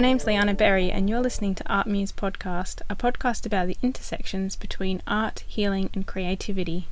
My 0.00 0.06
name's 0.06 0.24
Liana 0.24 0.54
Berry, 0.54 0.90
and 0.90 1.10
you're 1.10 1.20
listening 1.20 1.54
to 1.56 1.70
Art 1.70 1.86
Muse 1.86 2.10
Podcast, 2.10 2.80
a 2.88 2.96
podcast 2.96 3.44
about 3.44 3.66
the 3.66 3.76
intersections 3.82 4.56
between 4.56 5.02
art, 5.06 5.44
healing, 5.46 5.90
and 5.92 6.06
creativity. 6.06 6.88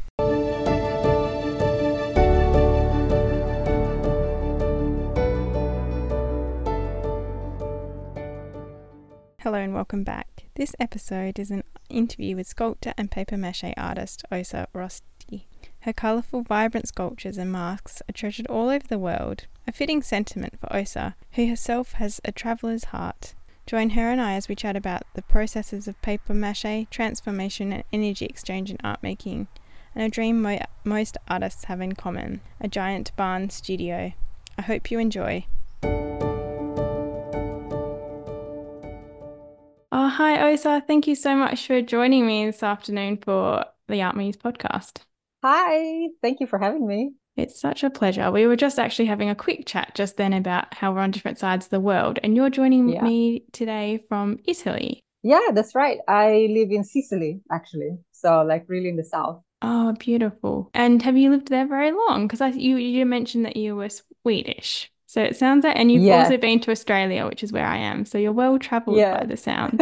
Hello 9.39 9.54
and 9.54 9.72
welcome 9.72 10.04
back. 10.04 10.45
This 10.57 10.77
episode 10.79 11.39
is 11.39 11.50
an 11.50 11.64
interview 11.89 12.36
with 12.36 12.46
sculptor 12.46 12.93
and 12.99 13.11
paper 13.11 13.39
mache 13.39 13.72
artist 13.79 14.22
Osa 14.31 14.68
Rosti. 14.75 15.46
Her 15.81 15.95
colourful, 15.95 16.43
vibrant 16.43 16.89
sculptures 16.89 17.39
and 17.39 17.50
masks 17.50 18.03
are 18.07 18.13
treasured 18.13 18.49
all 18.49 18.68
over 18.68 18.86
the 18.86 18.99
world, 18.99 19.46
a 19.68 19.72
fitting 19.72 20.03
sentiment 20.03 20.58
for 20.58 20.75
Osa, 20.75 21.14
who 21.32 21.46
herself 21.46 21.93
has 21.93 22.22
a 22.25 22.32
traveller's 22.32 22.85
heart. 22.85 23.35
Join 23.67 23.91
her 23.91 24.08
and 24.08 24.18
I 24.18 24.32
as 24.32 24.49
we 24.49 24.54
chat 24.54 24.77
about 24.77 25.03
the 25.13 25.21
processes 25.21 25.86
of 25.86 26.00
paper 26.00 26.32
mache, 26.32 26.86
transformation, 26.91 27.75
and 27.75 27.85
energy 27.93 28.25
exchange 28.25 28.71
in 28.71 28.79
art 28.82 29.03
making, 29.03 29.46
and 29.94 30.03
a 30.03 30.08
dream 30.08 30.41
mo- 30.41 30.64
most 30.85 31.18
artists 31.29 31.64
have 31.64 31.82
in 31.82 31.93
common 31.93 32.41
a 32.62 32.67
giant 32.67 33.14
barn 33.14 33.50
studio. 33.50 34.14
I 34.56 34.62
hope 34.62 34.91
you 34.91 34.98
enjoy. 34.98 35.44
Oh, 39.92 40.08
hi, 40.08 40.50
Osa. 40.50 40.83
Thank 40.86 41.06
you 41.06 41.14
so 41.14 41.36
much 41.36 41.66
for 41.66 41.83
joining 41.83 42.27
me 42.27 42.47
this 42.47 42.62
afternoon 42.62 43.19
for 43.19 43.66
the 43.86 44.00
Art 44.00 44.16
Muse 44.16 44.39
podcast. 44.39 45.00
Hi, 45.44 46.08
thank 46.22 46.41
you 46.41 46.47
for 46.47 46.58
having 46.58 46.86
me. 46.86 47.12
It's 47.39 47.61
such 47.61 47.84
a 47.84 47.91
pleasure. 47.91 48.33
We 48.33 48.48
were 48.48 48.56
just 48.56 48.81
actually 48.81 49.06
having 49.06 49.31
a 49.31 49.34
quick 49.34 49.64
chat 49.64 49.94
just 49.94 50.17
then 50.17 50.33
about 50.33 50.75
how 50.75 50.92
we're 50.92 51.00
on 51.00 51.12
different 51.12 51.39
sides 51.39 51.67
of 51.67 51.70
the 51.70 51.78
world, 51.80 52.19
and 52.25 52.34
you're 52.34 52.50
joining 52.50 52.89
yeah. 52.89 53.03
me 53.03 53.45
today 53.53 54.00
from 54.08 54.41
Italy. 54.45 55.05
Yeah, 55.22 55.48
that's 55.53 55.75
right. 55.77 55.98
I 56.08 56.48
live 56.50 56.72
in 56.72 56.83
Sicily, 56.83 57.41
actually. 57.53 57.98
So, 58.11 58.42
like, 58.42 58.64
really 58.67 58.89
in 58.89 58.97
the 58.97 59.05
south. 59.05 59.41
Oh, 59.62 59.95
beautiful. 60.00 60.70
And 60.75 61.00
have 61.03 61.17
you 61.17 61.30
lived 61.30 61.48
there 61.48 61.67
very 61.67 61.92
long? 61.92 62.27
Because 62.27 62.41
I 62.41 62.48
you 62.48 62.77
you 62.77 63.06
mentioned 63.06 63.45
that 63.45 63.56
you 63.56 63.77
were 63.77 63.89
Swedish. 63.89 64.91
So 65.06 65.23
it 65.23 65.36
sounds 65.36 65.64
like, 65.64 65.77
and 65.77 65.91
you've 65.91 66.02
yeah. 66.02 66.25
also 66.25 66.36
been 66.36 66.61
to 66.61 66.70
Australia, 66.70 67.25
which 67.27 67.42
is 67.42 67.52
where 67.52 67.67
I 67.67 67.78
am. 67.78 68.05
So 68.05 68.19
you're 68.19 68.33
well 68.33 68.58
traveled 68.58 68.98
yeah. 68.98 69.19
by 69.19 69.27
the 69.27 69.36
sounds. 69.36 69.80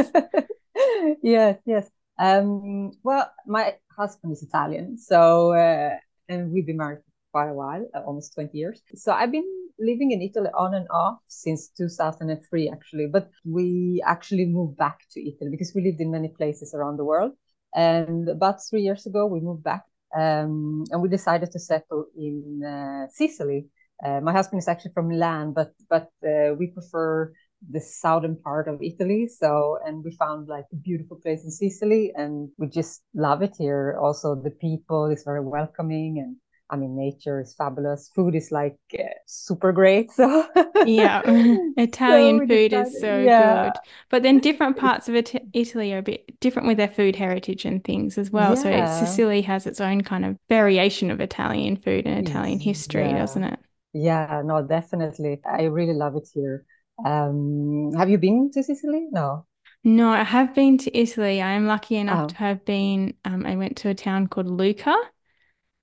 yes, 1.23 1.59
yes. 1.65 1.91
Um, 2.19 2.93
well, 3.03 3.31
my 3.47 3.77
husband 3.97 4.35
is 4.35 4.43
Italian, 4.43 4.98
so 4.98 5.53
uh, 5.53 5.97
and 6.29 6.53
we've 6.53 6.67
been 6.67 6.77
married 6.77 6.98
for 6.98 7.11
quite 7.37 7.51
a 7.55 7.59
while, 7.62 7.84
uh, 7.95 8.03
almost 8.09 8.34
20 8.34 8.56
years. 8.56 8.79
So 8.95 9.12
I've 9.12 9.33
been 9.39 9.51
living 9.79 10.11
in 10.12 10.23
Italy 10.23 10.51
on 10.65 10.73
and 10.75 10.87
off 10.91 11.19
since 11.29 11.69
2003, 11.69 12.70
actually. 12.77 13.06
But 13.17 13.31
we 13.45 14.03
actually 14.15 14.47
moved 14.47 14.77
back 14.77 14.98
to 15.12 15.19
Italy 15.31 15.51
because 15.51 15.73
we 15.75 15.84
lived 15.89 16.01
in 16.01 16.11
many 16.11 16.31
places 16.41 16.75
around 16.75 16.97
the 16.97 17.05
world. 17.05 17.33
And 17.75 18.29
about 18.29 18.57
three 18.69 18.83
years 18.89 19.05
ago, 19.07 19.27
we 19.27 19.41
moved 19.41 19.64
back 19.64 19.84
um, 20.23 20.84
and 20.91 21.03
we 21.03 21.09
decided 21.09 21.51
to 21.53 21.59
settle 21.59 22.07
in 22.17 22.64
uh, 22.64 23.07
Sicily 23.19 23.69
uh, 24.05 24.20
my 24.20 24.33
husband 24.33 24.61
is 24.61 24.69
actually 24.69 24.92
from 24.92 25.09
Milan, 25.09 25.53
but 25.53 25.73
but 25.89 26.11
uh, 26.27 26.55
we 26.59 26.67
prefer 26.67 27.33
the 27.70 27.81
southern 27.81 28.37
part 28.37 28.69
of 28.69 28.83
Italy. 28.83 29.27
So, 29.27 29.79
and 29.87 30.05
we 30.05 30.12
found 30.12 30.48
like 30.48 30.67
a 30.73 30.77
beautiful 30.77 31.17
place 31.17 31.45
in 31.45 31.51
Sicily, 31.51 32.12
and 32.14 32.51
we 32.59 32.69
just 32.69 33.03
love 33.14 33.42
it 33.42 33.55
here. 33.59 33.98
Also, 34.01 34.34
the 34.34 34.51
people 34.51 35.07
is 35.07 35.25
very 35.25 35.41
welcoming, 35.41 36.19
and 36.19 36.37
I 36.69 36.77
mean, 36.77 36.97
nature 36.97 37.41
is 37.41 37.55
fabulous. 37.55 38.11
Food 38.14 38.34
is 38.34 38.50
like 38.50 38.77
uh, 38.98 39.03
super 39.27 39.72
great. 39.72 40.11
So 40.11 40.47
yeah, 40.84 41.23
Italian 41.77 42.41
so 42.41 42.46
food 42.46 42.73
is 42.73 43.01
so 43.01 43.18
yeah. 43.18 43.64
good. 43.64 43.80
But 44.11 44.23
then 44.23 44.41
different 44.41 44.77
parts 44.86 45.08
of 45.08 45.14
it, 45.14 45.35
Italy 45.52 45.92
are 45.92 45.98
a 45.98 46.02
bit 46.02 46.39
different 46.41 46.67
with 46.67 46.77
their 46.77 46.89
food 46.89 47.14
heritage 47.14 47.64
and 47.64 47.85
things 47.85 48.18
as 48.18 48.30
well. 48.30 48.57
Yeah. 48.64 48.98
So 48.98 49.07
Sicily 49.07 49.42
has 49.42 49.67
its 49.67 49.80
own 49.80 50.02
kind 50.02 50.24
of 50.24 50.36
variation 50.48 51.11
of 51.11 51.20
Italian 51.20 51.77
food 51.77 52.07
and 52.07 52.27
Italian 52.27 52.58
yes. 52.58 52.64
history, 52.64 53.08
yeah. 53.08 53.18
doesn't 53.18 53.45
it? 53.45 53.58
Yeah, 53.92 54.42
no, 54.45 54.67
definitely. 54.67 55.41
I 55.48 55.64
really 55.64 55.95
love 55.95 56.17
it 56.17 56.29
here. 56.35 56.64
Um, 57.05 57.92
have 57.96 58.11
you 58.11 58.18
been 58.18 58.51
to 58.52 58.62
Sicily? 58.62 59.07
No. 59.11 59.46
No, 59.85 60.11
I 60.11 60.24
have 60.24 60.52
been 60.52 60.79
to 60.79 60.98
Italy. 60.98 61.41
I 61.41 61.52
am 61.52 61.67
lucky 61.67 61.96
enough 61.96 62.24
oh. 62.24 62.27
to 62.27 62.35
have 62.36 62.64
been. 62.64 63.14
Um, 63.24 63.46
I 63.46 63.55
went 63.55 63.77
to 63.79 63.89
a 63.89 63.95
town 63.95 64.27
called 64.27 64.48
Lucca. 64.48 64.96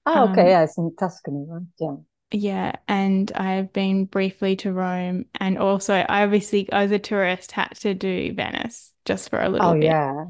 Oh, 0.05 0.29
okay. 0.29 0.41
Um, 0.41 0.47
yeah, 0.47 0.63
it's 0.63 0.77
in 0.77 0.95
Tuscany, 0.97 1.45
right? 1.47 1.61
Yeah. 1.79 1.95
Yeah, 2.31 2.75
and 2.87 3.31
I've 3.33 3.71
been 3.73 4.05
briefly 4.05 4.55
to 4.57 4.73
Rome, 4.73 5.25
and 5.35 5.59
also 5.59 5.93
I 5.93 6.23
obviously 6.23 6.67
as 6.71 6.91
a 6.91 6.97
tourist 6.97 7.51
had 7.51 7.75
to 7.81 7.93
do 7.93 8.33
Venice 8.33 8.91
just 9.05 9.29
for 9.29 9.39
a 9.39 9.49
little 9.49 9.69
oh, 9.69 9.73
bit. 9.73 9.83
yeah. 9.83 10.25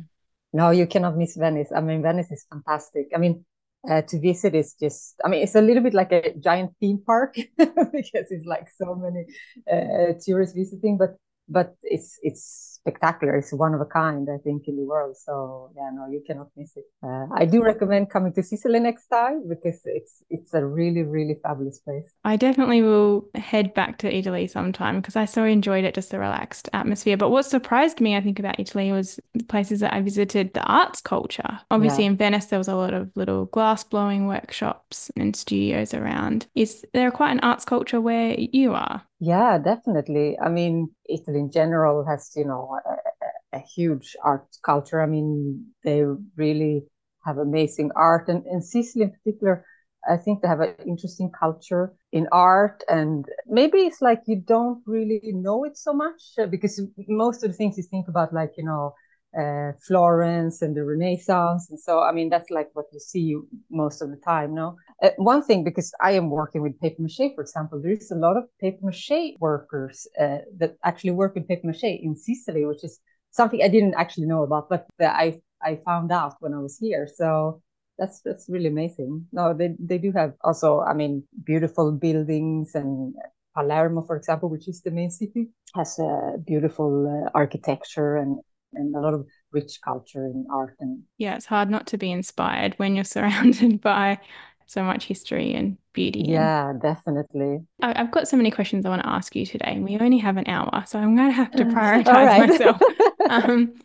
No, 0.51 0.69
you 0.71 0.85
cannot 0.85 1.15
miss 1.15 1.37
Venice. 1.37 1.71
I 1.73 1.79
mean, 1.79 2.01
Venice 2.01 2.29
is 2.29 2.45
fantastic. 2.51 3.07
I 3.15 3.19
mean, 3.19 3.45
uh, 3.89 4.01
to 4.01 4.19
visit 4.19 4.55
is 4.55 4.75
just 4.79 5.15
i 5.25 5.27
mean 5.27 5.43
it's 5.43 5.55
a 5.55 5.61
little 5.61 5.83
bit 5.83 5.93
like 5.93 6.11
a 6.11 6.33
giant 6.39 6.71
theme 6.79 7.01
park 7.05 7.35
because 7.57 8.27
it's 8.31 8.45
like 8.45 8.67
so 8.77 8.95
many 8.95 9.25
uh, 9.71 10.13
tourists 10.25 10.55
visiting 10.55 10.97
but 10.97 11.15
but 11.49 11.75
it's 11.83 12.17
it's 12.21 12.72
spectacular. 12.83 13.35
It's 13.35 13.53
one 13.53 13.73
of 13.73 13.81
a 13.81 13.85
kind, 13.85 14.27
I 14.29 14.37
think, 14.43 14.67
in 14.67 14.75
the 14.75 14.83
world. 14.83 15.15
So 15.17 15.71
yeah, 15.75 15.89
no, 15.93 16.07
you 16.11 16.21
cannot 16.25 16.47
miss 16.57 16.75
it. 16.75 16.85
Uh, 17.01 17.27
I 17.33 17.45
do 17.45 17.63
recommend 17.63 18.09
coming 18.09 18.33
to 18.33 18.43
Sicily 18.43 18.79
next 18.79 19.07
time 19.07 19.43
because 19.47 19.79
it's 19.85 20.23
it's 20.29 20.53
a 20.53 20.65
really 20.65 21.03
really 21.03 21.37
fabulous 21.41 21.79
place. 21.79 22.11
I 22.23 22.35
definitely 22.35 22.81
will 22.81 23.29
head 23.35 23.73
back 23.73 23.97
to 23.99 24.13
Italy 24.13 24.47
sometime 24.47 24.97
because 24.97 25.15
I 25.15 25.25
so 25.25 25.45
enjoyed 25.45 25.85
it, 25.85 25.95
just 25.95 26.11
the 26.11 26.19
relaxed 26.19 26.69
atmosphere. 26.73 27.17
But 27.17 27.29
what 27.29 27.45
surprised 27.45 28.01
me, 28.01 28.17
I 28.17 28.21
think, 28.21 28.39
about 28.39 28.59
Italy 28.59 28.91
was 28.91 29.19
the 29.33 29.45
places 29.45 29.79
that 29.79 29.93
I 29.93 30.01
visited, 30.01 30.53
the 30.53 30.63
arts 30.63 31.01
culture. 31.01 31.59
Obviously, 31.71 32.03
yeah. 32.03 32.11
in 32.11 32.17
Venice, 32.17 32.45
there 32.47 32.59
was 32.59 32.67
a 32.67 32.75
lot 32.75 32.93
of 32.93 33.11
little 33.15 33.45
glass 33.45 33.83
blowing 33.83 34.27
workshops 34.27 35.09
and 35.15 35.35
studios 35.35 35.93
around. 35.93 36.47
Is 36.55 36.85
there 36.93 37.11
quite 37.11 37.31
an 37.31 37.39
arts 37.39 37.65
culture 37.65 38.01
where 38.01 38.35
you 38.37 38.73
are? 38.73 39.03
Yeah, 39.23 39.57
definitely. 39.57 40.37
I 40.37 40.49
mean, 40.49 40.89
Italy 41.07 41.39
in 41.39 41.49
general 41.49 42.03
has, 42.05 42.33
you 42.35 42.43
know, 42.43 42.72
a, 42.77 43.57
a, 43.57 43.59
huge 43.59 44.15
art 44.23 44.47
culture. 44.63 45.01
I 45.01 45.05
mean, 45.05 45.65
they 45.83 46.03
really 46.35 46.83
have 47.25 47.37
amazing 47.37 47.91
art, 47.95 48.27
and 48.29 48.45
in 48.45 48.61
Sicily 48.61 49.05
in 49.05 49.11
particular, 49.11 49.65
I 50.09 50.17
think 50.17 50.41
they 50.41 50.47
have 50.47 50.59
an 50.59 50.75
interesting 50.85 51.31
culture 51.37 51.93
in 52.11 52.27
art, 52.31 52.83
and 52.89 53.25
maybe 53.47 53.79
it's 53.79 54.01
like 54.01 54.21
you 54.27 54.41
don't 54.45 54.81
really 54.85 55.21
know 55.33 55.63
it 55.63 55.77
so 55.77 55.93
much 55.93 56.21
uh, 56.39 56.45
because 56.45 56.81
most 57.07 57.43
of 57.43 57.51
the 57.51 57.57
things 57.57 57.77
you 57.77 57.83
think 57.83 58.07
about, 58.07 58.33
like 58.33 58.51
you 58.57 58.65
know, 58.65 58.93
uh, 59.37 59.71
Florence 59.81 60.61
and 60.61 60.75
the 60.75 60.83
Renaissance. 60.83 61.69
And 61.69 61.79
so, 61.79 62.01
I 62.01 62.11
mean, 62.11 62.29
that's 62.29 62.49
like 62.49 62.69
what 62.73 62.85
you 62.91 62.99
see 62.99 63.35
most 63.69 64.01
of 64.01 64.09
the 64.09 64.17
time, 64.17 64.53
no? 64.53 64.77
Uh, 65.01 65.09
one 65.17 65.43
thing, 65.43 65.63
because 65.63 65.93
I 66.01 66.11
am 66.11 66.29
working 66.29 66.61
with 66.61 66.79
paper 66.79 67.01
mache, 67.01 67.33
for 67.35 67.41
example, 67.41 67.81
there 67.81 67.91
is 67.91 68.11
a 68.11 68.15
lot 68.15 68.37
of 68.37 68.45
paper 68.59 68.85
mache 68.85 69.35
workers 69.39 70.07
uh, 70.19 70.39
that 70.57 70.77
actually 70.83 71.11
work 71.11 71.35
with 71.35 71.47
paper 71.47 71.67
mache 71.67 71.83
in 71.83 72.15
Sicily, 72.15 72.65
which 72.65 72.83
is 72.83 72.99
something 73.31 73.61
I 73.63 73.67
didn't 73.67 73.95
actually 73.95 74.27
know 74.27 74.43
about, 74.43 74.69
but 74.69 74.85
I, 74.99 75.41
I 75.61 75.79
found 75.85 76.11
out 76.11 76.35
when 76.39 76.53
I 76.53 76.59
was 76.59 76.77
here. 76.77 77.07
So 77.13 77.61
that's, 77.97 78.21
that's 78.21 78.47
really 78.49 78.67
amazing. 78.67 79.27
No, 79.31 79.53
they, 79.53 79.75
they 79.79 79.97
do 79.97 80.11
have 80.11 80.33
also, 80.41 80.81
I 80.81 80.93
mean, 80.93 81.23
beautiful 81.43 81.91
buildings 81.91 82.75
and 82.75 83.15
Palermo, 83.55 84.01
for 84.01 84.15
example, 84.15 84.49
which 84.49 84.67
is 84.67 84.81
the 84.81 84.91
main 84.91 85.11
city, 85.11 85.49
has 85.75 85.99
a 85.99 86.37
beautiful 86.45 87.25
uh, 87.25 87.29
architecture 87.35 88.17
and 88.17 88.39
and 88.75 88.95
a 88.95 88.99
lot 88.99 89.13
of 89.13 89.25
rich 89.51 89.79
culture 89.83 90.25
and 90.25 90.45
art 90.51 90.75
and 90.79 91.01
yeah 91.17 91.35
it's 91.35 91.45
hard 91.45 91.69
not 91.69 91.87
to 91.87 91.97
be 91.97 92.11
inspired 92.11 92.73
when 92.77 92.95
you're 92.95 93.03
surrounded 93.17 93.81
by 93.81 94.19
so 94.65 94.83
much 94.83 95.05
history 95.05 95.53
and 95.53 95.77
beauty 95.93 96.25
yeah 96.27 96.69
and... 96.69 96.81
definitely 96.81 97.59
i've 97.81 98.11
got 98.11 98.27
so 98.27 98.37
many 98.37 98.49
questions 98.49 98.85
i 98.85 98.89
want 98.89 99.01
to 99.01 99.09
ask 99.09 99.35
you 99.35 99.45
today 99.45 99.73
and 99.73 99.83
we 99.83 99.97
only 99.99 100.17
have 100.17 100.37
an 100.37 100.47
hour 100.47 100.83
so 100.87 100.97
i'm 100.97 101.15
going 101.15 101.29
to 101.29 101.33
have 101.33 101.51
to 101.51 101.63
prioritize 101.65 102.47
myself. 102.47 102.81
Um, 103.29 103.75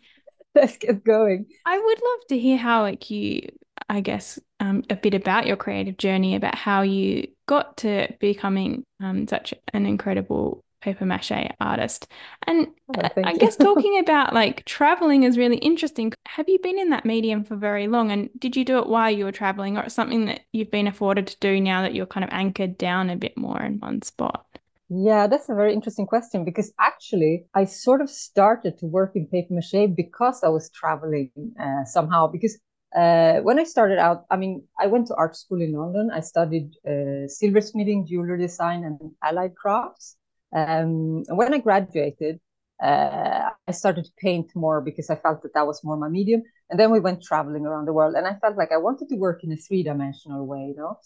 let's 0.53 0.75
get 0.75 1.01
going. 1.03 1.45
I 1.65 1.79
would 1.79 1.97
love 2.03 2.27
to 2.27 2.37
hear 2.37 2.57
how 2.57 2.81
like 2.81 3.09
you 3.09 3.47
i 3.87 4.01
guess 4.01 4.37
um, 4.59 4.83
a 4.89 4.95
bit 4.95 5.13
about 5.13 5.47
your 5.47 5.55
creative 5.55 5.97
journey 5.97 6.35
about 6.35 6.55
how 6.55 6.81
you 6.81 7.27
got 7.45 7.77
to 7.77 8.07
becoming 8.19 8.85
um, 8.99 9.27
such 9.27 9.53
an 9.73 9.85
incredible 9.85 10.63
paper 10.81 11.05
mache 11.05 11.51
artist. 11.59 12.07
And 12.47 12.67
oh, 12.89 13.09
I 13.23 13.37
guess 13.37 13.55
talking 13.57 13.99
about 13.99 14.33
like 14.33 14.65
traveling 14.65 15.23
is 15.23 15.37
really 15.37 15.57
interesting. 15.57 16.13
Have 16.25 16.49
you 16.49 16.59
been 16.59 16.79
in 16.79 16.89
that 16.89 17.05
medium 17.05 17.43
for 17.43 17.55
very 17.55 17.87
long? 17.87 18.11
And 18.11 18.29
did 18.37 18.55
you 18.55 18.65
do 18.65 18.77
it 18.79 18.87
while 18.87 19.11
you 19.11 19.25
were 19.25 19.31
traveling, 19.31 19.77
or 19.77 19.89
something 19.89 20.25
that 20.25 20.41
you've 20.53 20.71
been 20.71 20.87
afforded 20.87 21.27
to 21.27 21.37
do 21.39 21.59
now 21.59 21.81
that 21.81 21.93
you're 21.93 22.05
kind 22.05 22.23
of 22.23 22.29
anchored 22.31 22.77
down 22.77 23.09
a 23.09 23.15
bit 23.15 23.37
more 23.37 23.61
in 23.61 23.79
one 23.79 24.01
spot? 24.01 24.45
Yeah, 24.89 25.27
that's 25.27 25.49
a 25.49 25.53
very 25.53 25.73
interesting 25.73 26.07
question 26.07 26.43
because 26.43 26.73
actually 26.79 27.45
I 27.53 27.65
sort 27.65 28.01
of 28.01 28.09
started 28.09 28.79
to 28.79 28.87
work 28.87 29.11
in 29.15 29.27
paper 29.27 29.53
mache 29.53 29.87
because 29.95 30.43
I 30.43 30.49
was 30.49 30.71
traveling 30.71 31.29
uh, 31.59 31.85
somehow. 31.85 32.25
Because 32.25 32.57
uh, 32.95 33.39
when 33.41 33.59
I 33.59 33.65
started 33.65 33.99
out, 33.99 34.25
I 34.31 34.37
mean, 34.37 34.63
I 34.79 34.87
went 34.87 35.05
to 35.07 35.15
art 35.15 35.35
school 35.35 35.61
in 35.61 35.73
London. 35.73 36.09
I 36.11 36.21
studied 36.21 36.71
uh, 36.87 37.29
silversmithing, 37.29 38.07
jewelry 38.07 38.39
design, 38.39 38.83
and 38.83 38.99
allied 39.21 39.55
crafts. 39.55 40.17
Um, 40.55 41.23
when 41.29 41.53
I 41.53 41.59
graduated, 41.59 42.39
uh, 42.81 43.49
I 43.67 43.71
started 43.71 44.05
to 44.05 44.11
paint 44.17 44.51
more 44.55 44.81
because 44.81 45.09
I 45.09 45.15
felt 45.15 45.41
that 45.43 45.53
that 45.53 45.67
was 45.67 45.83
more 45.83 45.97
my 45.97 46.07
medium. 46.07 46.43
And 46.69 46.79
then 46.79 46.91
we 46.91 46.99
went 46.99 47.23
traveling 47.23 47.65
around 47.65 47.85
the 47.85 47.93
world, 47.93 48.15
and 48.15 48.27
I 48.27 48.35
felt 48.35 48.55
like 48.55 48.71
I 48.71 48.77
wanted 48.77 49.09
to 49.09 49.15
work 49.15 49.43
in 49.43 49.51
a 49.51 49.57
three 49.57 49.83
dimensional 49.83 50.45
way, 50.45 50.67
you 50.69 50.75
know. 50.77 50.97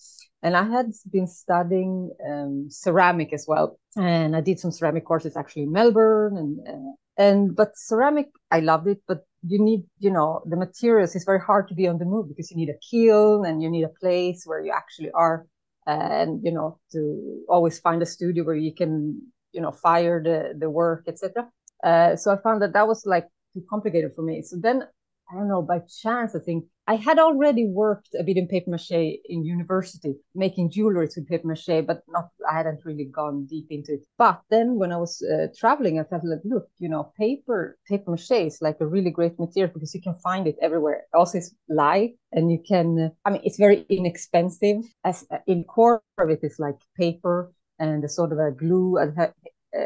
And 0.44 0.56
I 0.58 0.64
had 0.70 0.92
been 1.10 1.28
studying 1.28 2.12
um, 2.30 2.68
ceramic 2.70 3.34
as 3.34 3.46
well, 3.48 3.80
and 3.96 4.36
I 4.36 4.42
did 4.42 4.60
some 4.60 4.72
ceramic 4.72 5.06
courses 5.06 5.38
actually 5.38 5.64
in 5.64 5.72
Melbourne, 5.72 6.38
and 6.38 6.60
uh, 6.68 6.92
and 7.18 7.56
but 7.56 7.78
ceramic 7.78 8.28
I 8.52 8.60
loved 8.60 8.88
it, 8.88 9.02
but 9.08 9.26
you 9.48 9.60
need 9.64 9.84
you 10.00 10.12
know 10.12 10.44
the 10.46 10.58
materials. 10.58 11.16
It's 11.16 11.26
very 11.26 11.40
hard 11.40 11.70
to 11.70 11.76
be 11.76 11.88
on 11.88 11.98
the 11.98 12.06
move 12.06 12.28
because 12.28 12.52
you 12.52 12.58
need 12.58 12.70
a 12.70 12.80
kiln 12.92 13.46
and 13.46 13.64
you 13.64 13.70
need 13.70 13.84
a 13.84 14.00
place 14.02 14.44
where 14.46 14.64
you 14.64 14.74
actually 14.76 15.12
are, 15.12 15.48
and 15.86 16.42
you 16.44 16.52
know 16.52 16.80
to 16.92 17.44
always 17.50 17.80
find 17.80 18.02
a 18.02 18.06
studio 18.06 18.44
where 18.44 18.56
you 18.56 18.74
can 18.74 19.22
you 19.52 19.62
know 19.62 19.72
fire 19.72 20.22
the 20.24 20.58
the 20.60 20.70
work 20.70 21.06
etc 21.08 21.48
uh, 21.84 22.16
so 22.16 22.32
I 22.32 22.38
found 22.38 22.62
that 22.62 22.74
that 22.74 22.88
was 22.88 23.06
like 23.06 23.28
too 23.54 23.64
complicated 23.70 24.14
for 24.16 24.22
me. 24.22 24.42
So 24.42 24.56
then, 24.60 24.84
I 25.32 25.36
don't 25.36 25.48
know, 25.48 25.62
by 25.62 25.80
chance, 25.80 26.36
I 26.36 26.40
think 26.40 26.66
I 26.86 26.96
had 26.96 27.18
already 27.18 27.66
worked 27.66 28.10
a 28.20 28.24
bit 28.24 28.36
in 28.36 28.48
paper 28.48 28.70
mache 28.70 28.92
in 28.92 29.46
university, 29.46 30.16
making 30.36 30.70
jewelry 30.70 31.08
with 31.08 31.28
paper 31.28 31.48
mache, 31.48 31.86
but 31.88 32.04
not, 32.10 32.30
I 32.48 32.58
hadn't 32.58 32.84
really 32.84 33.06
gone 33.06 33.46
deep 33.46 33.68
into 33.70 33.94
it. 33.94 34.06
But 34.18 34.42
then 34.50 34.76
when 34.76 34.92
I 34.92 34.98
was 34.98 35.24
uh, 35.24 35.48
traveling, 35.58 36.00
I 36.00 36.04
felt 36.04 36.26
like, 36.26 36.42
look, 36.44 36.68
you 36.80 36.90
know, 36.90 37.14
paper, 37.18 37.78
paper 37.88 38.12
mache 38.12 38.32
is 38.32 38.62
like 38.62 38.78
a 38.82 38.86
really 38.86 39.12
great 39.12 39.40
material 39.40 39.72
because 39.74 39.96
you 39.96 40.02
can 40.02 40.16
find 40.16 40.46
it 40.46 40.58
everywhere. 40.62 41.04
Also, 41.14 41.38
it's 41.38 41.56
light 41.70 42.16
and 42.34 42.52
you 42.52 42.60
can, 42.68 43.12
I 43.24 43.30
mean, 43.30 43.42
it's 43.46 43.58
very 43.58 43.86
inexpensive. 43.90 44.84
As 45.06 45.26
uh, 45.32 45.38
in 45.48 45.64
core 45.64 46.02
of 46.18 46.30
it 46.30 46.42
is 46.44 46.60
like 46.60 46.76
paper 46.98 47.54
and 47.80 48.04
a 48.04 48.10
sort 48.10 48.34
of 48.34 48.40
a 48.40 48.52
glue, 48.52 48.98
a, 48.98 49.34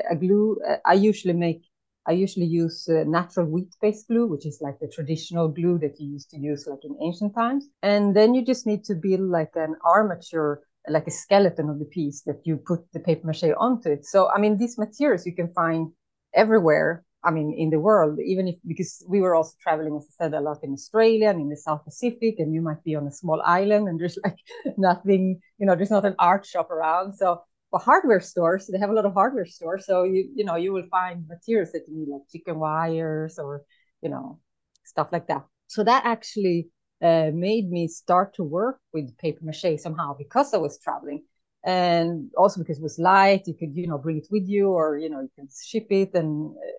a 0.09 0.15
glue. 0.15 0.59
Uh, 0.67 0.77
I 0.83 0.93
usually 0.93 1.33
make 1.33 1.61
I 2.07 2.13
usually 2.13 2.45
use 2.45 2.87
uh, 2.87 3.03
natural 3.05 3.47
wheat-based 3.47 4.07
glue, 4.07 4.27
which 4.27 4.45
is 4.45 4.59
like 4.61 4.79
the 4.79 4.87
traditional 4.87 5.49
glue 5.49 5.77
that 5.79 5.99
you 5.99 6.09
used 6.13 6.29
to 6.31 6.39
use 6.39 6.65
like 6.65 6.83
in 6.83 6.95
ancient 7.01 7.35
times. 7.35 7.67
And 7.83 8.15
then 8.15 8.33
you 8.33 8.45
just 8.45 8.65
need 8.65 8.85
to 8.85 8.95
build 8.95 9.21
like 9.21 9.51
an 9.55 9.75
armature, 9.83 10.61
like 10.87 11.07
a 11.07 11.11
skeleton 11.11 11.69
of 11.69 11.79
the 11.79 11.85
piece 11.85 12.21
that 12.21 12.39
you 12.45 12.57
put 12.57 12.79
the 12.93 13.01
paper 13.01 13.27
mache 13.27 13.53
onto 13.57 13.89
it. 13.91 14.05
So, 14.05 14.29
I 14.31 14.39
mean, 14.39 14.57
these 14.57 14.77
materials 14.77 15.25
you 15.25 15.35
can 15.35 15.51
find 15.53 15.91
everywhere. 16.33 17.03
I 17.23 17.31
mean, 17.31 17.53
in 17.57 17.71
the 17.71 17.79
world, 17.79 18.19
even 18.23 18.47
if 18.47 18.55
because 18.65 19.03
we 19.09 19.19
were 19.19 19.35
also 19.35 19.53
traveling, 19.61 19.97
as 19.97 20.07
I 20.11 20.25
said, 20.25 20.33
a 20.33 20.39
lot 20.39 20.63
in 20.63 20.71
Australia 20.71 21.29
and 21.29 21.41
in 21.41 21.49
the 21.49 21.57
South 21.57 21.83
Pacific, 21.83 22.35
and 22.37 22.53
you 22.53 22.61
might 22.61 22.83
be 22.85 22.95
on 22.95 23.05
a 23.05 23.11
small 23.11 23.41
island 23.43 23.89
and 23.89 23.99
there's 23.99 24.17
like 24.23 24.37
nothing, 24.77 25.41
you 25.57 25.65
know, 25.65 25.75
there's 25.75 25.91
not 25.91 26.05
an 26.05 26.15
art 26.19 26.45
shop 26.45 26.71
around. 26.71 27.15
So 27.15 27.41
for 27.69 27.79
hardware 27.79 28.19
stores, 28.21 28.67
they 28.67 28.79
have 28.79 28.89
a 28.89 28.93
lot 28.93 29.05
of 29.05 29.13
hardware 29.13 29.45
stores. 29.45 29.85
So 29.85 30.03
you 30.03 30.29
you 30.35 30.45
know 30.45 30.55
you 30.55 30.73
will 30.73 30.87
find 30.89 31.27
materials 31.27 31.71
that 31.73 31.83
you 31.87 31.95
need 31.97 32.09
like 32.09 32.21
chicken 32.31 32.59
wires 32.59 33.39
or 33.39 33.63
you 34.01 34.09
know 34.09 34.39
stuff 34.85 35.09
like 35.11 35.27
that. 35.27 35.45
So 35.67 35.83
that 35.83 36.05
actually 36.05 36.69
uh, 37.01 37.31
made 37.33 37.69
me 37.69 37.87
start 37.87 38.33
to 38.35 38.43
work 38.43 38.79
with 38.93 39.17
paper 39.17 39.43
mache 39.43 39.79
somehow 39.79 40.15
because 40.17 40.53
I 40.53 40.57
was 40.57 40.79
traveling, 40.79 41.23
and 41.63 42.31
also 42.37 42.61
because 42.61 42.79
it 42.79 42.83
was 42.83 42.99
light. 42.99 43.47
You 43.47 43.53
could 43.55 43.75
you 43.75 43.87
know 43.87 43.97
bring 43.97 44.17
it 44.17 44.27
with 44.31 44.47
you, 44.47 44.69
or 44.69 44.97
you 44.97 45.09
know 45.09 45.21
you 45.21 45.31
can 45.35 45.47
ship 45.65 45.87
it, 45.89 46.13
and 46.15 46.55
uh, 46.55 46.71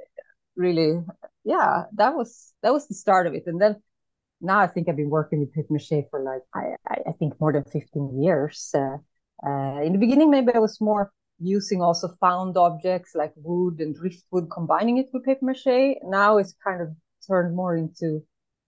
really 0.57 1.01
yeah, 1.45 1.85
that 1.95 2.15
was 2.15 2.53
that 2.63 2.73
was 2.73 2.87
the 2.89 2.95
start 2.95 3.27
of 3.27 3.35
it. 3.35 3.45
And 3.47 3.61
then 3.61 3.77
now 4.41 4.59
I 4.61 4.67
think 4.67 4.89
I've 4.89 4.97
been 4.97 5.11
working 5.11 5.41
with 5.41 5.53
paper 5.55 5.73
mache 5.73 6.05
for 6.11 6.23
like 6.23 6.43
I 6.55 6.77
I 7.09 7.13
think 7.19 7.41
more 7.41 7.53
than 7.53 7.65
fifteen 7.65 8.23
years. 8.23 8.71
Uh, 8.75 8.99
uh, 9.47 9.81
in 9.83 9.93
the 9.93 9.99
beginning, 9.99 10.31
maybe 10.31 10.53
I 10.55 10.59
was 10.59 10.81
more 10.81 11.13
using 11.41 11.81
also 11.81 12.09
found 12.21 12.57
objects 12.57 13.13
like 13.15 13.33
wood 13.37 13.81
and 13.81 13.95
driftwood, 13.95 14.51
combining 14.51 14.99
it 14.99 15.09
with 15.13 15.25
paper 15.25 15.45
mache. 15.45 15.97
Now 16.03 16.39
it's 16.39 16.55
kind 16.65 16.81
of 16.83 16.89
turned 17.27 17.55
more 17.55 17.77
into 17.77 18.23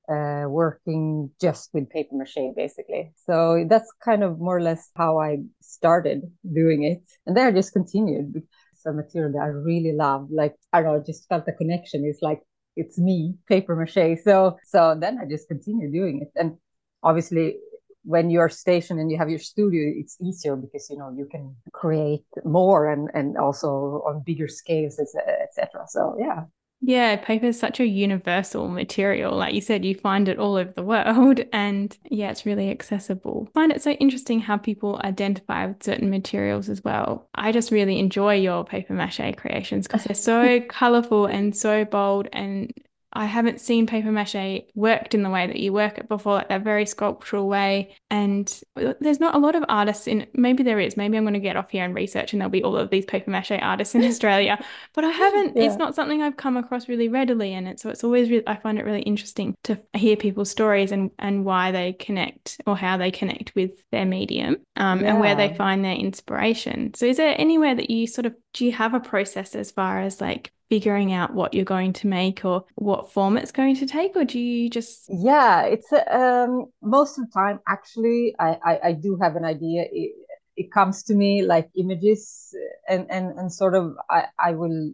uh, 0.09 0.45
working 0.49 1.31
just 1.41 1.71
with 1.73 1.91
paper 1.91 2.15
mache, 2.15 2.55
basically. 2.57 3.13
So 3.27 3.65
that's 3.69 3.91
kind 4.05 4.23
of 4.23 4.39
more 4.39 4.57
or 4.57 4.63
less 4.63 4.91
how 4.97 5.19
I 5.19 5.39
started 5.61 6.31
doing 6.53 6.85
it. 6.85 7.03
And 7.27 7.37
then 7.37 7.47
I 7.47 7.53
just 7.53 7.73
continued. 7.73 8.43
It's 8.73 8.87
a 8.87 8.93
material 8.93 9.33
that 9.33 9.43
I 9.43 9.47
really 9.47 9.93
love. 9.93 10.29
Like, 10.31 10.55
I 10.73 10.83
don't 10.83 10.97
know, 10.97 11.05
just 11.05 11.29
felt 11.29 11.47
the 11.47 11.53
connection. 11.53 12.05
It's 12.05 12.23
like, 12.23 12.41
it's 12.77 12.99
me, 12.99 13.35
paper 13.49 13.75
mache. 13.77 14.19
So, 14.23 14.57
so 14.65 14.97
then 14.99 15.19
I 15.21 15.27
just 15.27 15.49
continued 15.49 15.93
doing 15.93 16.23
it. 16.23 16.31
And 16.41 16.57
obviously 17.03 17.57
when 18.05 18.31
you're 18.31 18.49
stationed 18.49 19.01
and 19.01 19.11
you 19.11 19.19
have 19.19 19.31
your 19.31 19.39
studio, 19.39 19.93
it's 19.95 20.17
easier 20.23 20.57
because 20.57 20.89
you 20.91 20.97
know 20.97 21.13
you 21.17 21.27
can 21.31 21.55
create 21.73 22.25
more 22.45 22.91
and 22.91 23.11
and 23.15 23.37
also 23.37 24.03
on 24.07 24.23
bigger 24.25 24.49
scales, 24.49 24.99
etc. 24.99 25.85
So 25.89 26.17
yeah. 26.19 26.45
Yeah, 26.83 27.17
paper 27.17 27.47
is 27.47 27.59
such 27.59 27.79
a 27.79 27.87
universal 27.87 28.67
material. 28.69 29.37
Like 29.37 29.53
you 29.53 29.61
said, 29.61 29.85
you 29.85 29.95
find 29.95 30.31
it 30.31 30.39
all 30.39 30.57
over 30.57 30.73
the 30.73 30.83
world, 30.83 31.41
and 31.53 31.97
yeah, 32.11 32.31
it's 32.31 32.47
really 32.47 32.71
accessible. 32.71 33.49
I 33.49 33.53
find 33.53 33.73
it 33.73 33.83
so 33.83 33.91
interesting 33.93 34.41
how 34.41 34.57
people 34.57 34.99
identify 35.05 35.67
with 35.67 35.83
certain 35.83 36.09
materials 36.09 36.71
as 36.71 36.83
well. 36.83 37.29
I 37.35 37.53
just 37.53 37.71
really 37.71 37.99
enjoy 37.99 38.37
your 38.37 38.65
paper 38.65 38.95
mache 38.95 39.37
creations 39.37 39.87
because 39.87 40.05
they're 40.05 40.15
so 40.15 40.61
colorful 40.69 41.27
and 41.27 41.55
so 41.55 41.85
bold 41.85 42.29
and 42.33 42.73
I 43.13 43.27
haven't 43.27 43.61
seen 43.61 43.87
paper 43.87 44.13
mache 44.13 44.63
worked 44.75 45.15
in 45.15 45.23
the 45.23 45.31
way 45.31 45.47
that 45.47 45.59
you 45.59 45.73
work 45.73 45.99
it 45.99 46.09
before, 46.09 46.35
like 46.35 46.49
that 46.49 46.63
very 46.63 46.87
sculptural 46.87 47.49
way. 47.49 47.97
And 48.09 48.61
there's 49.01 49.19
not 49.19 49.35
a 49.35 49.39
lot 49.39 49.57
of 49.57 49.65
artists 49.69 50.07
in, 50.07 50.27
maybe 50.35 50.63
there 50.63 50.79
is, 50.79 50.97
maybe 50.97 51.17
I'm 51.17 51.25
going 51.25 51.35
to 51.35 51.41
get 51.41 51.57
off 51.57 51.71
here 51.71 51.85
and 51.85 51.95
research 51.95 52.33
and 52.33 52.41
there'll 52.41 52.51
be 52.51 52.63
all 52.63 52.77
of 52.77 52.91
these 52.91 53.05
paper 53.05 53.31
mache 53.31 53.51
artists 53.51 53.95
in 53.95 54.05
Australia, 54.11 54.65
but 54.95 55.05
I 55.05 55.11
haven't, 55.11 55.57
yeah. 55.57 55.65
it's 55.65 55.77
not 55.77 55.95
something 55.97 56.23
I've 56.23 56.37
come 56.37 56.57
across 56.57 56.89
really 56.89 57.09
readily. 57.09 57.53
And 57.53 57.67
it, 57.67 57.81
so 57.81 57.91
it's 57.91 58.05
always, 58.05 58.31
really, 58.31 58.47
I 58.47 58.57
find 58.57 58.79
it 58.79 58.85
really 58.85 59.03
interesting 59.03 59.57
to 59.65 59.81
hear 59.95 60.17
people's 60.17 60.51
stories 60.51 60.93
and, 60.93 61.11
and 61.19 61.45
why 61.45 61.73
they 61.73 61.95
connect 61.95 62.61
or 62.67 62.77
how 62.77 62.97
they 62.97 63.11
connect 63.11 63.55
with 63.57 63.73
their 63.91 64.07
medium 64.07 64.59
um, 64.77 65.01
yeah. 65.01 65.11
and 65.11 65.21
where 65.21 65.35
they 65.35 65.53
find 65.55 65.85
their 65.85 65.97
inspiration. 65.97 66.95
So 66.95 67.07
is 67.07 67.17
there 67.17 67.35
anywhere 67.37 67.75
that 67.75 67.91
you 67.91 68.07
sort 68.07 68.27
of, 68.27 68.35
do 68.53 68.65
you 68.65 68.73
have 68.73 68.95
a 68.95 69.01
process 69.01 69.57
as 69.57 69.73
far 69.73 70.01
as 70.01 70.21
like 70.21 70.53
figuring 70.71 71.13
out 71.13 71.35
what 71.35 71.53
you're 71.53 71.65
going 71.65 71.93
to 71.93 72.07
make 72.07 72.45
or 72.45 72.65
what 72.77 73.13
form 73.13 73.37
it's 73.37 73.53
going 73.53 73.77
to 73.77 73.87
take 73.87 74.17
or 74.17 74.25
do 74.25 74.39
you 74.39 74.71
just 74.71 75.05
yeah 75.09 75.63
it's 75.63 75.93
um 76.11 76.65
most 76.81 77.19
of 77.19 77.27
the 77.27 77.33
time 77.33 77.59
actually 77.69 78.35
i 78.39 78.57
i, 78.65 78.81
I 78.85 78.93
do 78.93 79.19
have 79.21 79.37
an 79.37 79.45
idea 79.45 79.87
it, 79.93 80.13
it 80.57 80.73
comes 80.73 81.03
to 81.05 81.15
me 81.15 81.43
like 81.43 81.69
images 81.77 82.55
and 82.89 83.07
and 83.11 83.37
and 83.39 83.53
sort 83.53 83.75
of 83.75 83.97
i 84.09 84.27
i 84.39 84.53
will 84.53 84.93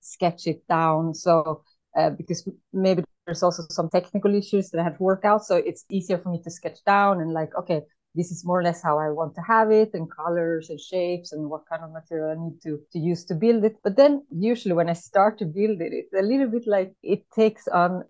sketch 0.00 0.46
it 0.46 0.66
down 0.66 1.14
so 1.14 1.62
uh, 1.96 2.10
because 2.10 2.48
maybe 2.72 3.04
there's 3.26 3.42
also 3.42 3.62
some 3.70 3.90
technical 3.90 4.34
issues 4.34 4.70
that 4.70 4.80
I 4.80 4.84
have 4.84 4.96
to 4.96 5.02
work 5.02 5.24
out. 5.24 5.44
So 5.44 5.56
it's 5.56 5.84
easier 5.90 6.16
for 6.18 6.30
me 6.30 6.40
to 6.42 6.50
sketch 6.50 6.78
down 6.86 7.20
and 7.20 7.32
like, 7.32 7.50
okay, 7.58 7.82
this 8.18 8.32
is 8.32 8.44
more 8.44 8.58
or 8.58 8.64
less 8.64 8.82
how 8.82 8.98
I 8.98 9.10
want 9.10 9.36
to 9.36 9.40
have 9.42 9.70
it 9.70 9.90
and 9.94 10.10
colors 10.10 10.70
and 10.70 10.80
shapes 10.80 11.32
and 11.32 11.48
what 11.48 11.62
kind 11.70 11.84
of 11.84 11.92
material 11.92 12.30
I 12.30 12.44
need 12.44 12.60
to, 12.64 12.80
to 12.92 12.98
use 12.98 13.24
to 13.26 13.34
build 13.34 13.64
it. 13.64 13.76
But 13.84 13.96
then 13.96 14.24
usually 14.30 14.74
when 14.74 14.90
I 14.90 14.94
start 14.94 15.38
to 15.38 15.44
build 15.44 15.80
it, 15.80 15.92
it's 15.92 16.12
a 16.12 16.26
little 16.30 16.48
bit 16.48 16.66
like 16.66 16.92
it 17.04 17.22
takes 17.32 17.68
on 17.68 18.02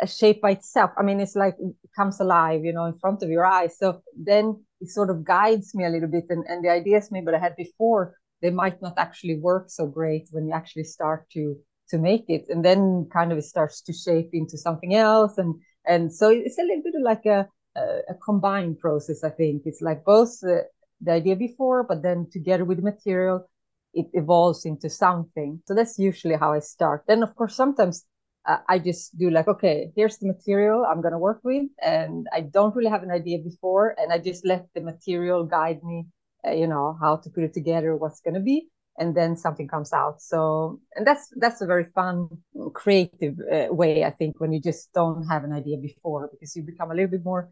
a 0.00 0.06
shape 0.06 0.42
by 0.42 0.50
itself. 0.50 0.90
I 0.98 1.02
mean, 1.02 1.18
it's 1.18 1.34
like 1.34 1.56
it 1.58 1.74
comes 1.96 2.20
alive, 2.20 2.62
you 2.62 2.74
know, 2.74 2.84
in 2.84 2.98
front 2.98 3.22
of 3.22 3.30
your 3.30 3.46
eyes. 3.46 3.78
So 3.78 4.02
then 4.14 4.62
it 4.82 4.90
sort 4.90 5.08
of 5.08 5.24
guides 5.24 5.74
me 5.74 5.86
a 5.86 5.88
little 5.88 6.10
bit. 6.10 6.26
And, 6.28 6.44
and 6.46 6.62
the 6.62 6.70
ideas 6.70 7.08
maybe 7.10 7.32
I 7.32 7.38
had 7.38 7.56
before, 7.56 8.16
they 8.42 8.50
might 8.50 8.82
not 8.82 8.94
actually 8.98 9.38
work 9.40 9.70
so 9.70 9.86
great 9.86 10.28
when 10.30 10.46
you 10.46 10.54
actually 10.54 10.84
start 10.84 11.30
to 11.30 11.56
to 11.88 11.98
make 11.98 12.24
it. 12.28 12.44
And 12.50 12.62
then 12.62 13.08
kind 13.10 13.32
of 13.32 13.38
it 13.38 13.44
starts 13.44 13.80
to 13.82 13.94
shape 13.94 14.30
into 14.34 14.58
something 14.58 14.94
else. 14.94 15.38
And 15.38 15.54
and 15.86 16.12
so 16.12 16.28
it's 16.28 16.58
a 16.58 16.62
little 16.62 16.82
bit 16.82 16.94
like 17.02 17.24
a 17.24 17.48
a, 17.76 18.14
combined 18.24 18.78
process. 18.78 19.24
I 19.24 19.30
think 19.30 19.62
it's 19.64 19.82
like 19.82 20.04
both 20.04 20.40
the, 20.40 20.64
the 21.00 21.12
idea 21.12 21.36
before, 21.36 21.84
but 21.84 22.02
then 22.02 22.28
together 22.32 22.64
with 22.64 22.78
the 22.78 22.84
material, 22.84 23.48
it 23.92 24.06
evolves 24.12 24.64
into 24.64 24.90
something. 24.90 25.62
So 25.66 25.74
that's 25.74 25.98
usually 25.98 26.36
how 26.36 26.52
I 26.52 26.60
start. 26.60 27.04
Then, 27.06 27.22
of 27.22 27.34
course, 27.36 27.54
sometimes 27.54 28.04
uh, 28.46 28.58
I 28.68 28.78
just 28.78 29.16
do 29.16 29.30
like, 29.30 29.48
okay, 29.48 29.92
here's 29.96 30.18
the 30.18 30.26
material 30.26 30.84
I'm 30.84 31.00
going 31.00 31.12
to 31.12 31.18
work 31.18 31.40
with. 31.44 31.64
And 31.82 32.26
I 32.32 32.40
don't 32.40 32.74
really 32.74 32.90
have 32.90 33.02
an 33.02 33.10
idea 33.10 33.38
before. 33.38 33.94
And 33.98 34.12
I 34.12 34.18
just 34.18 34.44
let 34.44 34.66
the 34.74 34.80
material 34.80 35.44
guide 35.44 35.82
me, 35.82 36.06
uh, 36.46 36.52
you 36.52 36.66
know, 36.66 36.96
how 37.00 37.16
to 37.16 37.30
put 37.30 37.44
it 37.44 37.54
together, 37.54 37.96
what's 37.96 38.20
going 38.20 38.34
to 38.34 38.40
be. 38.40 38.68
And 38.96 39.16
then 39.16 39.36
something 39.36 39.66
comes 39.66 39.92
out. 39.92 40.22
So, 40.22 40.80
and 40.94 41.04
that's, 41.06 41.28
that's 41.36 41.60
a 41.60 41.66
very 41.66 41.86
fun, 41.94 42.28
creative 42.74 43.36
uh, 43.52 43.74
way, 43.74 44.04
I 44.04 44.10
think, 44.10 44.40
when 44.40 44.52
you 44.52 44.60
just 44.60 44.92
don't 44.92 45.26
have 45.26 45.42
an 45.42 45.52
idea 45.52 45.78
before, 45.78 46.28
because 46.30 46.54
you 46.54 46.62
become 46.62 46.92
a 46.92 46.94
little 46.94 47.10
bit 47.10 47.24
more 47.24 47.50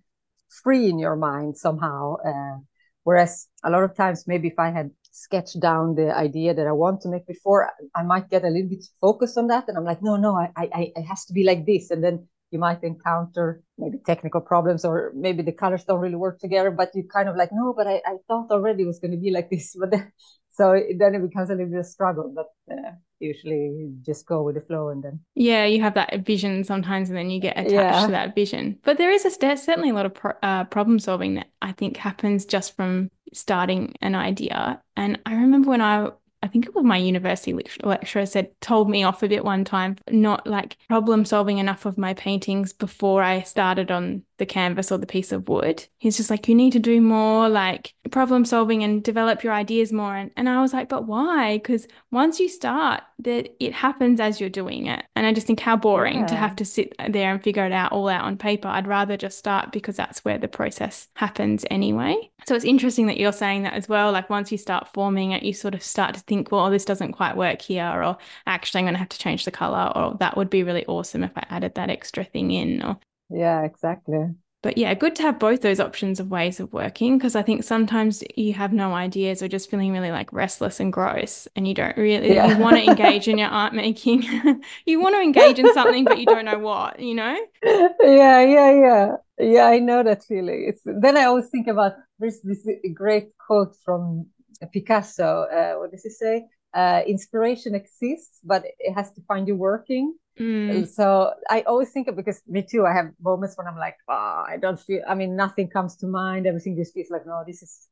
free 0.63 0.89
in 0.89 0.99
your 0.99 1.17
mind 1.17 1.57
somehow. 1.57 2.17
Uh, 2.25 2.59
whereas 3.05 3.49
a 3.65 3.71
lot 3.71 3.83
of 3.83 3.97
times, 3.97 4.25
maybe 4.27 4.49
if 4.49 4.59
I 4.59 4.71
had 4.71 4.91
sketched 5.11 5.61
down 5.61 5.95
the 5.95 6.15
idea 6.15 6.55
that 6.55 6.67
I 6.67 6.73
want 6.73 7.01
to 7.03 7.09
make 7.09 7.27
before, 7.27 7.71
I 7.95 8.03
might 8.03 8.31
get 8.31 8.45
a 8.45 8.49
little 8.49 8.69
bit 8.69 8.85
focused 9.01 9.39
on 9.39 9.49
that, 9.49 9.69
and 9.69 9.77
I'm 9.77 9.85
like, 9.85 10.03
no, 10.03 10.17
no, 10.17 10.37
I, 10.37 10.51
I, 10.57 10.93
it 10.97 11.05
has 11.05 11.25
to 11.27 11.33
be 11.33 11.45
like 11.45 11.67
this, 11.67 11.91
and 11.91 12.03
then 12.03 12.29
you 12.53 12.59
might 12.59 12.85
encounter 12.85 13.63
maybe 13.79 13.99
technical 14.07 14.41
problems 14.41 14.85
or 14.85 15.11
maybe 15.17 15.43
the 15.43 15.53
colors 15.53 15.85
don't 15.85 16.01
really 16.01 16.17
work 16.17 16.39
together 16.39 16.71
but 16.71 16.91
you 16.95 17.03
kind 17.03 17.29
of 17.29 17.35
like 17.35 17.49
no 17.51 17.73
but 17.73 17.87
i, 17.87 17.95
I 18.07 18.17
thought 18.29 18.51
already 18.51 18.83
it 18.83 18.87
was 18.87 18.99
going 18.99 19.11
to 19.13 19.17
be 19.17 19.31
like 19.31 19.49
this 19.51 19.75
but 19.81 19.91
then 19.91 20.13
so 20.53 20.79
then 20.99 21.15
it 21.15 21.23
becomes 21.23 21.51
a 21.51 21.55
little 21.55 21.71
bit 21.71 21.81
of 21.81 21.87
struggle, 21.87 22.33
but 22.35 22.47
uh, 22.71 22.93
usually 23.21 23.91
just 24.03 24.27
go 24.27 24.43
with 24.43 24.55
the 24.55 24.61
flow 24.61 24.89
and 24.89 25.03
then. 25.03 25.21
Yeah, 25.35 25.65
you 25.65 25.81
have 25.81 25.95
that 25.95 26.27
vision 26.27 26.65
sometimes, 26.65 27.09
and 27.09 27.17
then 27.17 27.31
you 27.31 27.41
get 27.41 27.57
attached 27.57 27.73
yeah. 27.73 28.07
to 28.07 28.13
that 28.13 28.35
vision. 28.35 28.79
But 28.83 28.99
there 28.99 29.11
is 29.11 29.25
a, 29.25 29.31
there's 29.41 29.63
certainly 29.63 29.91
a 29.91 29.95
lot 29.95 30.07
of 30.07 30.15
pro, 30.15 30.33
uh, 30.43 30.65
problem 30.65 30.99
solving 30.99 31.35
that 31.35 31.49
I 31.63 31.73
think 31.73 31.97
happens 31.97 32.45
just 32.45 32.77
from 32.77 33.11
starting 33.33 33.95
an 34.03 34.15
idea. 34.15 34.83
And 34.97 35.19
I 35.25 35.35
remember 35.35 35.71
when 35.71 35.81
I 35.81 36.11
I 36.43 36.49
think 36.49 36.67
it 36.67 36.75
was 36.75 36.85
my 36.85 36.97
university 36.97 37.57
lecturer 37.83 38.27
said 38.27 38.51
told 38.61 38.91
me 38.91 39.05
off 39.05 39.23
a 39.23 39.29
bit 39.29 39.45
one 39.45 39.65
time 39.65 39.97
not 40.11 40.45
like 40.47 40.77
problem 40.89 41.25
solving 41.25 41.59
enough 41.59 41.87
of 41.87 41.97
my 41.97 42.15
paintings 42.15 42.73
before 42.73 43.23
I 43.23 43.43
started 43.43 43.93
on 43.93 44.25
the 44.43 44.47
canvas 44.47 44.91
or 44.91 44.99
the 44.99 45.07
piece 45.07 45.31
of 45.31 45.49
wood. 45.49 45.87
He's 45.99 46.17
just 46.17 46.29
like, 46.29 46.49
you 46.49 46.55
need 46.57 46.73
to 46.73 46.81
do 46.81 47.01
more 47.01 47.49
like 47.49 47.95
problem 48.11 48.45
solving 48.45 48.83
and 48.83 49.01
develop 49.01 49.45
your 49.45 49.53
ideas 49.53 49.93
more. 49.93 50.17
And, 50.17 50.33
and 50.37 50.49
I 50.49 50.61
was 50.61 50.73
like, 50.73 50.89
but 50.89 51.07
why? 51.07 51.59
Because 51.59 51.87
once 52.11 52.41
you 52.41 52.49
start, 52.49 53.03
that 53.21 53.55
it 53.61 53.73
happens 53.73 54.19
as 54.19 54.41
you're 54.41 54.51
doing 54.51 54.87
it. 54.87 55.05
And 55.15 55.25
I 55.25 55.33
just 55.33 55.47
think 55.47 55.61
how 55.61 55.77
boring 55.77 56.21
yeah. 56.21 56.27
to 56.27 56.35
have 56.35 56.57
to 56.57 56.65
sit 56.65 56.93
there 57.09 57.31
and 57.31 57.41
figure 57.41 57.65
it 57.65 57.71
out 57.71 57.93
all 57.93 58.09
out 58.09 58.25
on 58.25 58.37
paper. 58.37 58.67
I'd 58.67 58.89
rather 58.89 59.17
just 59.17 59.39
start 59.39 59.71
because 59.71 59.95
that's 59.95 60.25
where 60.25 60.39
the 60.39 60.49
process 60.49 61.07
happens 61.15 61.65
anyway. 61.71 62.17
So 62.49 62.57
it's 62.57 62.65
interesting 62.65 63.07
that 63.07 63.19
you're 63.19 63.31
saying 63.31 63.63
that 63.63 63.75
as 63.75 63.89
well. 63.89 64.11
Like 64.11 64.29
once 64.29 64.51
you 64.51 64.59
start 64.59 64.89
forming 64.93 65.31
it, 65.31 65.45
you 65.45 65.53
sort 65.53 65.75
of 65.75 65.85
start 65.85 66.15
to 66.15 66.21
think, 66.21 66.51
well, 66.51 66.69
this 66.69 66.85
doesn't 66.85 67.13
quite 67.13 67.37
work 67.37 67.63
here, 67.63 67.87
or 67.87 68.17
actually 68.49 68.81
I'm 68.81 68.87
going 68.87 68.95
to 68.95 68.99
have 68.99 69.09
to 69.11 69.19
change 69.19 69.45
the 69.45 69.53
color, 69.53 69.93
or 69.95 70.17
that 70.19 70.37
would 70.37 70.51
be 70.51 70.65
really 70.65 70.85
awesome 70.87 71.23
if 71.23 71.31
I 71.37 71.47
added 71.49 71.77
that 71.77 71.91
extra 71.91 72.25
thing 72.25 72.51
in, 72.51 72.83
or 72.83 72.99
yeah, 73.33 73.63
exactly. 73.63 74.35
But 74.63 74.79
yeah, 74.79 74.95
good 74.95 75.17
to 75.17 75.23
have 75.23 75.41
both 75.41 75.61
those 75.61 75.81
options 75.81 76.21
of 76.21 76.31
ways 76.31 76.61
of 76.61 76.73
working 76.73 77.19
because 77.19 77.35
I 77.35 77.43
think 77.43 77.65
sometimes 77.65 78.23
you 78.37 78.53
have 78.53 78.73
no 78.73 78.95
ideas 78.95 79.43
or 79.43 79.49
just 79.49 79.69
feeling 79.69 79.93
really 79.93 80.13
like 80.13 80.33
restless 80.33 80.79
and 80.79 80.93
gross 80.93 81.49
and 81.57 81.67
you 81.67 81.75
don't 81.75 81.97
really 81.97 82.33
yeah. 82.33 82.47
you 82.47 82.59
want 82.59 82.77
to 82.77 82.85
engage 82.85 83.27
in 83.27 83.39
your 83.39 83.49
art 83.63 83.75
making. 83.75 84.23
you 84.87 85.01
want 85.01 85.17
to 85.17 85.21
engage 85.21 85.59
in 85.59 85.75
something 85.75 86.05
but 86.05 86.19
you 86.19 86.27
don't 86.27 86.45
know 86.45 86.61
what, 86.61 87.01
you 87.01 87.15
know? 87.15 87.37
Yeah, 87.65 88.41
yeah, 88.45 88.73
yeah. 88.73 89.17
Yeah, 89.39 89.67
I 89.67 89.81
know 89.81 90.05
that 90.05 90.23
feeling. 90.23 90.67
It's 90.69 90.83
then 90.85 91.17
I 91.17 91.25
always 91.25 91.49
think 91.49 91.67
about 91.67 91.95
there's 92.21 92.41
this 92.43 92.65
great 92.95 93.37
quote 93.39 93.75
from 93.85 94.27
Picasso. 94.73 95.47
Uh, 95.53 95.75
what 95.81 95.91
does 95.91 96.05
he 96.05 96.11
say? 96.11 96.47
Uh, 96.73 97.03
inspiration 97.05 97.75
exists, 97.75 98.39
but 98.45 98.65
it 98.79 98.93
has 98.93 99.11
to 99.13 99.23
find 99.23 99.49
you 99.49 99.57
working. 99.57 100.15
Mm. 100.39 100.89
So 100.89 101.33
I 101.51 101.63
always 101.63 101.91
think 101.91 102.09
of 102.09 102.17
because 102.17 102.43
me 102.47 102.63
too. 102.63 102.87
I 102.87 102.93
have 102.93 103.11
moments 103.21 103.57
when 103.57 103.67
I'm 103.67 103.77
like, 103.77 103.97
oh, 104.09 104.45
I 104.49 104.57
don't 104.61 104.81
feel. 104.81 105.03
I 105.07 105.15
mean, 105.15 105.37
nothing 105.37 105.69
comes 105.69 105.97
to 105.97 106.07
mind. 106.07 106.47
Everything 106.47 106.77
just 106.77 106.95
feels 106.95 107.11
like, 107.11 107.27
no, 107.27 107.45
this 107.47 107.63
is 107.63 107.89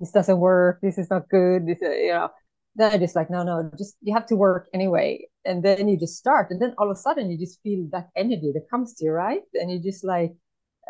this 0.00 0.10
doesn't 0.10 0.38
work. 0.38 0.80
This 0.82 0.98
is 0.98 1.10
not 1.10 1.28
good. 1.28 1.66
This, 1.66 1.78
uh, 1.82 1.90
you 1.90 2.12
know. 2.12 2.30
Then 2.76 2.90
I 2.90 2.98
just 2.98 3.14
like, 3.14 3.30
no, 3.30 3.44
no, 3.44 3.70
just 3.78 3.96
you 4.02 4.12
have 4.14 4.26
to 4.26 4.36
work 4.36 4.68
anyway. 4.74 5.28
And 5.44 5.62
then 5.62 5.86
you 5.86 5.96
just 5.96 6.16
start, 6.16 6.50
and 6.50 6.60
then 6.60 6.74
all 6.76 6.90
of 6.90 6.96
a 6.96 7.00
sudden 7.00 7.30
you 7.30 7.38
just 7.38 7.62
feel 7.62 7.86
that 7.92 8.08
energy 8.16 8.50
that 8.52 8.68
comes 8.68 8.94
to 8.94 9.04
you, 9.04 9.12
right? 9.12 9.42
And 9.54 9.70
you 9.70 9.78
just 9.78 10.02
like, 10.04 10.32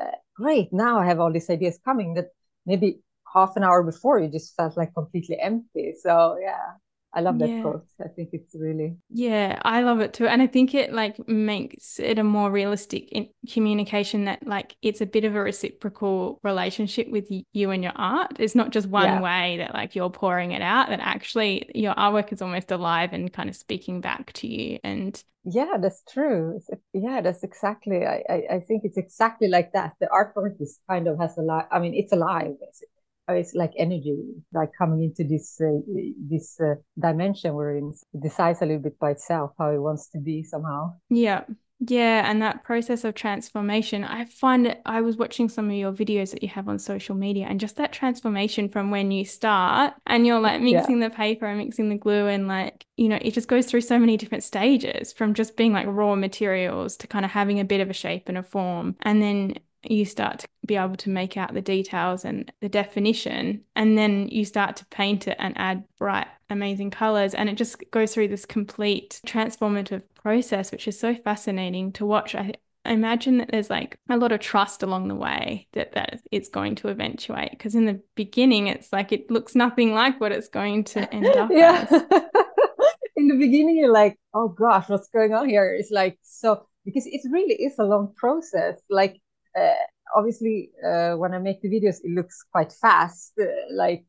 uh, 0.01 0.17
great. 0.35 0.73
Now 0.73 0.99
I 0.99 1.05
have 1.05 1.21
all 1.21 1.31
these 1.31 1.51
ideas 1.51 1.79
coming 1.85 2.15
that 2.15 2.29
maybe 2.65 3.01
half 3.35 3.57
an 3.57 3.65
hour 3.65 3.83
before 3.83 4.19
you 4.19 4.29
just 4.29 4.57
felt 4.57 4.77
like 4.79 4.95
completely 4.95 5.39
empty. 5.39 5.93
So 6.01 6.39
yeah, 6.41 6.79
I 7.15 7.21
love 7.21 7.39
that 7.39 7.49
yeah. 7.49 7.63
quote. 7.63 7.87
I 8.05 8.09
think 8.09 8.31
it's 8.33 8.55
really 8.55 8.97
yeah, 9.11 9.61
I 9.63 9.83
love 9.83 10.01
it 10.01 10.13
too, 10.13 10.27
and 10.27 10.43
I 10.43 10.47
think 10.47 10.75
it 10.75 10.93
like 10.93 11.29
makes 11.29 11.99
it 12.01 12.19
a 12.19 12.25
more 12.25 12.51
realistic 12.51 13.11
communication 13.51 14.25
that 14.25 14.47
like 14.47 14.77
it's 14.83 15.01
a 15.01 15.07
bit 15.07 15.25
of 15.25 15.35
a 15.35 15.41
reciprocal 15.41 16.41
relationship 16.43 17.09
with 17.11 17.27
you 17.53 17.71
and 17.71 17.83
your 17.83 17.93
art. 17.97 18.37
It's 18.39 18.55
not 18.55 18.71
just 18.71 18.89
one 18.89 19.05
yeah. 19.05 19.21
way 19.21 19.57
that 19.59 19.75
like 19.75 19.95
you're 19.95 20.11
pouring 20.11 20.53
it 20.53 20.63
out. 20.63 20.89
That 20.89 21.01
actually 21.01 21.71
your 21.75 21.95
artwork 21.95 22.33
is 22.33 22.43
almost 22.43 22.71
alive 22.71 23.13
and 23.13 23.33
kind 23.33 23.49
of 23.49 23.57
speaking 23.57 24.01
back 24.01 24.33
to 24.35 24.49
you. 24.49 24.79
And 24.83 25.23
yeah, 25.45 25.77
that's 25.81 26.03
true. 26.11 26.61
Yeah, 26.93 27.21
that's 27.21 27.45
exactly. 27.45 28.07
I, 28.07 28.23
I 28.29 28.43
I 28.51 28.61
think 28.61 28.85
it's 28.85 28.97
exactly 28.97 29.49
like 29.49 29.73
that. 29.73 29.93
The 30.01 30.07
artwork 30.07 30.61
is 30.61 30.81
kind 30.89 31.07
of 31.07 31.19
has 31.19 31.37
a 31.39 31.43
life. 31.43 31.67
I 31.71 31.79
mean, 31.79 31.95
it's 31.95 32.13
alive 32.13 32.55
basically 32.61 32.94
it's 33.29 33.55
like 33.55 33.73
energy, 33.79 34.17
like 34.53 34.71
coming 34.77 35.03
into 35.05 35.25
this 35.25 35.61
uh, 35.61 35.81
this 36.29 36.61
uh, 36.61 36.75
dimension 36.99 37.55
where 37.55 37.77
it 37.77 37.85
decides 38.21 38.61
a 38.63 38.67
little 38.67 38.83
bit 38.83 38.99
by 38.99 39.13
itself 39.13 39.53
how 39.59 39.71
it 39.71 39.79
wants 39.79 40.09
to 40.11 40.19
be 40.19 40.43
somehow. 40.43 40.95
Yeah. 41.09 41.45
Yeah, 41.81 42.31
and 42.31 42.41
that 42.41 42.63
process 42.63 43.05
of 43.05 43.15
transformation, 43.15 44.05
I 44.05 44.25
find 44.25 44.67
it. 44.69 44.81
I 44.87 45.01
was 45.01 45.17
watching 45.17 45.49
some 45.49 45.69
of 45.69 45.75
your 45.75 45.93
videos 45.93 46.31
that 46.31 46.43
you 46.43 46.49
have 46.51 46.69
on 46.69 46.79
social 46.79 47.17
media, 47.17 47.47
and 47.47 47.59
just 47.59 47.77
that 47.77 47.93
transformation 47.93 48.69
from 48.69 48.91
when 48.91 49.11
you 49.11 49.25
start 49.25 49.93
and 50.07 50.25
you're 50.25 50.41
like 50.41 50.63
mixing 50.63 51.01
yeah. 51.01 51.09
the 51.09 51.15
paper 51.15 51.47
and 51.47 51.59
mixing 51.59 51.89
the 51.89 51.97
glue, 51.97 52.29
and 52.29 52.47
like, 52.47 52.87
you 52.97 53.09
know, 53.09 53.19
it 53.21 53.35
just 53.35 53.49
goes 53.49 53.67
through 53.67 53.83
so 53.83 53.99
many 53.99 54.17
different 54.17 54.45
stages 54.45 55.13
from 55.13 55.35
just 55.35 55.57
being 55.57 55.73
like 55.73 55.87
raw 55.89 56.15
materials 56.15 56.97
to 56.99 57.07
kind 57.07 57.25
of 57.25 57.33
having 57.33 57.59
a 57.61 57.65
bit 57.65 57.81
of 57.81 57.91
a 57.91 57.95
shape 57.95 58.29
and 58.29 58.39
a 58.39 58.43
form. 58.43 58.97
And 59.03 59.21
then 59.21 59.55
you 59.91 60.05
start 60.05 60.41
to 60.41 60.49
be 60.67 60.77
able 60.77 60.97
to 60.97 61.11
make 61.11 61.37
out 61.37 61.55
the 61.55 61.61
details 61.61 62.25
and 62.25 62.53
the 62.61 62.69
definition 62.69 63.63
and 63.77 63.97
then 63.99 64.29
you 64.29 64.45
start 64.45 64.77
to 64.77 64.87
paint 64.87 65.29
it 65.29 65.37
and 65.39 65.57
add 65.57 65.85
bright 65.99 66.27
amazing 66.51 66.91
colors. 66.91 67.35
And 67.35 67.49
it 67.49 67.57
just 67.57 67.83
goes 67.91 68.15
through 68.15 68.29
this 68.29 68.45
complete 68.45 69.21
transformative 69.27 70.03
process 70.15 70.73
which 70.73 70.89
is 70.89 70.99
so 70.99 71.15
fascinating 71.15 71.93
to 71.93 72.07
watch. 72.07 72.35
I, 72.35 72.55
imagine 72.87 73.39
that 73.39 73.49
there's 73.51 73.71
like 73.71 73.99
a 74.11 74.17
lot 74.19 74.31
of 74.31 74.41
trust 74.41 74.83
along 74.83 75.09
the 75.09 75.15
way 75.15 75.67
that 75.73 75.93
that 75.93 76.21
it's 76.31 76.51
going 76.51 76.75
to 76.75 76.89
eventuate 76.89 77.51
because 77.51 77.75
in 77.75 77.87
the 77.87 77.99
beginning 78.15 78.67
it's 78.67 78.93
like 78.93 79.11
it 79.11 79.31
looks 79.31 79.55
nothing 79.55 79.95
like 79.95 80.21
what 80.21 80.33
it's 80.33 80.49
going 80.49 80.85
to 80.85 81.15
end 81.15 81.27
up 81.29 81.49
yeah. 81.51 81.87
in 83.17 83.29
the 83.29 83.37
beginning 83.39 83.79
you're 83.79 83.91
like 83.91 84.19
oh 84.35 84.49
gosh 84.49 84.89
what's 84.89 85.09
going 85.09 85.33
on 85.33 85.49
here? 85.49 85.75
It's 85.75 85.91
like 85.91 86.19
so 86.23 86.67
because 86.85 87.07
it 87.07 87.23
really 87.31 87.55
is 87.55 87.79
a 87.79 87.85
long 87.85 88.13
process. 88.15 88.81
Like 88.91 89.21
uh, 89.59 89.75
obviously 90.15 90.71
uh, 90.85 91.15
when 91.15 91.35
I 91.35 91.39
make 91.39 91.61
the 91.63 91.69
videos, 91.69 91.97
it 92.03 92.11
looks 92.11 92.45
quite 92.51 92.73
fast, 92.73 93.33
uh, 93.41 93.45
like, 93.73 94.05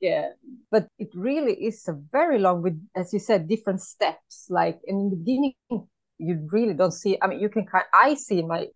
but 0.71 0.87
it 0.99 1.09
really 1.15 1.53
is 1.53 1.87
a 1.87 1.93
very 2.11 2.39
long 2.39 2.61
with, 2.61 2.79
as 2.95 3.13
you 3.13 3.19
said, 3.19 3.47
different 3.47 3.81
steps. 3.81 4.47
Like 4.49 4.79
in 4.85 5.09
the 5.09 5.15
beginning, 5.15 5.53
you 6.17 6.47
really 6.51 6.73
don't 6.73 6.93
see. 6.93 7.17
I 7.21 7.27
mean, 7.27 7.39
you 7.39 7.49
can 7.49 7.65
kind. 7.65 7.85
I 7.93 8.15
see 8.15 8.39
in 8.39 8.47
my 8.47 8.67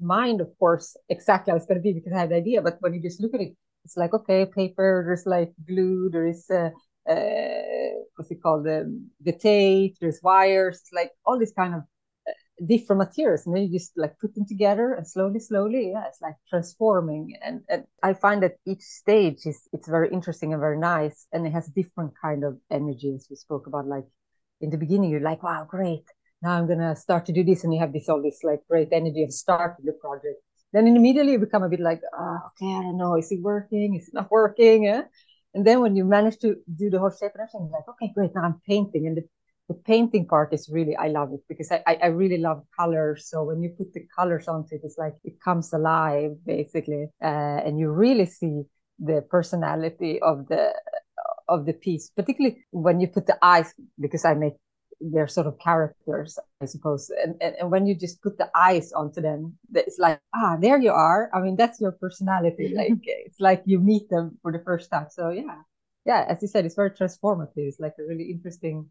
mind, 0.00 0.40
of 0.40 0.48
course, 0.58 0.96
exactly 1.08 1.50
how 1.50 1.56
it's 1.56 1.66
going 1.66 1.78
to 1.78 1.82
be 1.82 1.92
because 1.92 2.12
I 2.12 2.20
have 2.20 2.30
the 2.30 2.36
idea. 2.36 2.62
But 2.62 2.76
when 2.80 2.94
you 2.94 3.02
just 3.02 3.20
look 3.20 3.34
at 3.34 3.40
it, 3.40 3.54
it's 3.84 3.96
like 3.96 4.14
okay, 4.14 4.46
paper. 4.46 5.04
There's 5.06 5.26
like 5.26 5.52
glue. 5.66 6.10
There 6.10 6.26
is 6.26 6.48
uh, 6.50 6.70
uh, 7.08 7.90
what's 8.16 8.30
it 8.30 8.42
called? 8.42 8.64
The 8.64 8.90
the 9.20 9.32
tape. 9.32 9.96
There's 10.00 10.20
wires. 10.22 10.82
Like 10.92 11.10
all 11.26 11.38
this 11.38 11.52
kind 11.52 11.74
of 11.74 11.82
different 12.66 12.98
materials 12.98 13.46
and 13.46 13.54
then 13.54 13.64
you 13.64 13.78
just 13.78 13.92
like 13.96 14.18
put 14.20 14.34
them 14.34 14.46
together 14.46 14.94
and 14.94 15.06
slowly 15.06 15.40
slowly 15.40 15.90
yeah 15.90 16.04
it's 16.06 16.20
like 16.22 16.36
transforming. 16.48 17.34
And, 17.42 17.62
and 17.68 17.84
i 18.02 18.14
find 18.14 18.42
that 18.42 18.56
each 18.66 18.82
stage 18.82 19.40
is 19.44 19.68
it's 19.72 19.88
very 19.88 20.08
interesting 20.10 20.52
and 20.52 20.60
very 20.60 20.78
nice 20.78 21.26
and 21.32 21.46
it 21.46 21.52
has 21.52 21.66
different 21.66 22.12
kind 22.20 22.44
of 22.44 22.58
energies 22.70 23.26
we 23.28 23.36
spoke 23.36 23.66
about 23.66 23.86
like 23.86 24.04
in 24.60 24.70
the 24.70 24.78
beginning 24.78 25.10
you're 25.10 25.20
like 25.20 25.42
wow 25.42 25.66
great. 25.68 26.04
Now 26.42 26.52
i'm 26.52 26.68
gonna 26.68 26.94
start 26.94 27.26
to 27.26 27.32
do 27.32 27.42
this 27.42 27.64
and 27.64 27.74
you 27.74 27.80
have 27.80 27.92
this 27.92 28.08
all 28.08 28.22
this 28.22 28.40
like 28.44 28.60
great 28.70 28.88
energy 28.92 29.24
of 29.24 29.32
starting 29.32 29.84
the 29.84 29.92
project. 29.92 30.40
Then 30.72 30.86
immediately 30.86 31.32
you 31.32 31.38
become 31.38 31.62
a 31.64 31.68
bit 31.68 31.80
like 31.80 32.02
oh, 32.16 32.38
okay 32.48 32.72
i 32.72 32.82
don't 32.82 32.98
know. 32.98 33.16
Is 33.16 33.32
it 33.32 33.42
working? 33.42 33.96
Is 33.96 34.08
it 34.08 34.14
not 34.14 34.30
working? 34.40 34.86
Eh? 34.86 35.02
and 35.54 35.64
then 35.64 35.80
when 35.80 35.94
you 35.96 36.04
manage 36.04 36.38
to 36.38 36.56
do 36.76 36.90
the 36.90 36.98
whole 36.98 37.10
shape 37.10 37.30
and 37.34 37.42
everything 37.42 37.70
like 37.72 37.88
okay 37.88 38.12
great. 38.14 38.34
Now 38.34 38.42
i'm 38.42 38.60
painting. 38.66 39.06
And 39.06 39.16
the 39.16 39.24
the 39.68 39.74
painting 39.74 40.26
part 40.26 40.52
is 40.52 40.68
really 40.68 40.96
i 40.96 41.08
love 41.08 41.32
it 41.32 41.40
because 41.48 41.70
I, 41.72 41.82
I 41.86 42.06
really 42.06 42.38
love 42.38 42.64
colors. 42.78 43.28
So 43.28 43.44
when 43.44 43.62
you 43.62 43.70
put 43.70 43.92
the 43.94 44.06
colors 44.14 44.46
onto 44.48 44.74
it 44.74 44.82
it's 44.84 44.98
like 44.98 45.14
it 45.24 45.40
comes 45.40 45.72
alive 45.72 46.32
basically. 46.44 47.06
Uh, 47.22 47.60
and 47.64 47.78
you 47.78 47.90
really 47.90 48.26
see 48.26 48.62
the 48.98 49.22
personality 49.30 50.20
of 50.20 50.46
the 50.48 50.72
of 51.48 51.66
the 51.66 51.72
piece 51.72 52.10
particularly 52.10 52.64
when 52.70 53.00
you 53.00 53.08
put 53.08 53.26
the 53.26 53.36
eyes 53.42 53.74
because 54.00 54.24
i 54.24 54.32
make 54.34 54.54
they're 55.00 55.26
sort 55.26 55.46
of 55.46 55.58
characters 55.58 56.38
i 56.62 56.66
suppose. 56.66 57.10
And, 57.22 57.34
and, 57.40 57.56
and 57.58 57.70
when 57.70 57.86
you 57.86 57.94
just 57.94 58.22
put 58.22 58.38
the 58.38 58.50
eyes 58.54 58.92
onto 58.92 59.20
them 59.20 59.58
it's 59.74 59.98
like 59.98 60.20
ah 60.34 60.56
there 60.60 60.78
you 60.78 60.92
are. 60.92 61.30
I 61.34 61.40
mean 61.40 61.56
that's 61.56 61.80
your 61.80 61.92
personality. 61.92 62.72
Like 62.74 62.92
it's 63.04 63.40
like 63.40 63.62
you 63.64 63.80
meet 63.80 64.08
them 64.10 64.38
for 64.42 64.52
the 64.52 64.60
first 64.60 64.90
time. 64.90 65.06
So 65.10 65.30
yeah. 65.30 65.62
Yeah 66.06 66.26
as 66.28 66.42
you 66.42 66.48
said 66.48 66.64
it's 66.66 66.76
very 66.76 66.90
transformative. 66.90 67.66
It's 67.70 67.80
like 67.80 67.94
a 67.98 68.04
really 68.06 68.30
interesting 68.30 68.88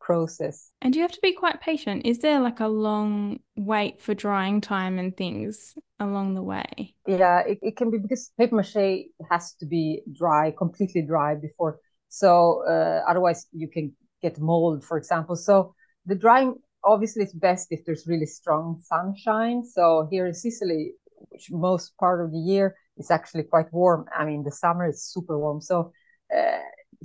process. 0.00 0.70
And 0.82 0.96
you 0.96 1.02
have 1.02 1.12
to 1.12 1.20
be 1.22 1.32
quite 1.32 1.60
patient. 1.60 2.06
Is 2.06 2.18
there 2.18 2.40
like 2.40 2.60
a 2.60 2.68
long 2.68 3.40
wait 3.56 4.00
for 4.00 4.14
drying 4.14 4.60
time 4.60 4.98
and 4.98 5.16
things 5.16 5.74
along 5.98 6.34
the 6.34 6.42
way? 6.42 6.94
Yeah, 7.06 7.40
it, 7.40 7.58
it 7.62 7.76
can 7.76 7.90
be 7.90 7.98
because 7.98 8.32
paper 8.38 8.56
mache 8.56 9.06
has 9.30 9.54
to 9.54 9.66
be 9.66 10.02
dry, 10.12 10.52
completely 10.56 11.02
dry 11.02 11.34
before. 11.34 11.78
So 12.08 12.64
uh, 12.66 13.02
otherwise 13.08 13.46
you 13.52 13.68
can 13.68 13.92
get 14.22 14.40
mold, 14.40 14.84
for 14.84 14.98
example. 14.98 15.36
So 15.36 15.74
the 16.06 16.14
drying 16.14 16.56
obviously 16.82 17.24
is 17.24 17.32
best 17.32 17.68
if 17.70 17.84
there's 17.84 18.06
really 18.06 18.26
strong 18.26 18.80
sunshine. 18.82 19.62
So 19.64 20.08
here 20.10 20.26
in 20.26 20.34
Sicily, 20.34 20.92
which 21.28 21.50
most 21.50 21.96
part 21.98 22.24
of 22.24 22.32
the 22.32 22.38
year 22.38 22.74
is 22.96 23.10
actually 23.10 23.44
quite 23.44 23.72
warm. 23.72 24.06
I 24.16 24.24
mean, 24.24 24.42
the 24.44 24.50
summer 24.50 24.88
is 24.88 25.04
super 25.04 25.38
warm. 25.38 25.60
So 25.60 25.92
uh, 26.36 26.58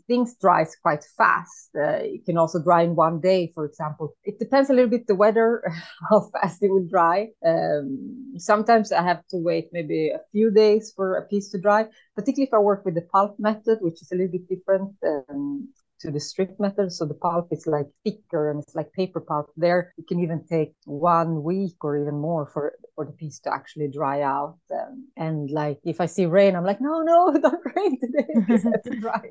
things 0.08 0.36
dries 0.40 0.76
quite 0.82 1.04
fast. 1.18 1.70
Uh, 1.76 2.00
it 2.02 2.26
can 2.26 2.38
also 2.38 2.62
dry 2.62 2.84
in 2.84 2.96
one 2.96 3.20
day, 3.20 3.52
for 3.54 3.66
example. 3.66 4.16
It 4.24 4.40
depends 4.40 4.70
a 4.70 4.74
little 4.74 4.90
bit 4.90 5.08
the 5.08 5.16
weather, 5.16 5.64
how 6.10 6.30
fast 6.32 6.64
it 6.64 6.70
will 6.70 6.88
dry. 6.88 7.30
Um, 7.46 8.34
sometimes 8.38 8.92
I 8.92 9.04
have 9.04 9.26
to 9.30 9.38
wait 9.38 9.70
maybe 9.72 10.10
a 10.10 10.22
few 10.32 10.52
days 10.52 10.94
for 10.96 11.16
a 11.16 11.24
piece 11.28 11.50
to 11.52 11.60
dry, 11.60 11.88
particularly 12.16 12.48
if 12.48 12.54
I 12.54 12.60
work 12.60 12.86
with 12.86 12.96
the 12.96 13.08
pulp 13.14 13.38
method, 13.40 13.80
which 13.82 14.02
is 14.02 14.12
a 14.12 14.16
little 14.16 14.32
bit 14.32 14.48
different. 14.48 14.96
Um, 15.06 15.70
to 16.00 16.12
the 16.12 16.20
strip 16.20 16.60
method. 16.60 16.92
So 16.92 17.06
the 17.06 17.14
pulp 17.14 17.48
is 17.52 17.66
like 17.68 17.88
thicker 18.04 18.52
and 18.52 18.62
it's 18.62 18.76
like 18.76 18.92
paper 18.94 19.22
pulp. 19.22 19.52
There, 19.56 19.94
it 19.98 20.08
can 20.08 20.20
even 20.20 20.46
take 20.46 20.74
one 20.86 21.44
week 21.44 21.78
or 21.84 21.98
even 21.98 22.20
more 22.20 22.46
for 22.48 22.74
for 22.96 23.06
the 23.06 23.12
piece 23.12 23.40
to 23.40 23.54
actually 23.54 23.90
dry 23.90 24.22
out. 24.22 24.58
Um, 24.72 25.08
and 25.18 25.50
like 25.52 25.80
if 25.84 26.02
I 26.02 26.06
see 26.06 26.26
rain, 26.26 26.56
I'm 26.56 26.64
like, 26.64 26.82
no, 26.82 27.02
no, 27.02 27.38
don't 27.42 27.62
rain 27.76 28.00
today 28.00 28.28
because 28.36 28.66
I 28.66 28.70
have 28.70 28.84
to 28.84 28.90
dry 29.00 29.22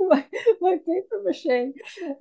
my, 0.00 0.24
my 0.60 0.76
paper 0.76 1.22
mache. 1.24 1.72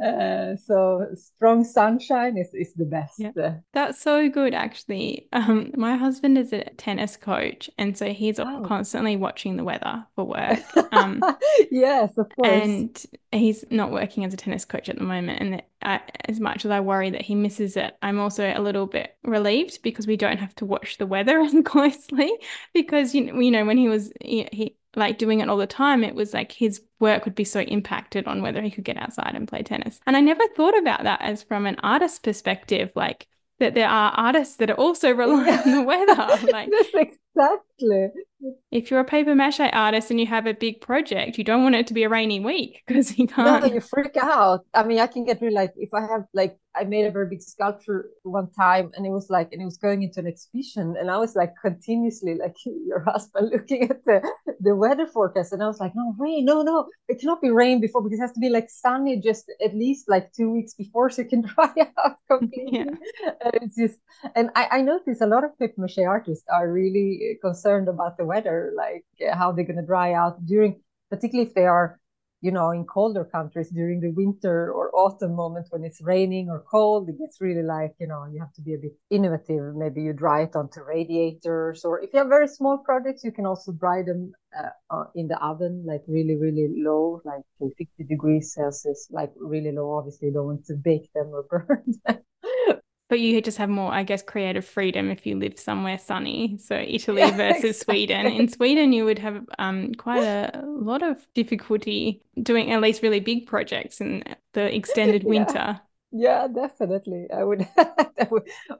Uh, 0.03 0.55
so 0.57 1.05
strong 1.15 1.63
sunshine 1.63 2.37
is, 2.37 2.49
is 2.53 2.73
the 2.73 2.85
best. 2.85 3.15
Yeah. 3.17 3.57
That's 3.73 4.01
so 4.01 4.29
good, 4.29 4.53
actually. 4.53 5.27
Um, 5.31 5.71
my 5.75 5.95
husband 5.95 6.37
is 6.37 6.51
a 6.53 6.63
tennis 6.77 7.17
coach, 7.17 7.69
and 7.77 7.97
so 7.97 8.11
he's 8.13 8.39
oh. 8.39 8.63
constantly 8.65 9.15
watching 9.15 9.57
the 9.57 9.63
weather 9.63 10.05
for 10.15 10.25
work. 10.25 10.59
Um, 10.91 11.21
yes, 11.71 12.17
of 12.17 12.27
course. 12.35 12.49
And 12.49 13.05
he's 13.31 13.63
not 13.69 13.91
working 13.91 14.25
as 14.25 14.33
a 14.33 14.37
tennis 14.37 14.65
coach 14.65 14.89
at 14.89 14.97
the 14.97 15.03
moment. 15.03 15.41
And 15.41 15.61
I, 15.81 16.01
as 16.25 16.39
much 16.39 16.65
as 16.65 16.71
I 16.71 16.79
worry 16.79 17.11
that 17.11 17.21
he 17.21 17.35
misses 17.35 17.77
it, 17.77 17.95
I'm 18.01 18.19
also 18.19 18.51
a 18.55 18.61
little 18.61 18.87
bit 18.87 19.15
relieved 19.23 19.81
because 19.83 20.07
we 20.07 20.17
don't 20.17 20.39
have 20.39 20.55
to 20.55 20.65
watch 20.65 20.97
the 20.97 21.05
weather 21.05 21.39
as 21.41 21.55
closely. 21.65 22.31
Because 22.73 23.13
you 23.13 23.25
know, 23.25 23.39
you 23.39 23.51
know 23.51 23.65
when 23.65 23.77
he 23.77 23.89
was 23.89 24.11
he, 24.21 24.47
he 24.51 24.75
like 24.95 25.17
doing 25.17 25.39
it 25.39 25.49
all 25.49 25.57
the 25.57 25.67
time, 25.67 26.03
it 26.03 26.15
was 26.15 26.33
like 26.33 26.51
his 26.51 26.81
work 26.99 27.25
would 27.25 27.35
be 27.35 27.43
so 27.43 27.59
impacted 27.61 28.27
on 28.27 28.41
whether 28.41 28.61
he 28.61 28.71
could 28.71 28.83
get 28.83 28.97
outside 28.97 29.33
and 29.35 29.47
play 29.47 29.61
tennis. 29.61 29.99
And 30.07 30.17
I 30.17 30.21
never 30.21 30.43
thought 30.55 30.77
about 30.77 31.03
that 31.03 31.21
as 31.21 31.43
from 31.43 31.65
an 31.67 31.77
artist 31.83 32.23
perspective, 32.23 32.91
like 32.95 33.27
that 33.59 33.73
there 33.73 33.89
are 33.89 34.11
artists 34.11 34.57
that 34.57 34.69
are 34.69 34.75
also 34.75 35.11
relying 35.13 35.59
on 35.59 35.71
the 35.71 35.83
weather. 35.83 36.47
Like 36.51 37.19
exactly. 37.37 38.09
If 38.71 38.91
you're 38.91 38.99
a 38.99 39.05
paper 39.05 39.35
mache 39.35 39.59
artist 39.59 40.11
and 40.11 40.19
you 40.19 40.27
have 40.27 40.45
a 40.45 40.53
big 40.53 40.81
project, 40.81 41.37
you 41.37 41.43
don't 41.43 41.63
want 41.63 41.75
it 41.75 41.87
to 41.87 41.93
be 41.93 42.03
a 42.03 42.09
rainy 42.09 42.39
week 42.39 42.83
because 42.87 43.17
you 43.17 43.27
can't. 43.27 43.63
No, 43.63 43.73
you 43.73 43.81
freak 43.81 44.15
out. 44.17 44.65
I 44.73 44.83
mean, 44.83 44.99
I 44.99 45.07
can 45.07 45.25
get 45.25 45.41
really 45.41 45.53
like 45.53 45.73
if 45.77 45.93
I 45.93 46.01
have 46.01 46.25
like 46.33 46.59
I 46.77 46.83
made 46.83 47.05
a 47.05 47.11
very 47.11 47.27
big 47.27 47.41
sculpture 47.41 48.09
one 48.23 48.49
time 48.51 48.91
and 48.95 49.05
it 49.05 49.09
was 49.09 49.29
like 49.29 49.49
and 49.51 49.61
it 49.61 49.65
was 49.65 49.77
going 49.77 50.03
into 50.03 50.19
an 50.19 50.27
exhibition 50.27 50.95
and 50.99 51.09
I 51.09 51.17
was 51.17 51.35
like 51.35 51.53
continuously 51.61 52.35
like 52.35 52.55
your 52.65 53.01
husband 53.01 53.49
looking 53.51 53.89
at 53.89 54.03
the 54.05 54.21
the 54.59 54.75
weather 54.75 55.07
forecast 55.07 55.53
and 55.53 55.63
I 55.63 55.67
was 55.67 55.79
like 55.79 55.93
no 55.95 56.13
rain 56.17 56.45
no 56.45 56.61
no 56.61 56.87
it 57.07 57.19
cannot 57.19 57.41
be 57.41 57.49
rain 57.49 57.81
before 57.81 58.01
because 58.03 58.19
it 58.19 58.21
has 58.21 58.31
to 58.33 58.39
be 58.39 58.49
like 58.49 58.69
sunny 58.69 59.19
just 59.19 59.51
at 59.63 59.75
least 59.75 60.07
like 60.07 60.31
two 60.33 60.51
weeks 60.51 60.73
before 60.73 61.09
so 61.09 61.21
it 61.21 61.29
can 61.29 61.41
dry 61.55 61.73
out 61.97 62.17
completely. 62.27 62.79
Yeah. 62.79 63.31
And 63.43 63.53
it's 63.63 63.75
just 63.75 63.99
and 64.35 64.49
I 64.55 64.67
I 64.71 64.81
notice 64.81 65.21
a 65.21 65.27
lot 65.27 65.43
of 65.43 65.57
paper 65.57 65.81
mache 65.81 65.99
artists 65.99 66.45
are 66.53 66.71
really 66.71 67.26
concerned 67.41 67.87
about 67.87 68.17
the 68.17 68.25
weather, 68.25 68.73
like 68.75 69.05
how 69.33 69.51
they're 69.51 69.65
going 69.65 69.77
to 69.79 69.85
dry 69.85 70.13
out 70.13 70.45
during, 70.45 70.81
particularly 71.09 71.47
if 71.49 71.55
they 71.55 71.65
are, 71.65 71.99
you 72.41 72.51
know, 72.51 72.69
in 72.71 72.85
colder 72.85 73.25
countries 73.25 73.69
during 73.69 73.99
the 73.99 74.11
winter 74.11 74.71
or 74.71 74.91
autumn 74.95 75.35
moment 75.35 75.67
when 75.71 75.83
it's 75.83 76.01
raining 76.01 76.49
or 76.49 76.63
cold. 76.69 77.09
It 77.09 77.17
gets 77.17 77.41
really 77.41 77.63
like, 77.63 77.95
you 77.99 78.07
know, 78.07 78.25
you 78.31 78.39
have 78.39 78.53
to 78.53 78.61
be 78.61 78.73
a 78.75 78.77
bit 78.77 78.93
innovative. 79.09 79.75
Maybe 79.75 80.01
you 80.03 80.13
dry 80.13 80.43
it 80.43 80.55
onto 80.55 80.81
radiators, 80.81 81.83
or 81.83 81.99
if 82.01 82.13
you 82.13 82.19
have 82.19 82.27
very 82.29 82.47
small 82.47 82.77
projects, 82.77 83.23
you 83.23 83.31
can 83.31 83.45
also 83.45 83.71
dry 83.71 84.03
them 84.03 84.33
uh, 84.57 84.69
uh, 84.89 85.05
in 85.15 85.27
the 85.27 85.37
oven, 85.43 85.83
like 85.85 86.03
really, 86.07 86.35
really 86.35 86.67
low, 86.77 87.21
like 87.25 87.41
50 87.59 87.87
degrees 88.07 88.53
Celsius, 88.53 89.07
like 89.11 89.31
really 89.35 89.71
low. 89.71 89.93
Obviously, 89.93 90.27
you 90.27 90.33
don't 90.33 90.45
want 90.45 90.65
to 90.65 90.75
bake 90.75 91.11
them 91.13 91.27
or 91.33 91.43
burn 91.49 91.83
them. 92.05 92.81
But 93.09 93.21
you 93.21 93.41
just 93.41 93.57
have 93.57 93.69
more, 93.69 93.93
I 93.93 94.03
guess, 94.03 94.21
creative 94.21 94.65
freedom 94.65 95.09
if 95.09 95.25
you 95.25 95.37
live 95.37 95.57
somewhere 95.57 95.97
sunny. 95.97 96.57
So 96.59 96.75
Italy 96.87 97.29
yeah, 97.29 97.31
versus 97.31 97.77
exactly. 97.81 97.81
Sweden. 97.81 98.27
In 98.27 98.49
Sweden, 98.49 98.91
you 98.91 99.05
would 99.05 99.19
have 99.19 99.45
um, 99.59 99.93
quite 99.95 100.23
a 100.23 100.63
lot 100.65 101.03
of 101.03 101.25
difficulty 101.33 102.21
doing 102.41 102.71
at 102.71 102.81
least 102.81 103.01
really 103.03 103.21
big 103.21 103.47
projects 103.47 104.01
in 104.01 104.23
the 104.53 104.73
extended 104.75 105.23
winter. 105.27 105.55
Yeah, 105.57 105.77
definitely. 106.47 107.27
I 107.35 107.43
would. 107.43 107.67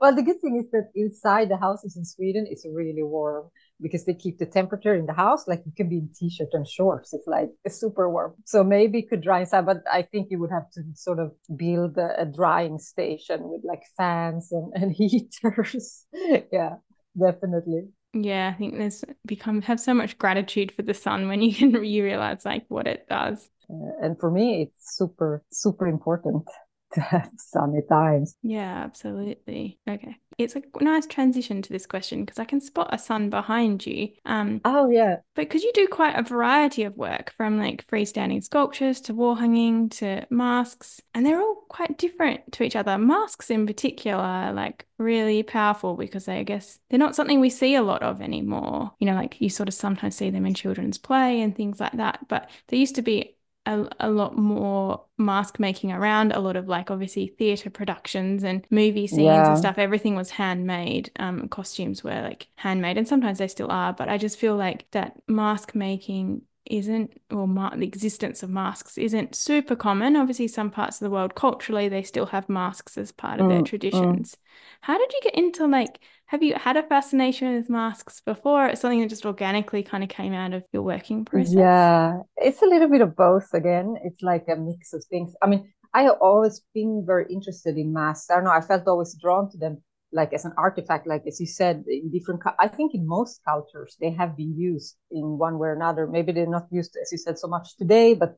Well, 0.00 0.14
the 0.14 0.22
good 0.22 0.40
thing 0.40 0.56
is 0.56 0.70
that 0.72 0.90
inside 0.94 1.50
the 1.50 1.56
houses 1.56 1.96
in 1.96 2.04
Sweden, 2.04 2.46
it's 2.48 2.66
really 2.66 3.02
warm 3.02 3.48
because 3.80 4.04
they 4.04 4.14
keep 4.14 4.38
the 4.38 4.46
temperature 4.46 4.94
in 4.94 5.06
the 5.06 5.12
house. 5.12 5.46
Like 5.46 5.62
you 5.66 5.72
can 5.76 5.88
be 5.88 5.98
in 5.98 6.10
t-shirt 6.18 6.48
and 6.52 6.66
shorts. 6.66 7.12
It's 7.12 7.26
like 7.26 7.50
it's 7.64 7.78
super 7.78 8.10
warm. 8.10 8.34
So 8.44 8.64
maybe 8.64 9.00
it 9.00 9.10
could 9.10 9.22
dry 9.22 9.40
inside, 9.40 9.66
but 9.66 9.82
I 9.90 10.02
think 10.02 10.28
you 10.30 10.38
would 10.40 10.50
have 10.50 10.70
to 10.72 10.82
sort 10.94 11.18
of 11.18 11.32
build 11.54 11.98
a, 11.98 12.22
a 12.22 12.24
drying 12.24 12.78
station 12.78 13.40
with 13.42 13.62
like 13.64 13.82
fans 13.96 14.50
and, 14.50 14.72
and 14.82 14.92
heaters. 14.92 16.06
yeah, 16.52 16.76
definitely. 17.18 17.88
Yeah, 18.14 18.52
I 18.54 18.58
think 18.58 18.78
there's 18.78 19.04
become 19.26 19.60
have 19.62 19.80
so 19.80 19.92
much 19.92 20.16
gratitude 20.16 20.72
for 20.72 20.82
the 20.82 20.94
sun 20.94 21.28
when 21.28 21.42
you 21.42 21.54
can 21.54 21.84
you 21.84 22.02
realize 22.02 22.44
like 22.44 22.64
what 22.68 22.86
it 22.86 23.06
does. 23.08 23.50
Uh, 23.70 24.02
and 24.02 24.18
for 24.18 24.30
me, 24.30 24.62
it's 24.62 24.96
super 24.96 25.42
super 25.50 25.86
important 25.86 26.44
to 26.92 27.00
have 27.00 27.30
sunny 27.36 27.82
times. 27.88 28.36
Yeah, 28.42 28.82
absolutely. 28.84 29.78
Okay. 29.88 30.16
It's 30.38 30.54
a 30.54 30.62
nice 30.80 31.06
transition 31.06 31.62
to 31.62 31.72
this 31.72 31.86
question 31.86 32.24
because 32.24 32.38
I 32.38 32.44
can 32.44 32.60
spot 32.60 32.90
a 32.92 32.98
sun 32.98 33.28
behind 33.28 33.84
you. 33.84 34.10
Um, 34.24 34.60
oh, 34.64 34.88
yeah. 34.88 35.16
But 35.34 35.48
because 35.48 35.64
you 35.64 35.72
do 35.74 35.88
quite 35.88 36.16
a 36.16 36.22
variety 36.22 36.84
of 36.84 36.96
work 36.96 37.32
from 37.36 37.58
like 37.58 37.86
freestanding 37.88 38.44
sculptures 38.44 39.00
to 39.02 39.14
wall 39.14 39.34
hanging 39.34 39.88
to 39.90 40.26
masks, 40.30 41.00
and 41.12 41.26
they're 41.26 41.40
all 41.40 41.64
quite 41.68 41.98
different 41.98 42.52
to 42.52 42.62
each 42.62 42.76
other. 42.76 42.96
Masks 42.98 43.50
in 43.50 43.66
particular 43.66 44.22
are 44.22 44.52
like 44.52 44.86
really 44.96 45.42
powerful 45.42 45.94
because 45.94 46.26
they, 46.26 46.38
I 46.38 46.42
guess 46.44 46.78
they're 46.88 46.98
not 47.00 47.16
something 47.16 47.40
we 47.40 47.50
see 47.50 47.74
a 47.74 47.82
lot 47.82 48.04
of 48.04 48.20
anymore. 48.20 48.92
You 49.00 49.06
know, 49.06 49.14
like 49.14 49.40
you 49.40 49.50
sort 49.50 49.68
of 49.68 49.74
sometimes 49.74 50.14
see 50.14 50.30
them 50.30 50.46
in 50.46 50.54
children's 50.54 50.98
play 50.98 51.40
and 51.40 51.54
things 51.56 51.80
like 51.80 51.96
that. 51.96 52.28
But 52.28 52.48
they 52.68 52.76
used 52.76 52.94
to 52.94 53.02
be 53.02 53.34
a, 53.68 53.86
a 54.00 54.10
lot 54.10 54.36
more 54.36 55.04
mask 55.18 55.60
making 55.60 55.92
around 55.92 56.32
a 56.32 56.40
lot 56.40 56.56
of 56.56 56.68
like 56.68 56.90
obviously 56.90 57.26
theater 57.26 57.68
productions 57.68 58.42
and 58.42 58.66
movie 58.70 59.06
scenes 59.06 59.24
yeah. 59.24 59.50
and 59.50 59.58
stuff 59.58 59.76
everything 59.76 60.16
was 60.16 60.30
handmade 60.30 61.10
um 61.18 61.48
costumes 61.48 62.02
were 62.02 62.22
like 62.22 62.46
handmade 62.56 62.96
and 62.96 63.06
sometimes 63.06 63.38
they 63.38 63.48
still 63.48 63.70
are 63.70 63.92
but 63.92 64.08
i 64.08 64.16
just 64.16 64.38
feel 64.38 64.56
like 64.56 64.90
that 64.92 65.12
mask 65.28 65.74
making 65.74 66.40
isn't 66.64 67.20
or 67.30 67.46
ma- 67.46 67.74
the 67.74 67.86
existence 67.86 68.42
of 68.42 68.48
masks 68.48 68.96
isn't 68.96 69.34
super 69.34 69.76
common 69.76 70.16
obviously 70.16 70.48
some 70.48 70.70
parts 70.70 70.96
of 70.96 71.04
the 71.04 71.10
world 71.10 71.34
culturally 71.34 71.88
they 71.88 72.02
still 72.02 72.26
have 72.26 72.48
masks 72.48 72.96
as 72.96 73.12
part 73.12 73.38
of 73.38 73.46
mm, 73.46 73.50
their 73.50 73.60
mm. 73.60 73.66
traditions 73.66 74.32
mm. 74.32 74.38
how 74.80 74.96
did 74.96 75.12
you 75.12 75.20
get 75.24 75.34
into 75.34 75.66
like 75.66 75.98
have 76.28 76.42
you 76.42 76.54
had 76.54 76.76
a 76.76 76.82
fascination 76.82 77.56
with 77.56 77.70
masks 77.70 78.20
before? 78.20 78.66
It's 78.66 78.80
something 78.82 79.00
that 79.00 79.08
just 79.08 79.24
organically 79.24 79.82
kind 79.82 80.04
of 80.04 80.10
came 80.10 80.34
out 80.34 80.52
of 80.52 80.62
your 80.72 80.82
working 80.82 81.24
process. 81.24 81.54
Yeah, 81.54 82.18
it's 82.36 82.60
a 82.62 82.66
little 82.66 82.88
bit 82.88 83.00
of 83.00 83.16
both 83.16 83.52
again. 83.54 83.96
It's 84.04 84.22
like 84.22 84.44
a 84.48 84.56
mix 84.56 84.92
of 84.92 85.02
things. 85.10 85.34
I 85.42 85.46
mean, 85.46 85.72
I 85.94 86.02
have 86.02 86.18
always 86.20 86.60
been 86.74 87.02
very 87.06 87.26
interested 87.30 87.78
in 87.78 87.94
masks. 87.94 88.30
I 88.30 88.34
don't 88.36 88.44
know, 88.44 88.50
I 88.50 88.60
felt 88.60 88.86
always 88.86 89.16
drawn 89.20 89.50
to 89.50 89.58
them 89.58 89.82
like 90.12 90.32
as 90.32 90.44
an 90.44 90.52
artifact, 90.56 91.06
like 91.06 91.22
as 91.26 91.40
you 91.40 91.46
said, 91.46 91.84
in 91.86 92.10
different, 92.10 92.42
I 92.58 92.68
think 92.68 92.94
in 92.94 93.06
most 93.06 93.40
cultures, 93.44 93.96
they 94.00 94.10
have 94.12 94.36
been 94.36 94.54
used 94.56 94.96
in 95.10 95.38
one 95.38 95.58
way 95.58 95.68
or 95.68 95.74
another. 95.74 96.06
Maybe 96.06 96.32
they're 96.32 96.46
not 96.46 96.66
used, 96.70 96.96
as 97.00 97.12
you 97.12 97.18
said, 97.18 97.38
so 97.38 97.48
much 97.48 97.76
today, 97.76 98.14
but 98.14 98.36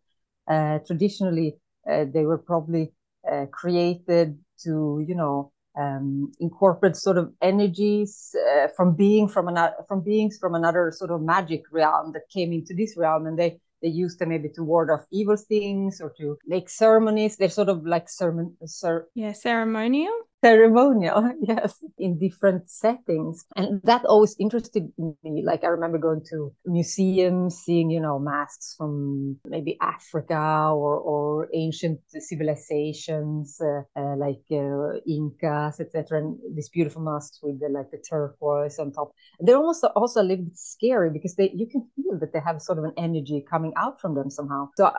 uh, 0.48 0.79
traditionally, 0.87 1.57
uh, 1.88 2.07
they 2.12 2.24
were 2.24 2.38
probably 2.38 2.92
uh, 3.31 3.46
created 3.53 4.38
to, 4.64 5.05
you 5.07 5.14
know, 5.14 5.53
um, 5.78 6.33
incorporate 6.40 6.96
sort 6.96 7.18
of 7.18 7.33
energies 7.40 8.35
uh, 8.52 8.68
from 8.76 8.94
being 8.94 9.28
from 9.28 9.48
another 9.48 9.74
from 9.87 10.02
beings 10.02 10.38
from 10.38 10.54
another 10.54 10.92
sort 10.92 11.11
of 11.11 11.22
magic 11.22 11.62
realm 11.70 12.12
that 12.12 12.28
came 12.33 12.52
into 12.52 12.74
this 12.74 12.96
realm 12.96 13.26
and 13.26 13.38
they 13.38 13.61
they 13.83 13.88
used 13.88 14.18
them 14.18 14.28
maybe 14.28 14.48
to 14.50 14.62
ward 14.62 14.90
off 14.90 15.06
evil 15.11 15.37
things 15.37 16.00
or 16.00 16.12
to 16.18 16.37
make 16.46 16.68
ceremonies. 16.68 17.37
They're 17.37 17.48
sort 17.48 17.70
of 17.70 17.87
like 17.87 18.09
sermon 18.09 18.56
cer- 18.66 19.09
yeah 19.14 19.33
ceremonial 19.33 20.12
ceremonial 20.42 21.33
yes 21.42 21.83
in 21.98 22.18
different 22.18 22.70
settings. 22.70 23.44
And 23.57 23.81
that 23.85 24.05
always 24.05 24.37
interested 24.38 24.90
me. 24.98 25.42
Like 25.44 25.64
i 25.64 25.68
remember 25.68 25.98
going 25.98 26.22
to 26.31 26.53
museums 26.66 27.57
seeing 27.57 27.90
you 27.90 28.00
know 28.00 28.18
masks 28.18 28.74
from 28.76 29.37
maybe 29.46 29.76
africa 29.81 30.70
or 30.72 30.98
or 30.98 31.48
ancient 31.55 32.00
civilizations 32.09 33.61
uh, 33.61 33.83
uh, 33.96 34.16
like 34.16 34.44
uh, 34.53 35.00
incas 35.07 35.81
etc 35.81 36.18
and 36.18 36.38
these 36.55 36.68
beautiful 36.68 37.03
masks 37.03 37.40
with 37.42 37.61
the 37.61 37.68
like 37.68 37.90
the 37.90 37.98
turquoise 37.98 38.79
on 38.79 38.92
top. 38.92 39.12
They're 39.40 39.57
almost 39.57 39.85
also 39.85 40.20
a 40.20 40.24
little 40.24 40.44
bit 40.44 40.59
scary 40.59 41.11
because 41.11 41.35
they 41.35 41.50
you 41.55 41.66
can 41.66 41.87
feel 41.96 42.18
that 42.18 42.33
they 42.33 42.40
have 42.40 42.62
sort 42.62 42.79
of 42.79 42.85
an 42.85 42.94
energy 42.96 43.44
coming 43.48 43.72
out 43.76 44.00
from 44.00 44.14
them 44.14 44.31
somehow. 44.31 44.68
So 44.76 44.92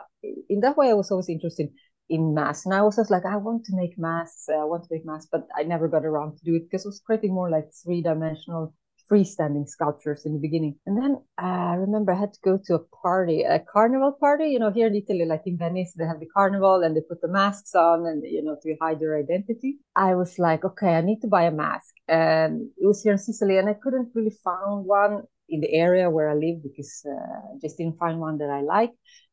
in 0.48 0.60
that 0.60 0.76
way 0.76 0.88
i 0.88 0.94
was 0.94 1.10
always 1.10 1.28
interested 1.28 1.68
in 2.12 2.34
masks. 2.34 2.66
And 2.66 2.74
I 2.74 2.82
was 2.82 2.96
just 2.96 3.10
like, 3.10 3.24
I 3.24 3.36
want 3.36 3.64
to 3.64 3.74
make 3.74 3.98
masks. 3.98 4.48
I 4.48 4.64
want 4.64 4.84
to 4.84 4.88
make 4.92 5.06
masks, 5.06 5.28
but 5.32 5.48
I 5.56 5.62
never 5.62 5.88
got 5.88 6.04
around 6.04 6.36
to 6.36 6.44
do 6.44 6.54
it 6.56 6.64
because 6.64 6.84
it 6.84 6.88
was 6.88 7.02
creating 7.04 7.32
more 7.32 7.50
like 7.50 7.70
three 7.82 8.02
dimensional 8.02 8.74
freestanding 9.10 9.66
sculptures 9.66 10.24
in 10.26 10.34
the 10.34 10.38
beginning. 10.38 10.76
And 10.86 11.02
then 11.02 11.16
uh, 11.42 11.72
I 11.72 11.74
remember 11.74 12.12
I 12.12 12.20
had 12.20 12.34
to 12.34 12.38
go 12.44 12.58
to 12.66 12.74
a 12.74 12.84
party, 13.02 13.42
a 13.42 13.58
carnival 13.60 14.12
party. 14.12 14.48
You 14.48 14.58
know, 14.58 14.70
here 14.70 14.88
in 14.88 14.94
Italy, 14.94 15.24
like 15.24 15.42
in 15.46 15.56
Venice, 15.56 15.94
they 15.96 16.04
have 16.04 16.20
the 16.20 16.28
carnival 16.36 16.82
and 16.82 16.94
they 16.94 17.00
put 17.00 17.22
the 17.22 17.28
masks 17.28 17.74
on 17.74 18.06
and, 18.06 18.22
you 18.24 18.42
know, 18.42 18.56
to 18.62 18.76
hide 18.80 19.00
their 19.00 19.18
identity. 19.18 19.78
I 19.96 20.14
was 20.14 20.38
like, 20.38 20.64
okay, 20.64 20.94
I 20.94 21.00
need 21.00 21.20
to 21.22 21.28
buy 21.28 21.44
a 21.44 21.50
mask. 21.50 21.94
And 22.08 22.68
it 22.76 22.86
was 22.86 23.02
here 23.02 23.12
in 23.12 23.18
Sicily 23.18 23.56
and 23.56 23.68
I 23.68 23.74
couldn't 23.74 24.10
really 24.14 24.36
find 24.44 24.84
one 24.84 25.22
in 25.48 25.60
the 25.60 25.72
area 25.72 26.08
where 26.08 26.30
I 26.30 26.34
live 26.34 26.62
because 26.62 27.04
uh, 27.06 27.12
I 27.12 27.58
just 27.60 27.76
didn't 27.78 27.98
find 27.98 28.18
one 28.18 28.38
that 28.38 28.50
I 28.50 28.62
like. 28.62 28.92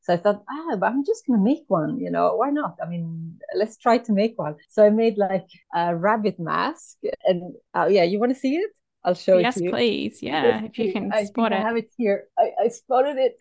So 0.10 0.16
I 0.16 0.18
thought, 0.18 0.44
ah, 0.50 0.76
but 0.76 0.88
I'm 0.88 1.06
just 1.06 1.28
gonna 1.28 1.40
make 1.40 1.66
one. 1.68 2.00
You 2.00 2.10
know, 2.10 2.34
why 2.34 2.50
not? 2.50 2.78
I 2.84 2.90
mean, 2.90 3.38
let's 3.54 3.78
try 3.78 4.00
to 4.00 4.12
make 4.12 4.40
one. 4.40 4.56
So 4.68 4.84
I 4.84 4.90
made 4.90 5.20
like 5.20 5.46
a 5.76 5.96
rabbit 5.96 6.40
mask, 6.40 6.98
and 7.26 7.54
uh, 7.76 7.86
yeah, 7.92 8.06
you 8.06 8.18
want 8.18 8.34
to 8.34 8.40
see 8.40 8.56
it? 8.56 8.72
I'll 9.04 9.14
show 9.14 9.38
yes, 9.38 9.56
it 9.56 9.60
to 9.60 9.66
you. 9.66 9.70
Yes, 9.70 9.78
please. 9.78 10.20
Yeah, 10.24 10.64
if 10.64 10.80
you 10.80 10.92
can 10.92 11.14
I 11.14 11.26
spot 11.26 11.52
it. 11.52 11.58
I 11.58 11.62
have 11.62 11.78
it 11.78 11.92
here. 11.96 12.24
I, 12.40 12.54
I 12.66 12.68
spotted 12.70 13.18
it. 13.18 13.38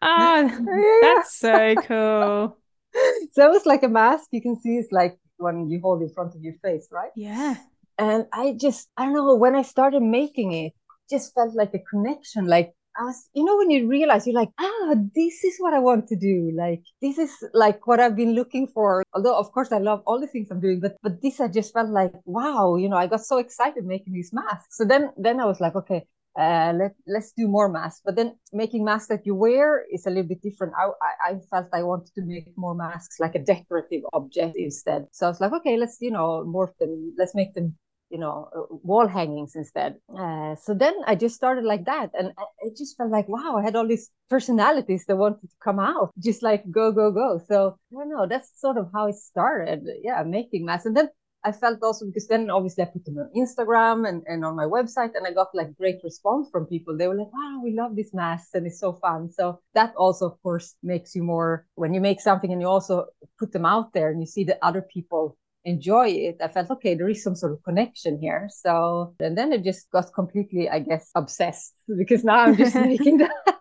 Oh, 0.00 0.98
that's 1.02 1.34
so 1.36 1.74
cool. 1.82 2.56
so 3.32 3.54
it's 3.54 3.66
like 3.66 3.82
a 3.82 3.88
mask. 3.88 4.28
You 4.32 4.40
can 4.40 4.58
see 4.58 4.78
it's 4.78 4.90
like 4.90 5.18
one 5.36 5.68
you 5.68 5.80
hold 5.82 6.00
in 6.00 6.08
front 6.08 6.34
of 6.34 6.40
your 6.40 6.54
face, 6.64 6.88
right? 6.90 7.10
Yeah. 7.14 7.56
And 7.98 8.24
I 8.32 8.56
just, 8.58 8.88
I 8.96 9.04
don't 9.04 9.12
know, 9.12 9.34
when 9.34 9.54
I 9.54 9.62
started 9.62 10.02
making 10.02 10.52
it, 10.52 10.72
just 11.10 11.34
felt 11.34 11.54
like 11.54 11.74
a 11.74 11.78
connection. 11.78 12.46
Like 12.46 12.72
I 12.98 13.04
was, 13.04 13.28
you 13.32 13.44
know, 13.44 13.56
when 13.56 13.70
you 13.70 13.86
realize 13.86 14.26
you're 14.26 14.34
like, 14.34 14.50
ah, 14.58 14.94
this 15.14 15.44
is 15.44 15.56
what 15.58 15.72
I 15.72 15.78
want 15.78 16.08
to 16.08 16.16
do. 16.16 16.50
Like 16.56 16.82
this 17.00 17.16
is 17.16 17.32
like 17.54 17.86
what 17.86 18.00
I've 18.00 18.16
been 18.16 18.34
looking 18.34 18.66
for. 18.66 19.04
Although 19.14 19.38
of 19.38 19.52
course 19.52 19.70
I 19.70 19.78
love 19.78 20.02
all 20.04 20.20
the 20.20 20.26
things 20.26 20.48
I'm 20.50 20.60
doing, 20.60 20.80
but 20.80 20.96
but 21.02 21.22
this 21.22 21.40
I 21.40 21.46
just 21.46 21.72
felt 21.72 21.90
like, 21.90 22.12
wow, 22.24 22.74
you 22.74 22.88
know, 22.88 22.96
I 22.96 23.06
got 23.06 23.20
so 23.20 23.38
excited 23.38 23.84
making 23.84 24.14
these 24.14 24.32
masks. 24.32 24.76
So 24.76 24.84
then 24.84 25.10
then 25.16 25.38
I 25.38 25.44
was 25.44 25.60
like, 25.60 25.76
okay, 25.76 26.06
uh, 26.36 26.72
let 26.74 26.94
let's 27.06 27.32
do 27.32 27.46
more 27.46 27.68
masks. 27.68 28.02
But 28.04 28.16
then 28.16 28.36
making 28.52 28.84
masks 28.84 29.08
that 29.08 29.24
you 29.24 29.34
wear 29.36 29.84
is 29.92 30.06
a 30.06 30.10
little 30.10 30.28
bit 30.28 30.42
different. 30.42 30.72
I, 30.76 30.88
I, 31.00 31.30
I 31.30 31.38
felt 31.50 31.68
I 31.72 31.84
wanted 31.84 32.12
to 32.16 32.22
make 32.22 32.52
more 32.56 32.74
masks 32.74 33.20
like 33.20 33.36
a 33.36 33.44
decorative 33.44 34.02
object 34.12 34.56
instead. 34.56 35.06
So 35.12 35.26
I 35.26 35.28
was 35.28 35.40
like, 35.40 35.52
okay, 35.52 35.76
let's 35.76 35.98
you 36.00 36.10
know 36.10 36.44
morph 36.44 36.76
them. 36.80 37.14
Let's 37.16 37.34
make 37.36 37.54
them 37.54 37.76
you 38.10 38.18
know 38.18 38.48
uh, 38.56 38.74
wall 38.82 39.06
hangings 39.06 39.54
instead. 39.54 39.96
Uh, 40.16 40.54
so 40.56 40.74
then 40.74 40.94
i 41.06 41.14
just 41.14 41.34
started 41.34 41.64
like 41.64 41.84
that 41.84 42.10
and 42.18 42.32
it 42.60 42.76
just 42.76 42.96
felt 42.96 43.10
like 43.10 43.28
wow 43.28 43.56
i 43.56 43.62
had 43.62 43.76
all 43.76 43.86
these 43.86 44.10
personalities 44.30 45.04
that 45.06 45.16
wanted 45.16 45.40
to 45.42 45.56
come 45.62 45.78
out 45.78 46.10
just 46.18 46.42
like 46.42 46.62
go 46.70 46.92
go 46.92 47.10
go. 47.10 47.40
So 47.48 47.78
i 47.92 47.98
don't 47.98 48.10
know 48.10 48.26
that's 48.26 48.50
sort 48.60 48.76
of 48.76 48.90
how 48.92 49.08
it 49.08 49.16
started 49.16 49.86
yeah 50.02 50.22
making 50.22 50.64
masks. 50.64 50.86
And 50.86 50.96
then 50.96 51.08
i 51.44 51.52
felt 51.52 51.78
also 51.82 52.06
because 52.06 52.26
then 52.26 52.50
obviously 52.50 52.82
i 52.82 52.86
put 52.86 53.04
them 53.04 53.16
on 53.18 53.30
instagram 53.36 54.08
and, 54.08 54.22
and 54.26 54.44
on 54.44 54.56
my 54.56 54.64
website 54.64 55.12
and 55.14 55.24
i 55.24 55.32
got 55.32 55.54
like 55.54 55.76
great 55.76 56.00
response 56.02 56.48
from 56.50 56.66
people. 56.66 56.96
They 56.96 57.06
were 57.06 57.14
like 57.14 57.32
wow 57.32 57.60
we 57.62 57.74
love 57.74 57.94
these 57.94 58.12
masks 58.12 58.54
and 58.54 58.66
it's 58.66 58.80
so 58.80 58.92
fun. 58.92 59.30
So 59.30 59.60
that 59.74 59.94
also 59.96 60.26
of 60.26 60.42
course 60.42 60.74
makes 60.82 61.14
you 61.14 61.22
more 61.22 61.66
when 61.74 61.94
you 61.94 62.00
make 62.00 62.20
something 62.20 62.52
and 62.52 62.60
you 62.60 62.68
also 62.68 63.06
put 63.38 63.52
them 63.52 63.66
out 63.66 63.92
there 63.92 64.10
and 64.10 64.20
you 64.20 64.26
see 64.26 64.44
that 64.44 64.58
other 64.62 64.82
people 64.82 65.36
enjoy 65.68 66.08
it, 66.08 66.38
I 66.42 66.48
felt, 66.48 66.70
okay, 66.70 66.94
there 66.94 67.08
is 67.08 67.22
some 67.22 67.34
sort 67.34 67.52
of 67.52 67.62
connection 67.62 68.18
here. 68.20 68.48
So, 68.52 69.14
and 69.20 69.36
then 69.36 69.52
it 69.52 69.62
just 69.64 69.90
got 69.90 70.12
completely, 70.14 70.68
I 70.68 70.80
guess, 70.80 71.10
obsessed 71.14 71.74
because 71.98 72.24
now 72.24 72.40
I'm 72.44 72.56
just 72.56 72.74
making 72.92 73.18
that. 73.18 73.32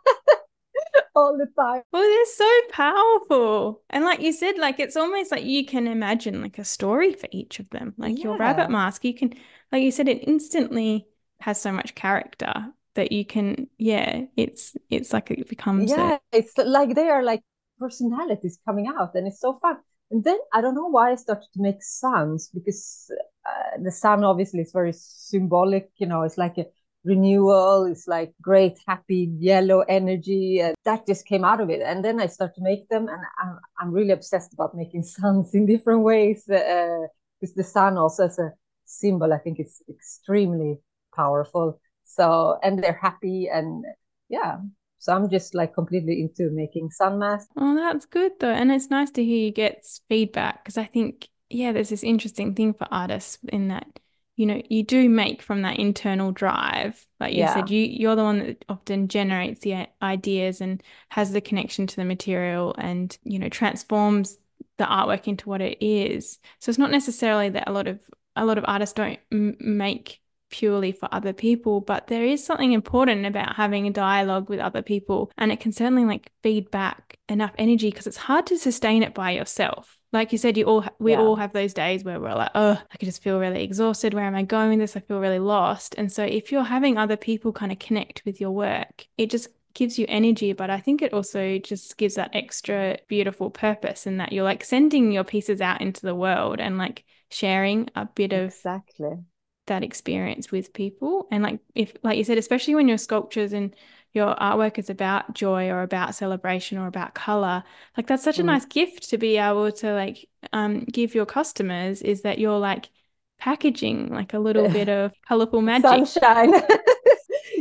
all 1.18 1.36
the 1.36 1.48
time. 1.60 1.82
Well, 1.92 2.04
they're 2.04 2.26
so 2.26 2.60
powerful. 2.70 3.82
And 3.90 4.06
like 4.06 4.22
you 4.22 4.32
said, 4.32 4.58
like 4.58 4.80
it's 4.80 4.96
almost 4.96 5.32
like 5.32 5.44
you 5.44 5.66
can 5.66 5.88
imagine 5.88 6.42
like 6.42 6.60
a 6.60 6.64
story 6.64 7.14
for 7.14 7.28
each 7.32 7.60
of 7.60 7.70
them. 7.72 7.94
Like 7.98 8.18
yeah. 8.18 8.26
your 8.26 8.38
rabbit 8.38 8.70
mask, 8.70 9.04
you 9.04 9.16
can, 9.16 9.34
like 9.72 9.82
you 9.82 9.92
said, 9.92 10.08
it 10.08 10.28
instantly 10.28 11.08
has 11.40 11.60
so 11.60 11.72
much 11.72 11.96
character 11.96 12.54
that 12.94 13.12
you 13.12 13.26
can, 13.26 13.68
yeah, 13.78 14.26
it's 14.36 14.76
it's 14.90 15.12
like 15.12 15.32
it 15.32 15.50
becomes. 15.50 15.90
Yeah, 15.90 16.18
a... 16.32 16.38
it's 16.38 16.58
like 16.58 16.96
they 16.96 17.10
are 17.10 17.24
like 17.24 17.42
personalities 17.80 18.60
coming 18.66 18.88
out, 18.88 19.16
and 19.16 19.28
it's 19.28 19.40
so 19.40 19.60
fun. 19.60 19.78
And 20.12 20.24
then 20.24 20.38
I 20.54 20.62
don't 20.62 20.76
know 20.76 20.88
why 20.88 21.12
I 21.12 21.16
started 21.16 21.48
to 21.54 21.62
make 21.62 21.84
suns 21.84 22.50
because 22.54 23.12
uh, 23.46 23.82
the 23.84 23.92
sun 23.92 24.24
obviously 24.24 24.62
is 24.62 24.72
very 24.72 24.94
symbolic. 24.94 25.90
You 25.98 26.08
know, 26.08 26.22
it's 26.24 26.38
like 26.38 26.58
a 26.58 26.66
renewal. 27.04 27.86
It's 27.86 28.08
like 28.08 28.34
great, 28.42 28.80
happy 28.88 29.32
yellow 29.38 29.82
energy. 29.82 30.62
And 30.62 30.76
that 30.86 31.08
just 31.08 31.26
came 31.26 31.44
out 31.44 31.60
of 31.60 31.70
it. 31.70 31.82
And 31.82 32.04
then 32.06 32.22
I 32.22 32.28
start 32.28 32.56
to 32.56 32.62
make 32.62 32.88
them, 32.90 33.08
and 33.08 33.22
I'm, 33.40 33.60
I'm 33.80 33.92
really 33.92 34.12
obsessed 34.12 34.54
about 34.54 34.76
making 34.76 35.04
suns 35.18 35.54
in 35.54 35.66
different 35.66 36.02
ways 36.04 36.44
because 36.48 37.52
uh, 37.52 37.56
the 37.56 37.64
sun 37.64 37.98
also 37.98 38.26
as 38.26 38.40
a 38.40 38.52
symbol, 38.86 39.34
I 39.34 39.38
think 39.38 39.60
it's 39.60 39.82
extremely 39.90 40.80
powerful. 41.16 41.82
So, 42.06 42.58
and 42.64 42.82
they're 42.82 43.00
happy 43.02 43.50
and 43.50 43.84
yeah, 44.30 44.58
so 45.00 45.14
I'm 45.14 45.30
just 45.30 45.54
like 45.56 45.74
completely 45.74 46.22
into 46.22 46.50
making 46.52 46.92
sun 46.92 47.20
masks. 47.20 47.52
Oh, 47.56 47.76
that's 47.76 48.06
good 48.06 48.34
though. 48.40 48.52
And 48.52 48.72
it's 48.72 48.90
nice 48.90 49.12
to 49.12 49.24
hear 49.24 49.46
you 49.46 49.52
get 49.52 49.86
feedback 50.10 50.64
because 50.64 50.78
I 50.78 50.86
think, 50.86 51.28
yeah, 51.50 51.72
there's 51.72 51.90
this 51.90 52.04
interesting 52.04 52.54
thing 52.54 52.74
for 52.74 52.88
artists 52.92 53.40
in 53.50 53.70
that, 53.70 54.00
you 54.36 54.46
know, 54.46 54.62
you 54.70 54.84
do 54.84 55.10
make 55.10 55.42
from 55.42 55.64
that 55.64 55.80
internal 55.80 56.32
drive. 56.32 57.06
Like 57.20 57.34
you 57.34 57.40
yeah. 57.40 57.54
said, 57.54 57.70
you 57.70 57.82
you're 57.84 58.16
the 58.16 58.24
one 58.24 58.40
that 58.40 58.66
often 58.70 59.08
generates 59.08 59.62
the 59.62 59.88
ideas 60.02 60.62
and 60.62 60.84
has 61.10 61.32
the 61.32 61.42
connection 61.42 61.88
to 61.88 61.96
the 61.96 62.06
material 62.06 62.76
and, 62.78 63.18
you 63.24 63.40
know, 63.40 63.50
transforms 63.50 64.38
the 64.78 64.86
artwork 64.86 65.28
into 65.28 65.50
what 65.50 65.62
it 65.62 65.78
is. 65.84 66.38
So 66.60 66.70
it's 66.70 66.78
not 66.78 66.92
necessarily 66.92 67.50
that 67.50 67.68
a 67.68 67.72
lot 67.72 67.88
of 67.88 68.00
a 68.36 68.46
lot 68.46 68.60
of 68.60 68.66
artists 68.68 68.94
don't 68.94 69.20
m- 69.32 69.58
make 69.60 70.22
purely 70.50 70.92
for 70.92 71.10
other 71.12 71.34
people, 71.34 71.82
but 71.82 72.08
there 72.08 72.26
is 72.26 72.44
something 72.44 72.72
important 72.72 73.26
about 73.26 73.56
having 73.56 73.88
a 73.88 73.92
dialogue 73.92 74.50
with 74.50 74.60
other 74.60 74.82
people. 74.82 75.32
And 75.38 75.52
it 75.52 75.60
can 75.60 75.72
certainly 75.72 76.06
like 76.06 76.32
feed 76.44 76.72
back 76.72 77.18
enough 77.30 77.54
energy 77.58 77.90
because 77.90 78.08
it's 78.08 78.18
hard 78.18 78.46
to 78.48 78.58
sustain 78.58 79.04
it 79.04 79.14
by 79.14 79.32
yourself. 79.32 79.98
Like 80.14 80.32
you 80.32 80.38
said, 80.38 80.58
you 80.58 80.64
all 80.66 80.86
we 81.00 81.12
yeah. 81.12 81.20
all 81.20 81.36
have 81.36 81.52
those 81.52 81.74
days 81.74 82.04
where 82.04 82.20
we're 82.20 82.34
like, 82.34 82.52
oh, 82.56 82.82
I 82.92 82.98
could 82.98 83.08
just 83.08 83.22
feel 83.22 83.40
really 83.40 83.64
exhausted. 83.64 84.14
Where 84.14 84.24
am 84.24 84.36
I 84.36 84.44
going 84.44 84.70
with 84.70 84.80
this? 84.80 84.96
I 84.96 85.02
feel 85.02 85.20
really 85.20 85.40
lost. 85.40 85.96
And 85.98 86.12
so 86.12 86.24
if 86.24 86.52
you're 86.52 86.64
having 86.64 86.98
other 86.98 87.18
people 87.18 87.52
kind 87.52 87.72
of 87.72 87.80
connect 87.80 88.24
with 88.26 88.40
your 88.40 88.52
work, 88.52 89.06
it 89.18 89.30
just 89.30 89.50
gives 89.78 90.00
you 90.00 90.08
energy, 90.10 90.54
but 90.54 90.72
I 90.72 90.80
think 90.80 91.04
it 91.04 91.14
also 91.14 91.60
just 91.60 91.98
gives 91.98 92.16
that 92.16 92.32
extra 92.34 92.98
beautiful 93.08 93.52
purpose 93.52 94.08
in 94.08 94.18
that 94.18 94.34
you're 94.34 94.44
like 94.44 94.64
sending 94.64 95.12
your 95.12 95.24
pieces 95.24 95.62
out 95.62 95.82
into 95.82 96.02
the 96.02 96.16
world 96.16 96.60
and 96.60 96.80
like 96.80 97.06
sharing 97.30 97.88
a 97.96 98.08
bit 98.08 98.34
of 98.34 98.46
exactly 98.46 99.18
that 99.68 99.84
experience 99.84 100.52
with 100.52 100.74
people. 100.74 101.28
And 101.32 101.44
like 101.44 101.60
if 101.76 101.96
like 102.04 102.18
you 102.18 102.24
said 102.24 102.38
especially 102.38 102.76
when 102.76 102.88
your 102.88 102.98
sculptures 102.98 103.54
and 103.54 103.76
your 104.14 104.36
artwork 104.36 104.78
is 104.78 104.90
about 104.90 105.34
joy 105.34 105.70
or 105.70 105.84
about 105.84 106.16
celebration 106.16 106.78
or 106.78 106.88
about 106.88 107.14
color 107.14 107.64
like 107.96 108.08
that's 108.08 108.24
such 108.24 108.40
a 108.40 108.42
mm. 108.42 108.48
nice 108.48 108.66
gift 108.66 109.10
to 109.10 109.18
be 109.18 109.38
able 109.38 109.72
to 109.72 109.94
like 109.94 110.28
um 110.54 110.86
give 110.86 111.14
your 111.14 111.26
customers 111.26 112.02
is 112.02 112.22
that 112.22 112.40
you're 112.40 112.58
like 112.58 112.90
packaging 113.38 114.12
like 114.12 114.34
a 114.34 114.40
little 114.40 114.68
bit 114.70 114.90
of 114.90 115.12
colorful 115.28 115.62
magic. 115.62 116.08
Sunshine. 116.08 116.54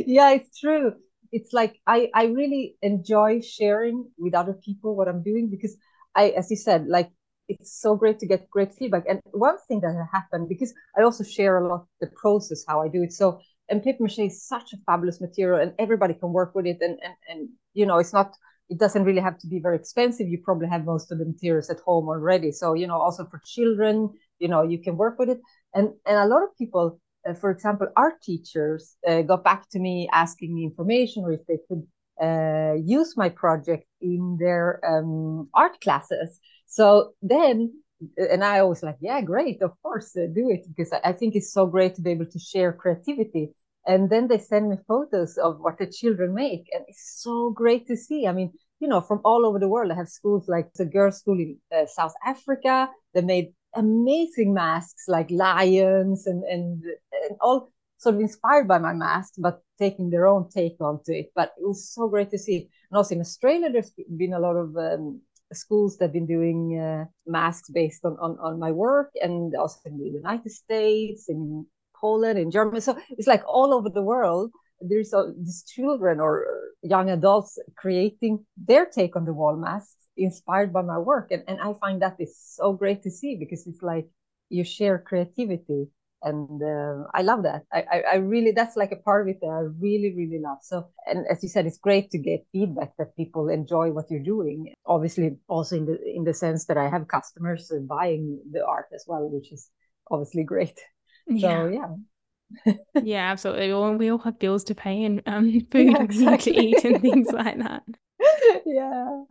Yeah 0.05 0.31
it's 0.31 0.57
true. 0.57 0.93
It's 1.31 1.51
like 1.51 1.79
i 1.85 2.09
i 2.13 2.25
really 2.25 2.77
enjoy 2.81 3.41
sharing 3.41 4.09
with 4.17 4.33
other 4.33 4.53
people 4.53 4.95
what 4.95 5.09
i'm 5.09 5.21
doing 5.21 5.49
because 5.49 5.75
i 6.15 6.29
as 6.29 6.49
you 6.49 6.55
said 6.55 6.87
like 6.87 7.09
it's 7.47 7.81
so 7.81 7.95
great 7.95 8.19
to 8.19 8.27
get 8.27 8.49
great 8.49 8.73
feedback. 8.73 9.03
And 9.07 9.21
one 9.31 9.57
thing 9.67 9.81
that 9.81 10.07
happened 10.11 10.49
because 10.49 10.73
I 10.97 11.01
also 11.03 11.23
share 11.23 11.57
a 11.57 11.67
lot 11.67 11.85
the 12.01 12.07
process 12.07 12.63
how 12.67 12.81
I 12.81 12.87
do 12.87 13.03
it. 13.03 13.13
So 13.13 13.39
and 13.69 13.83
paper 13.83 14.03
mache 14.03 14.19
is 14.19 14.47
such 14.47 14.73
a 14.73 14.77
fabulous 14.85 15.19
material, 15.19 15.59
and 15.59 15.73
everybody 15.77 16.13
can 16.13 16.31
work 16.31 16.55
with 16.55 16.65
it. 16.65 16.77
And 16.81 16.97
and 17.03 17.15
and 17.29 17.49
you 17.73 17.85
know, 17.85 17.97
it's 17.99 18.13
not 18.13 18.35
it 18.69 18.79
doesn't 18.79 19.03
really 19.03 19.21
have 19.21 19.37
to 19.39 19.47
be 19.47 19.59
very 19.59 19.77
expensive. 19.77 20.27
You 20.27 20.39
probably 20.43 20.67
have 20.67 20.85
most 20.85 21.11
of 21.11 21.19
the 21.19 21.25
materials 21.25 21.69
at 21.69 21.79
home 21.79 22.07
already. 22.07 22.51
So 22.51 22.73
you 22.73 22.87
know, 22.87 22.99
also 22.99 23.25
for 23.25 23.41
children, 23.45 24.09
you 24.39 24.47
know, 24.47 24.63
you 24.63 24.79
can 24.81 24.97
work 24.97 25.19
with 25.19 25.29
it. 25.29 25.39
And 25.73 25.89
and 26.05 26.17
a 26.17 26.25
lot 26.25 26.43
of 26.43 26.49
people, 26.57 26.99
uh, 27.27 27.33
for 27.33 27.51
example, 27.51 27.87
art 27.95 28.21
teachers, 28.21 28.95
uh, 29.07 29.21
got 29.21 29.43
back 29.43 29.69
to 29.71 29.79
me 29.79 30.09
asking 30.11 30.53
me 30.55 30.63
information 30.63 31.23
or 31.23 31.31
if 31.31 31.45
they 31.47 31.59
could 31.67 31.85
uh, 32.21 32.73
use 32.83 33.15
my 33.15 33.29
project 33.29 33.85
in 34.01 34.37
their 34.39 34.79
um, 34.85 35.49
art 35.53 35.79
classes. 35.81 36.39
So 36.67 37.13
then, 37.21 37.73
and 38.17 38.43
I 38.43 38.59
always 38.59 38.83
like, 38.83 38.97
yeah, 39.01 39.21
great, 39.21 39.61
of 39.61 39.71
course, 39.81 40.15
uh, 40.15 40.27
do 40.33 40.49
it 40.49 40.65
because 40.67 40.93
I, 41.03 41.13
think 41.13 41.35
it's 41.35 41.51
so 41.51 41.65
great 41.65 41.95
to 41.95 42.01
be 42.01 42.11
able 42.11 42.27
to 42.27 42.39
share 42.39 42.73
creativity. 42.73 43.53
And 43.87 44.09
then 44.09 44.27
they 44.27 44.37
send 44.37 44.69
me 44.69 44.77
photos 44.87 45.37
of 45.37 45.59
what 45.59 45.79
the 45.79 45.87
children 45.87 46.33
make, 46.33 46.67
and 46.73 46.83
it's 46.89 47.21
so 47.23 47.51
great 47.51 47.87
to 47.87 47.95
see. 47.95 48.27
I 48.27 48.33
mean, 48.33 48.51
you 48.79 48.87
know, 48.87 49.01
from 49.01 49.21
all 49.23 49.45
over 49.45 49.59
the 49.59 49.67
world. 49.69 49.91
I 49.91 49.95
have 49.95 50.09
schools 50.09 50.47
like 50.47 50.73
the 50.73 50.85
girls' 50.85 51.19
school 51.19 51.39
in 51.39 51.57
uh, 51.75 51.85
South 51.85 52.13
Africa. 52.25 52.89
They 53.13 53.21
made 53.21 53.53
amazing 53.73 54.53
masks 54.53 55.05
like 55.07 55.29
lions 55.31 56.27
and, 56.27 56.43
and 56.43 56.83
and 56.83 57.37
all 57.41 57.69
sort 57.97 58.15
of 58.15 58.21
inspired 58.21 58.67
by 58.67 58.77
my 58.77 58.93
mask, 58.93 59.33
but 59.37 59.61
taking 59.79 60.09
their 60.09 60.27
own 60.27 60.49
take 60.49 60.75
onto 60.79 61.11
it. 61.11 61.31
But 61.33 61.53
it 61.57 61.65
was 61.65 61.89
so 61.89 62.07
great 62.07 62.29
to 62.31 62.37
see. 62.37 62.69
And 62.91 62.97
also 62.97 63.15
in 63.15 63.21
Australia, 63.21 63.71
there's 63.71 63.93
been 64.15 64.33
a 64.33 64.39
lot 64.39 64.55
of 64.55 64.75
um, 64.77 65.21
schools 65.53 65.97
that 65.97 66.05
have 66.05 66.13
been 66.13 66.25
doing 66.25 66.79
uh, 66.79 67.05
masks 67.25 67.69
based 67.69 68.03
on, 68.05 68.17
on, 68.19 68.37
on 68.39 68.59
my 68.59 68.71
work 68.71 69.11
and 69.21 69.55
also 69.55 69.79
in 69.85 69.97
the 69.97 70.09
United 70.09 70.51
States, 70.51 71.29
in 71.29 71.65
Poland, 71.95 72.37
in 72.37 72.51
Germany. 72.51 72.79
So 72.81 72.97
it's 73.09 73.27
like 73.27 73.43
all 73.47 73.73
over 73.73 73.89
the 73.89 74.01
world. 74.01 74.51
There's 74.81 75.13
all 75.13 75.33
these 75.37 75.63
children 75.63 76.19
or 76.19 76.45
young 76.83 77.09
adults 77.09 77.57
creating 77.75 78.45
their 78.57 78.85
take 78.85 79.15
on 79.15 79.25
the 79.25 79.33
wall 79.33 79.55
masks 79.55 79.95
inspired 80.15 80.73
by 80.73 80.81
my 80.81 80.97
work. 80.97 81.31
And, 81.31 81.43
and 81.47 81.59
I 81.61 81.73
find 81.79 82.01
that 82.01 82.17
is 82.19 82.37
so 82.37 82.73
great 82.73 83.03
to 83.03 83.11
see 83.11 83.35
because 83.35 83.65
it's 83.67 83.81
like 83.81 84.07
you 84.49 84.63
share 84.63 84.99
creativity 84.99 85.87
and 86.23 86.61
uh, 86.61 87.03
I 87.13 87.21
love 87.21 87.43
that. 87.43 87.63
I, 87.71 87.83
I, 87.91 88.03
I, 88.13 88.15
really 88.15 88.51
that's 88.51 88.75
like 88.75 88.91
a 88.91 88.97
part 88.97 89.21
of 89.21 89.27
it 89.35 89.39
that 89.41 89.47
I 89.47 89.61
really 89.79 90.13
really 90.15 90.39
love. 90.41 90.59
So 90.61 90.87
and 91.05 91.25
as 91.29 91.43
you 91.43 91.49
said, 91.49 91.65
it's 91.65 91.77
great 91.77 92.09
to 92.11 92.17
get 92.17 92.45
feedback 92.51 92.91
that 92.97 93.15
people 93.15 93.49
enjoy 93.49 93.91
what 93.91 94.09
you're 94.09 94.23
doing. 94.23 94.73
Obviously, 94.85 95.37
also 95.47 95.75
in 95.77 95.85
the 95.85 95.97
in 96.03 96.23
the 96.23 96.33
sense 96.33 96.65
that 96.65 96.77
I 96.77 96.89
have 96.89 97.07
customers 97.07 97.71
buying 97.87 98.39
the 98.51 98.65
art 98.65 98.87
as 98.93 99.05
well, 99.07 99.29
which 99.29 99.51
is 99.51 99.69
obviously 100.09 100.43
great. 100.43 100.79
Yeah. 101.27 101.63
So 101.63 101.67
yeah. 101.67 102.73
yeah, 103.03 103.31
absolutely. 103.31 103.73
Well, 103.73 103.93
we 103.95 104.09
all 104.09 104.17
have 104.19 104.39
bills 104.39 104.63
to 104.65 104.75
pay 104.75 105.03
and 105.03 105.21
um, 105.25 105.51
food 105.71 105.91
yeah, 105.91 106.03
exactly. 106.03 106.53
to 106.53 106.59
eat 106.61 106.83
and 106.83 107.01
things 107.01 107.31
like 107.31 107.59
that. 107.59 107.83
yeah, 108.65 109.21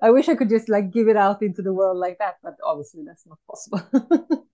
I 0.00 0.10
wish 0.10 0.28
I 0.28 0.34
could 0.34 0.48
just 0.48 0.68
like 0.68 0.92
give 0.92 1.08
it 1.08 1.16
out 1.16 1.42
into 1.42 1.62
the 1.62 1.72
world 1.72 1.98
like 1.98 2.18
that, 2.18 2.36
but 2.42 2.56
obviously 2.64 3.02
that's 3.06 3.26
not 3.26 3.38
possible. 3.46 4.46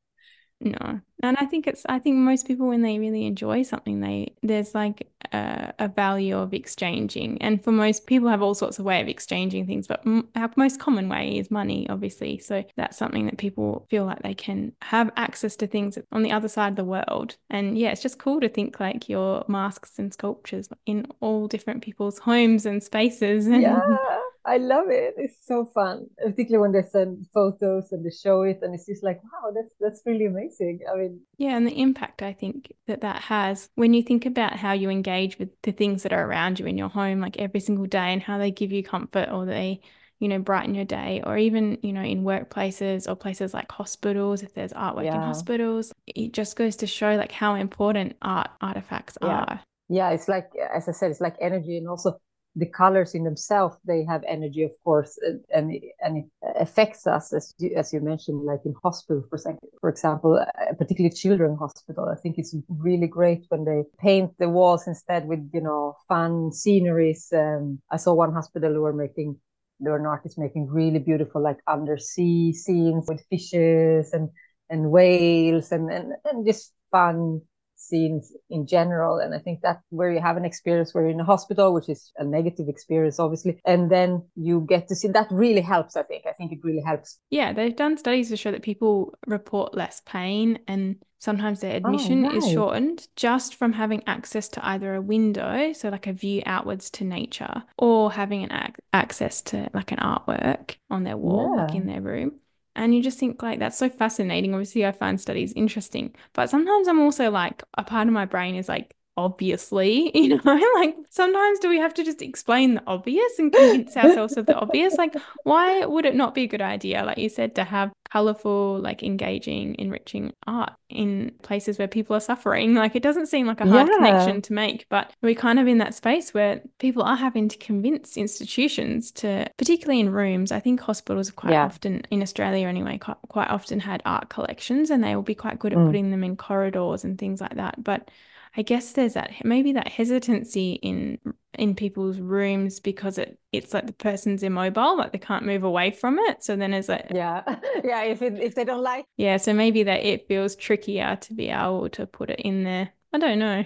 No. 0.60 1.00
And 1.22 1.36
I 1.38 1.44
think 1.44 1.66
it's 1.66 1.84
I 1.88 1.98
think 1.98 2.16
most 2.16 2.46
people 2.46 2.68
when 2.68 2.82
they 2.82 2.98
really 2.98 3.26
enjoy 3.26 3.62
something 3.62 4.00
they 4.00 4.34
there's 4.42 4.74
like 4.74 5.08
a, 5.32 5.72
a 5.78 5.88
value 5.88 6.36
of 6.36 6.54
exchanging. 6.54 7.40
And 7.42 7.62
for 7.62 7.72
most 7.72 8.06
people 8.06 8.28
have 8.28 8.42
all 8.42 8.54
sorts 8.54 8.78
of 8.78 8.84
way 8.84 9.00
of 9.00 9.08
exchanging 9.08 9.66
things, 9.66 9.86
but 9.86 10.00
m- 10.06 10.28
our 10.34 10.50
most 10.56 10.80
common 10.80 11.08
way 11.08 11.38
is 11.38 11.50
money 11.50 11.88
obviously. 11.90 12.38
So 12.38 12.64
that's 12.76 12.96
something 12.96 13.26
that 13.26 13.38
people 13.38 13.86
feel 13.90 14.04
like 14.04 14.22
they 14.22 14.34
can 14.34 14.72
have 14.82 15.10
access 15.16 15.56
to 15.56 15.66
things 15.66 15.98
on 16.12 16.22
the 16.22 16.32
other 16.32 16.48
side 16.48 16.70
of 16.70 16.76
the 16.76 16.84
world. 16.84 17.36
And 17.50 17.76
yeah, 17.76 17.90
it's 17.90 18.02
just 18.02 18.18
cool 18.18 18.40
to 18.40 18.48
think 18.48 18.80
like 18.80 19.08
your 19.08 19.44
masks 19.48 19.98
and 19.98 20.12
sculptures 20.12 20.68
in 20.86 21.06
all 21.20 21.48
different 21.48 21.82
people's 21.82 22.18
homes 22.18 22.66
and 22.66 22.82
spaces 22.82 23.46
and 23.46 23.62
yeah 23.62 24.20
I 24.46 24.58
love 24.58 24.86
it. 24.90 25.14
It's 25.16 25.44
so 25.44 25.64
fun, 25.64 26.06
particularly 26.18 26.62
when 26.62 26.72
they 26.72 26.88
send 26.88 27.26
photos 27.34 27.90
and 27.90 28.06
they 28.06 28.10
show 28.10 28.42
it, 28.42 28.60
and 28.62 28.74
it's 28.74 28.86
just 28.86 29.02
like, 29.02 29.20
wow, 29.24 29.50
that's 29.52 29.74
that's 29.80 30.02
really 30.06 30.26
amazing. 30.26 30.80
I 30.90 30.96
mean, 30.96 31.20
yeah, 31.36 31.56
and 31.56 31.66
the 31.66 31.80
impact 31.80 32.22
I 32.22 32.32
think 32.32 32.72
that 32.86 33.00
that 33.00 33.22
has 33.22 33.68
when 33.74 33.92
you 33.92 34.02
think 34.02 34.24
about 34.24 34.56
how 34.56 34.72
you 34.72 34.88
engage 34.88 35.38
with 35.38 35.50
the 35.62 35.72
things 35.72 36.04
that 36.04 36.12
are 36.12 36.24
around 36.24 36.60
you 36.60 36.66
in 36.66 36.78
your 36.78 36.88
home, 36.88 37.20
like 37.20 37.38
every 37.38 37.60
single 37.60 37.86
day, 37.86 38.12
and 38.12 38.22
how 38.22 38.38
they 38.38 38.52
give 38.52 38.70
you 38.70 38.84
comfort 38.84 39.28
or 39.32 39.46
they 39.46 39.80
you 40.20 40.28
know 40.28 40.38
brighten 40.38 40.74
your 40.74 40.84
day 40.84 41.22
or 41.26 41.36
even 41.36 41.76
you 41.82 41.92
know 41.92 42.02
in 42.02 42.22
workplaces 42.22 43.08
or 43.08 43.14
places 43.14 43.52
like 43.52 43.70
hospitals 43.70 44.42
if 44.42 44.54
there's 44.54 44.72
artwork 44.72 45.04
yeah. 45.04 45.14
in 45.14 45.20
hospitals 45.20 45.92
it 46.06 46.32
just 46.32 46.56
goes 46.56 46.76
to 46.76 46.86
show 46.86 47.16
like 47.16 47.32
how 47.32 47.54
important 47.54 48.16
art 48.22 48.48
artifacts 48.62 49.18
yeah. 49.20 49.28
are 49.28 49.60
yeah 49.88 50.10
it's 50.10 50.26
like 50.28 50.48
as 50.74 50.88
i 50.88 50.92
said 50.92 51.10
it's 51.10 51.20
like 51.20 51.36
energy 51.40 51.76
and 51.76 51.86
also 51.86 52.18
the 52.56 52.66
colors 52.66 53.14
in 53.14 53.22
themselves 53.22 53.76
they 53.84 54.02
have 54.04 54.24
energy 54.26 54.62
of 54.62 54.72
course 54.82 55.18
and 55.54 55.70
and 56.00 56.16
it 56.18 56.24
affects 56.58 57.06
us 57.06 57.32
as 57.32 57.54
you, 57.58 57.70
as 57.76 57.92
you 57.92 58.00
mentioned 58.00 58.42
like 58.44 58.60
in 58.64 58.74
hospital 58.82 59.22
for 59.28 59.38
for 59.80 59.90
example 59.90 60.42
particularly 60.78 61.14
children 61.14 61.56
hospital. 61.56 62.08
I 62.08 62.16
think 62.16 62.38
it's 62.38 62.54
really 62.68 63.06
great 63.06 63.44
when 63.50 63.64
they 63.64 63.84
paint 63.98 64.32
the 64.38 64.48
walls 64.48 64.86
instead 64.86 65.26
with 65.26 65.48
you 65.52 65.60
know 65.60 65.96
fun 66.08 66.52
sceneries. 66.52 67.32
Um, 67.32 67.80
i 67.90 67.96
saw 67.96 68.14
one 68.14 68.32
hospital 68.32 68.72
who 68.72 68.80
were 68.80 68.92
making 68.92 69.36
there 69.80 69.92
were 69.92 69.98
an 69.98 70.06
artist 70.06 70.38
making 70.38 70.66
really 70.68 70.98
beautiful 70.98 71.42
like 71.42 71.58
undersea 71.68 72.52
scenes 72.52 73.06
with 73.08 73.24
fishes 73.28 74.12
and 74.12 74.30
and 74.70 74.90
whales 74.90 75.72
and 75.72 75.90
and, 75.90 76.12
and 76.24 76.46
just 76.46 76.72
fun 76.90 77.42
scenes 77.88 78.32
in 78.50 78.66
general. 78.66 79.18
And 79.18 79.34
I 79.34 79.38
think 79.38 79.60
that 79.62 79.80
where 79.90 80.10
you 80.10 80.20
have 80.20 80.36
an 80.36 80.44
experience 80.44 80.94
where 80.94 81.04
you're 81.04 81.12
in 81.12 81.20
a 81.20 81.24
hospital, 81.24 81.72
which 81.72 81.88
is 81.88 82.12
a 82.16 82.24
negative 82.24 82.68
experience, 82.68 83.18
obviously, 83.18 83.60
and 83.64 83.90
then 83.90 84.22
you 84.34 84.66
get 84.68 84.88
to 84.88 84.96
see 84.96 85.08
that 85.08 85.28
really 85.30 85.60
helps. 85.60 85.96
I 85.96 86.02
think. 86.02 86.24
I 86.26 86.32
think 86.32 86.52
it 86.52 86.58
really 86.62 86.82
helps. 86.84 87.18
Yeah, 87.30 87.52
they've 87.52 87.76
done 87.76 87.96
studies 87.96 88.28
to 88.30 88.36
show 88.36 88.50
that 88.50 88.62
people 88.62 89.14
report 89.26 89.74
less 89.74 90.02
pain 90.04 90.58
and 90.68 90.96
sometimes 91.18 91.60
their 91.60 91.76
admission 91.76 92.24
oh, 92.24 92.28
right. 92.28 92.36
is 92.36 92.50
shortened 92.50 93.08
just 93.16 93.54
from 93.54 93.72
having 93.72 94.02
access 94.06 94.48
to 94.48 94.66
either 94.66 94.94
a 94.94 95.00
window, 95.00 95.72
so 95.72 95.88
like 95.88 96.06
a 96.06 96.12
view 96.12 96.42
outwards 96.46 96.90
to 96.90 97.04
nature, 97.04 97.62
or 97.78 98.12
having 98.12 98.44
an 98.44 98.52
ac- 98.52 98.74
access 98.92 99.40
to 99.42 99.68
like 99.74 99.92
an 99.92 99.98
artwork 99.98 100.76
on 100.90 101.04
their 101.04 101.16
wall, 101.16 101.54
yeah. 101.56 101.64
like 101.64 101.74
in 101.74 101.86
their 101.86 102.00
room. 102.00 102.40
And 102.76 102.94
you 102.94 103.02
just 103.02 103.18
think 103.18 103.42
like 103.42 103.58
that's 103.58 103.78
so 103.78 103.88
fascinating. 103.88 104.54
Obviously, 104.54 104.86
I 104.86 104.92
find 104.92 105.20
studies 105.20 105.52
interesting, 105.54 106.14
but 106.34 106.50
sometimes 106.50 106.88
I'm 106.88 107.00
also 107.00 107.30
like 107.30 107.62
a 107.78 107.84
part 107.84 108.06
of 108.08 108.14
my 108.14 108.26
brain 108.26 108.54
is 108.54 108.68
like, 108.68 108.95
obviously, 109.16 110.10
you 110.18 110.28
know, 110.28 110.40
like 110.74 110.96
sometimes 111.10 111.58
do 111.58 111.68
we 111.68 111.78
have 111.78 111.94
to 111.94 112.04
just 112.04 112.22
explain 112.22 112.74
the 112.74 112.82
obvious 112.86 113.38
and 113.38 113.52
convince 113.52 113.96
ourselves 113.96 114.36
of 114.36 114.46
the 114.46 114.54
obvious? 114.54 114.94
Like, 114.96 115.14
why 115.44 115.84
would 115.84 116.04
it 116.04 116.14
not 116.14 116.34
be 116.34 116.42
a 116.42 116.46
good 116.46 116.60
idea, 116.60 117.04
like 117.04 117.18
you 117.18 117.28
said, 117.28 117.54
to 117.56 117.64
have 117.64 117.92
colorful, 118.10 118.78
like 118.78 119.02
engaging, 119.02 119.74
enriching 119.78 120.32
art 120.46 120.72
in 120.88 121.32
places 121.42 121.78
where 121.78 121.88
people 121.88 122.14
are 122.14 122.20
suffering? 122.20 122.74
Like, 122.74 122.94
it 122.94 123.02
doesn't 123.02 123.26
seem 123.26 123.46
like 123.46 123.60
a 123.60 123.66
hard 123.66 123.88
yeah. 123.88 123.96
connection 123.96 124.42
to 124.42 124.52
make, 124.52 124.86
but 124.88 125.12
we're 125.22 125.34
kind 125.34 125.58
of 125.58 125.66
in 125.66 125.78
that 125.78 125.94
space 125.94 126.34
where 126.34 126.60
people 126.78 127.02
are 127.02 127.16
having 127.16 127.48
to 127.48 127.56
convince 127.58 128.16
institutions 128.16 129.10
to, 129.12 129.46
particularly 129.56 130.00
in 130.00 130.10
rooms. 130.10 130.52
I 130.52 130.60
think 130.60 130.80
hospitals 130.80 131.30
quite 131.30 131.52
yeah. 131.52 131.64
often, 131.64 132.02
in 132.10 132.22
Australia 132.22 132.68
anyway, 132.68 132.98
quite, 132.98 133.16
quite 133.28 133.50
often 133.50 133.80
had 133.80 134.02
art 134.04 134.28
collections 134.28 134.90
and 134.90 135.02
they 135.02 135.16
will 135.16 135.22
be 135.22 135.34
quite 135.34 135.58
good 135.58 135.72
at 135.72 135.78
mm. 135.78 135.86
putting 135.86 136.10
them 136.10 136.24
in 136.24 136.36
corridors 136.36 137.04
and 137.04 137.18
things 137.18 137.40
like 137.40 137.54
that. 137.56 137.82
But 137.82 138.10
I 138.56 138.62
guess 138.62 138.92
there's 138.92 139.14
that 139.14 139.44
maybe 139.44 139.72
that 139.72 139.88
hesitancy 139.88 140.74
in 140.82 141.18
in 141.58 141.74
people's 141.74 142.18
rooms 142.18 142.80
because 142.80 143.18
it 143.18 143.38
it's 143.52 143.74
like 143.74 143.86
the 143.86 143.92
person's 143.92 144.42
immobile, 144.42 144.96
like 144.96 145.12
they 145.12 145.18
can't 145.18 145.44
move 145.44 145.62
away 145.62 145.90
from 145.90 146.18
it. 146.18 146.42
So 146.42 146.56
then 146.56 146.72
it's 146.72 146.88
like 146.88 147.06
yeah, 147.14 147.42
yeah. 147.84 148.02
If 148.02 148.22
it, 148.22 148.40
if 148.40 148.54
they 148.54 148.64
don't 148.64 148.82
like 148.82 149.04
yeah, 149.16 149.36
so 149.36 149.52
maybe 149.52 149.82
that 149.84 150.04
it 150.04 150.26
feels 150.26 150.56
trickier 150.56 151.16
to 151.16 151.34
be 151.34 151.48
able 151.50 151.88
to 151.90 152.06
put 152.06 152.30
it 152.30 152.40
in 152.40 152.64
there. 152.64 152.90
I 153.12 153.18
don't 153.18 153.38
know. 153.38 153.64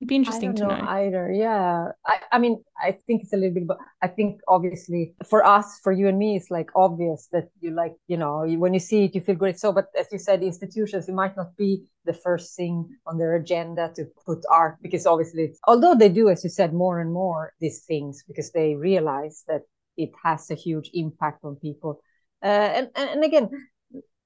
It'd 0.00 0.08
be 0.08 0.16
interesting 0.16 0.54
to 0.56 0.62
know, 0.64 0.76
know, 0.76 0.88
either. 0.88 1.32
Yeah. 1.32 1.92
I, 2.04 2.18
I 2.32 2.38
mean, 2.38 2.62
I 2.78 2.92
think 3.06 3.22
it's 3.22 3.32
a 3.32 3.36
little 3.36 3.54
bit, 3.54 3.66
but 3.66 3.78
I 4.02 4.08
think 4.08 4.40
obviously 4.46 5.14
for 5.26 5.42
us, 5.42 5.80
for 5.82 5.90
you 5.90 6.06
and 6.06 6.18
me, 6.18 6.36
it's 6.36 6.50
like 6.50 6.68
obvious 6.76 7.28
that 7.32 7.48
you 7.60 7.70
like, 7.70 7.94
you 8.06 8.18
know, 8.18 8.44
when 8.46 8.74
you 8.74 8.80
see 8.80 9.04
it, 9.04 9.14
you 9.14 9.22
feel 9.22 9.36
great. 9.36 9.58
So, 9.58 9.72
but 9.72 9.86
as 9.98 10.08
you 10.12 10.18
said, 10.18 10.42
institutions, 10.42 11.08
it 11.08 11.14
might 11.14 11.34
not 11.34 11.56
be 11.56 11.84
the 12.04 12.12
first 12.12 12.54
thing 12.56 12.86
on 13.06 13.16
their 13.16 13.36
agenda 13.36 13.90
to 13.96 14.04
put 14.26 14.44
art 14.50 14.76
because 14.82 15.06
obviously, 15.06 15.54
although 15.66 15.94
they 15.94 16.10
do, 16.10 16.28
as 16.28 16.44
you 16.44 16.50
said, 16.50 16.74
more 16.74 17.00
and 17.00 17.10
more 17.10 17.54
these 17.58 17.84
things 17.84 18.22
because 18.26 18.52
they 18.52 18.74
realize 18.74 19.44
that 19.48 19.62
it 19.96 20.10
has 20.22 20.50
a 20.50 20.54
huge 20.54 20.90
impact 20.92 21.42
on 21.42 21.56
people. 21.56 22.00
Uh, 22.42 22.48
and, 22.48 22.90
and, 22.96 23.10
and 23.10 23.24
again, 23.24 23.48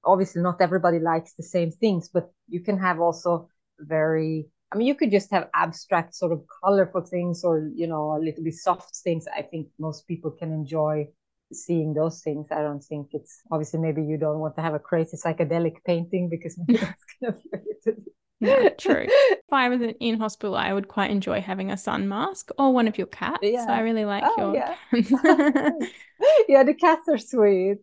obviously, 0.03 0.41
not 0.41 0.59
everybody 0.59 0.99
likes 0.99 1.33
the 1.35 1.43
same 1.43 1.71
things, 1.71 2.09
but 2.09 2.29
you 2.49 2.59
can 2.59 2.77
have 2.77 2.99
also 2.99 3.47
very 3.79 4.47
I 4.71 4.77
mean, 4.77 4.87
you 4.87 4.95
could 4.95 5.11
just 5.11 5.31
have 5.31 5.49
abstract, 5.53 6.15
sort 6.15 6.31
of 6.31 6.43
colorful 6.63 7.01
things, 7.01 7.43
or 7.43 7.69
you 7.75 7.87
know, 7.87 8.13
a 8.15 8.19
little 8.19 8.43
bit 8.43 8.53
soft 8.53 8.95
things. 8.97 9.25
I 9.35 9.41
think 9.41 9.67
most 9.79 10.07
people 10.07 10.31
can 10.31 10.51
enjoy 10.51 11.07
seeing 11.53 11.93
those 11.93 12.21
things. 12.21 12.47
I 12.51 12.61
don't 12.61 12.83
think 12.83 13.09
it's 13.11 13.41
obviously 13.51 13.79
maybe 13.79 14.03
you 14.03 14.17
don't 14.17 14.39
want 14.39 14.55
to 14.55 14.61
have 14.61 14.73
a 14.73 14.79
crazy 14.79 15.17
psychedelic 15.17 15.83
painting 15.85 16.29
because 16.29 16.57
maybe 16.67 16.79
that's 16.79 17.03
gonna 17.21 17.95
be 17.95 18.01
yeah, 18.41 18.69
true. 18.69 19.07
If 19.51 19.55
I 19.55 19.67
was 19.67 19.81
in 19.99 20.17
hospital, 20.17 20.55
I 20.55 20.71
would 20.71 20.87
quite 20.87 21.11
enjoy 21.11 21.41
having 21.41 21.71
a 21.71 21.77
sun 21.77 22.07
mask 22.07 22.51
or 22.57 22.73
one 22.73 22.87
of 22.87 22.97
your 22.97 23.07
cats. 23.07 23.39
Yeah. 23.41 23.65
I 23.67 23.81
really 23.81 24.05
like 24.05 24.23
oh, 24.25 24.53
your 24.53 24.55
yeah. 24.55 24.75
yeah, 26.47 26.63
the 26.63 26.73
cats 26.73 27.09
are 27.09 27.17
sweet. 27.17 27.79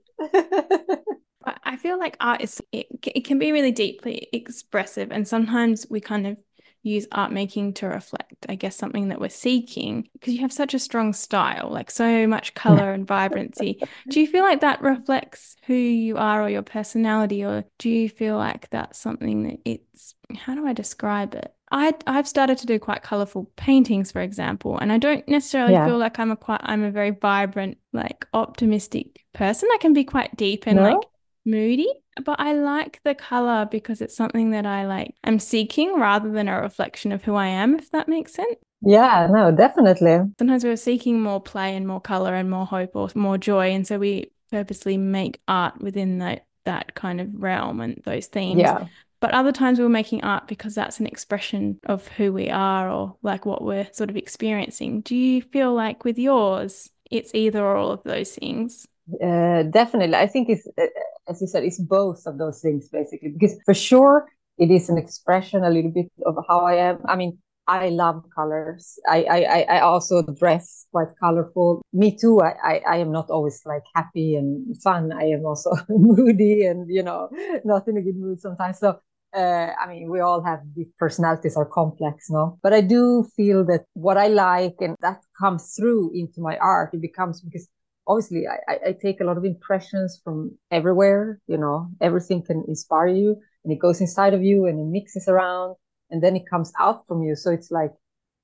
I 1.65 1.77
feel 1.77 1.99
like 1.99 2.17
art 2.21 2.41
is 2.41 2.63
it, 2.73 2.87
it 3.03 3.25
can 3.27 3.39
be 3.39 3.53
really 3.53 3.71
deeply 3.71 4.29
expressive 4.33 5.13
and 5.13 5.29
sometimes 5.29 5.87
we 5.91 6.01
kind 6.01 6.27
of 6.27 6.39
use 6.83 7.07
art 7.13 7.33
making 7.33 7.75
to 7.75 7.87
reflect, 7.87 8.47
I 8.49 8.55
guess, 8.55 8.77
something 8.77 9.09
that 9.09 9.21
we're 9.21 9.29
seeking 9.29 10.09
because 10.13 10.35
you 10.35 10.41
have 10.41 10.53
such 10.53 10.75
a 10.75 10.79
strong 10.79 11.13
style, 11.13 11.69
like 11.71 11.91
so 11.91 12.27
much 12.27 12.55
color 12.55 12.93
and 12.93 13.07
vibrancy. 13.07 13.81
Do 14.09 14.21
you 14.21 14.27
feel 14.27 14.45
like 14.45 14.61
that 14.61 14.81
reflects 14.81 15.57
who 15.67 15.75
you 15.75 16.17
are 16.17 16.43
or 16.43 16.49
your 16.49 16.63
personality, 16.63 17.45
or 17.45 17.65
do 17.79 17.89
you 17.89 18.09
feel 18.09 18.37
like 18.37 18.71
that's 18.71 18.99
something 18.99 19.45
that 19.45 19.59
it's 19.65 20.15
how 20.37 20.55
do 20.55 20.67
I 20.67 20.73
describe 20.73 21.35
it? 21.35 21.53
I 21.71 21.93
I've 22.07 22.29
started 22.29 22.59
to 22.59 22.67
do 22.67 22.79
quite 22.79 23.03
colorful 23.03 23.51
paintings, 23.57 24.13
for 24.13 24.21
example, 24.21 24.79
and 24.79 24.93
I 24.93 24.99
don't 24.99 25.27
necessarily 25.29 25.75
yeah. 25.75 25.87
feel 25.87 25.99
like 25.99 26.19
I'm 26.19 26.31
a 26.31 26.37
quite 26.37 26.61
I'm 26.63 26.83
a 26.83 26.91
very 26.91 27.11
vibrant, 27.11 27.79
like 27.93 28.27
optimistic 28.33 29.25
person. 29.35 29.69
I 29.73 29.79
can 29.79 29.93
be 29.93 30.05
quite 30.05 30.37
deep 30.37 30.67
and 30.67 30.77
no? 30.77 30.83
like 30.83 31.09
moody, 31.45 31.89
but 32.25 32.39
I 32.41 32.53
like 32.55 33.01
the 33.05 33.15
color 33.15 33.67
because 33.71 34.01
it's 34.01 34.17
something 34.17 34.51
that 34.51 34.67
I 34.67 34.87
like 34.87 35.15
I'm 35.25 35.39
seeking 35.39 35.95
rather 35.99 36.31
than 36.31 36.49
a 36.49 36.61
reflection 36.61 37.13
of 37.13 37.25
who 37.25 37.35
I 37.35 37.47
am, 37.49 37.75
if 37.77 37.91
that 37.91 38.09
makes 38.09 38.35
sense. 38.35 38.57
Yeah, 38.81 39.27
no, 39.31 39.51
definitely. 39.51 40.21
Sometimes 40.39 40.65
we're 40.65 40.77
seeking 40.77 41.21
more 41.21 41.41
play 41.41 41.75
and 41.77 41.87
more 41.87 42.01
color 42.01 42.35
and 42.35 42.49
more 42.51 42.67
hope 42.67 42.95
or 42.95 43.09
more 43.15 43.37
joy. 43.39 43.71
And 43.73 43.87
so 43.87 43.99
we 43.99 44.31
purposely 44.51 44.97
make 44.97 45.41
art 45.49 45.81
within 45.81 46.19
that 46.19 46.47
that 46.65 46.95
kind 46.95 47.21
of 47.21 47.29
realm 47.35 47.81
and 47.81 48.01
those 48.05 48.27
themes. 48.27 48.61
Yeah. 48.61 48.87
but 49.21 49.33
other 49.33 49.53
times 49.53 49.79
we're 49.81 49.89
making 49.89 50.23
art 50.23 50.47
because 50.47 50.75
that's 50.75 51.01
an 51.01 51.07
expression 51.07 51.81
of 51.87 52.07
who 52.09 52.33
we 52.33 52.51
are 52.51 52.91
or 52.91 53.17
like 53.23 53.47
what 53.47 53.63
we're 53.65 53.89
sort 53.93 54.11
of 54.11 54.17
experiencing. 54.17 55.01
Do 55.01 55.17
you 55.17 55.43
feel 55.43 55.73
like 55.75 56.05
with 56.05 56.19
yours, 56.19 56.91
it's 57.11 57.35
either 57.35 57.65
or 57.65 57.77
all 57.77 57.91
of 57.91 58.03
those 58.05 58.33
things? 58.33 58.87
Uh, 59.23 59.63
definitely. 59.65 60.15
I 60.17 60.27
think 60.27 60.49
it's, 60.51 60.67
uh, 60.79 60.87
as 61.29 61.41
you 61.41 61.47
said, 61.47 61.65
it's 61.65 61.81
both 61.81 62.27
of 62.27 62.39
those 62.39 62.61
things 62.61 62.89
basically, 62.89 63.31
because 63.31 63.57
for 63.65 63.75
sure 63.75 64.29
it 64.59 64.71
is 64.71 64.89
an 64.91 64.99
expression 64.99 65.65
a 65.65 65.71
little 65.71 65.91
bit 65.91 66.11
of 66.27 66.37
how 66.49 66.61
I 66.61 66.75
am. 66.75 66.99
I 67.07 67.17
mean, 67.17 67.39
I 67.67 67.89
love 67.91 68.25
colors. 68.35 68.99
I, 69.09 69.25
I, 69.25 69.61
I 69.77 69.81
also 69.81 70.23
dress 70.23 70.87
quite 70.91 71.09
colorful. 71.21 71.83
Me 71.93 72.17
too. 72.17 72.41
I, 72.41 72.55
I, 72.65 72.83
I 72.89 72.97
am 72.99 73.13
not 73.13 73.31
always 73.31 73.61
like 73.65 73.83
happy 73.95 74.37
and 74.37 74.81
fun. 74.83 75.13
I 75.13 75.25
am 75.25 75.45
also 75.47 75.73
moody 75.89 76.65
and, 76.67 76.87
you 76.91 77.03
know, 77.03 77.29
not 77.65 77.87
in 77.89 77.97
a 77.99 78.03
good 78.03 78.17
mood 78.17 78.41
sometimes. 78.41 78.79
So, 78.79 78.99
uh, 79.35 79.39
I 79.81 79.87
mean, 79.89 80.11
we 80.11 80.21
all 80.21 80.43
have 80.43 80.61
these 80.75 80.89
personalities 80.99 81.57
are 81.57 81.67
complex, 81.67 82.31
no? 82.31 82.59
But 82.63 82.73
I 82.73 82.81
do 82.81 83.27
feel 83.37 83.65
that 83.67 83.85
what 83.93 84.17
I 84.17 84.29
like 84.29 84.77
and 84.81 84.97
that 85.01 85.21
comes 85.39 85.75
through 85.77 86.13
into 86.15 86.41
my 86.41 86.57
art, 86.59 86.95
it 86.95 87.03
becomes 87.03 87.41
because 87.43 87.69
obviously 88.09 88.45
I, 88.49 88.89
I 88.89 88.93
take 88.93 89.21
a 89.21 89.25
lot 89.25 89.37
of 89.37 89.45
impressions 89.45 90.21
from 90.25 90.59
everywhere, 90.71 91.41
you 91.47 91.59
know, 91.59 91.89
everything 92.01 92.43
can 92.43 92.65
inspire 92.67 93.09
you 93.09 93.37
and 93.65 93.73
it 93.73 93.79
goes 93.79 94.01
inside 94.01 94.35
of 94.35 94.43
you 94.43 94.67
and 94.67 94.81
it 94.81 94.87
mixes 94.87 95.29
around 95.29 95.77
and 96.11 96.23
then 96.23 96.35
it 96.35 96.49
comes 96.49 96.73
out 96.81 97.07
from 97.07 97.23
you. 97.23 97.37
So 97.37 97.51
it's 97.51 97.71
like 97.71 97.93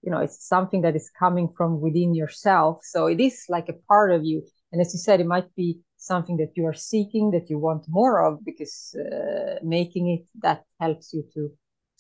you 0.03 0.11
know 0.11 0.19
it's 0.19 0.47
something 0.47 0.83
that 0.83 0.95
is 0.95 1.11
coming 1.19 1.49
from 1.57 1.81
within 1.81 2.15
yourself. 2.15 2.81
So 2.83 3.07
it 3.07 3.21
is 3.21 3.47
like 3.49 3.69
a 3.69 3.79
part 3.89 4.13
of 4.13 4.25
you. 4.25 4.43
And 4.71 4.81
as 4.81 4.93
you 4.93 5.01
said 5.01 5.21
it 5.21 5.27
might 5.27 5.55
be 5.55 5.81
something 5.97 6.37
that 6.37 6.53
you 6.57 6.67
are 6.67 6.75
seeking 6.75 7.31
that 7.31 7.49
you 7.49 7.59
want 7.59 7.87
more 7.89 8.27
of 8.27 8.45
because 8.45 8.95
uh, 8.95 9.55
making 9.63 10.11
it 10.11 10.29
that 10.43 10.65
helps 10.79 11.15
you 11.15 11.25
to 11.35 11.51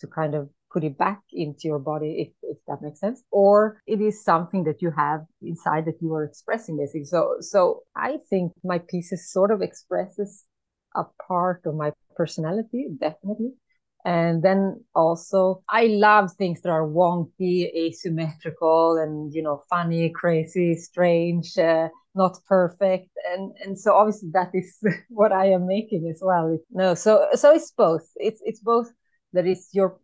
to 0.00 0.06
kind 0.06 0.34
of 0.34 0.50
put 0.74 0.84
it 0.84 0.98
back 0.98 1.20
into 1.32 1.68
your 1.68 1.78
body 1.78 2.10
if, 2.24 2.50
if 2.50 2.58
that 2.66 2.82
makes 2.82 3.00
sense 3.00 3.22
or 3.30 3.80
it 3.86 4.00
is 4.00 4.24
something 4.24 4.64
that 4.64 4.82
you 4.82 4.90
have 4.90 5.20
inside 5.40 5.84
that 5.86 6.02
you 6.02 6.12
are 6.12 6.24
expressing 6.24 6.76
basically 6.76 7.04
so 7.04 7.36
so 7.40 7.82
i 7.96 8.18
think 8.28 8.52
my 8.64 8.78
pieces 8.90 9.30
sort 9.32 9.50
of 9.52 9.62
expresses 9.62 10.44
a 10.96 11.04
part 11.28 11.62
of 11.64 11.74
my 11.74 11.92
personality 12.16 12.88
definitely 13.00 13.52
and 14.04 14.42
then 14.42 14.84
also, 14.94 15.62
I 15.68 15.86
love 15.86 16.30
things 16.32 16.60
that 16.60 16.68
are 16.68 16.86
wonky, 16.86 17.74
asymmetrical, 17.74 18.98
and 18.98 19.32
you 19.32 19.42
know, 19.42 19.62
funny, 19.70 20.10
crazy, 20.10 20.76
strange, 20.76 21.56
uh, 21.56 21.88
not 22.14 22.38
perfect. 22.46 23.08
And 23.32 23.52
and 23.64 23.78
so 23.78 23.94
obviously 23.94 24.28
that 24.34 24.50
is 24.52 24.78
what 25.08 25.32
I 25.32 25.46
am 25.46 25.66
making 25.66 26.06
as 26.14 26.20
well. 26.22 26.58
No, 26.70 26.94
so 26.94 27.28
so 27.34 27.54
it's 27.54 27.70
both. 27.70 28.06
It's 28.16 28.42
it's 28.44 28.60
both 28.60 28.92
that 29.32 29.46
is 29.46 29.68
your 29.72 29.98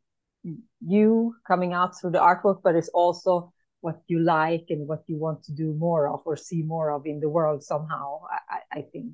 you 0.80 1.34
coming 1.46 1.72
out 1.72 1.98
through 1.98 2.10
the 2.10 2.18
artwork, 2.18 2.60
but 2.62 2.74
it's 2.74 2.88
also 2.88 3.52
what 3.80 4.00
you 4.08 4.20
like 4.20 4.66
and 4.68 4.86
what 4.86 5.02
you 5.06 5.16
want 5.16 5.42
to 5.44 5.52
do 5.52 5.74
more 5.74 6.08
of 6.08 6.20
or 6.24 6.36
see 6.36 6.62
more 6.62 6.90
of 6.90 7.06
in 7.06 7.20
the 7.20 7.28
world 7.28 7.62
somehow. 7.62 8.20
I, 8.48 8.78
I 8.78 8.82
think 8.92 9.12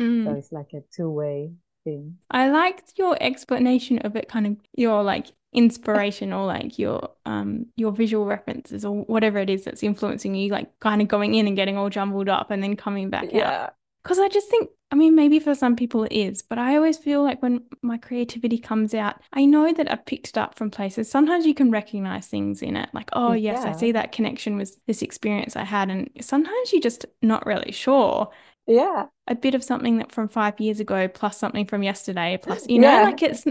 mm. 0.00 0.24
so. 0.24 0.32
It's 0.32 0.52
like 0.52 0.72
a 0.74 0.82
two 0.94 1.10
way 1.10 1.52
thing. 1.84 2.16
I 2.30 2.50
liked 2.50 2.92
your 2.96 3.16
explanation 3.20 3.98
of 4.00 4.16
it, 4.16 4.28
kind 4.28 4.46
of 4.46 4.56
your 4.74 5.02
like 5.02 5.28
inspiration 5.52 6.34
or 6.34 6.44
like 6.44 6.78
your 6.78 7.10
um 7.24 7.64
your 7.76 7.90
visual 7.90 8.26
references 8.26 8.84
or 8.84 9.04
whatever 9.04 9.38
it 9.38 9.48
is 9.48 9.64
that's 9.64 9.82
influencing 9.82 10.34
you, 10.34 10.50
like 10.50 10.78
kind 10.80 11.00
of 11.00 11.08
going 11.08 11.34
in 11.34 11.46
and 11.46 11.56
getting 11.56 11.78
all 11.78 11.88
jumbled 11.88 12.28
up 12.28 12.50
and 12.50 12.62
then 12.62 12.76
coming 12.76 13.08
back 13.10 13.32
yeah. 13.32 13.64
out. 13.64 13.74
Because 14.02 14.18
I 14.18 14.28
just 14.28 14.48
think, 14.48 14.70
I 14.90 14.94
mean, 14.94 15.16
maybe 15.16 15.40
for 15.40 15.54
some 15.54 15.74
people 15.74 16.04
it 16.04 16.12
is, 16.12 16.42
but 16.42 16.58
I 16.58 16.76
always 16.76 16.96
feel 16.96 17.22
like 17.22 17.42
when 17.42 17.64
my 17.82 17.98
creativity 17.98 18.56
comes 18.56 18.94
out, 18.94 19.20
I 19.32 19.44
know 19.44 19.72
that 19.72 19.90
I've 19.90 20.06
picked 20.06 20.28
it 20.28 20.38
up 20.38 20.54
from 20.54 20.70
places. 20.70 21.10
Sometimes 21.10 21.44
you 21.44 21.54
can 21.54 21.72
recognize 21.72 22.28
things 22.28 22.62
in 22.62 22.76
it, 22.76 22.88
like, 22.92 23.10
oh, 23.12 23.32
yes, 23.32 23.62
yeah. 23.64 23.70
I 23.70 23.76
see 23.76 23.92
that 23.92 24.12
connection 24.12 24.56
with 24.56 24.78
this 24.86 25.02
experience 25.02 25.56
I 25.56 25.64
had. 25.64 25.90
And 25.90 26.08
sometimes 26.20 26.72
you're 26.72 26.80
just 26.80 27.04
not 27.20 27.44
really 27.46 27.72
sure 27.72 28.30
yeah 28.66 29.06
a 29.28 29.34
bit 29.34 29.54
of 29.54 29.62
something 29.62 29.98
that 29.98 30.12
from 30.12 30.28
five 30.28 30.58
years 30.60 30.80
ago 30.80 31.08
plus 31.08 31.38
something 31.38 31.66
from 31.66 31.82
yesterday 31.82 32.38
plus 32.42 32.68
you 32.68 32.78
know 32.78 32.90
yeah. 32.90 33.02
like 33.04 33.22
it's 33.22 33.44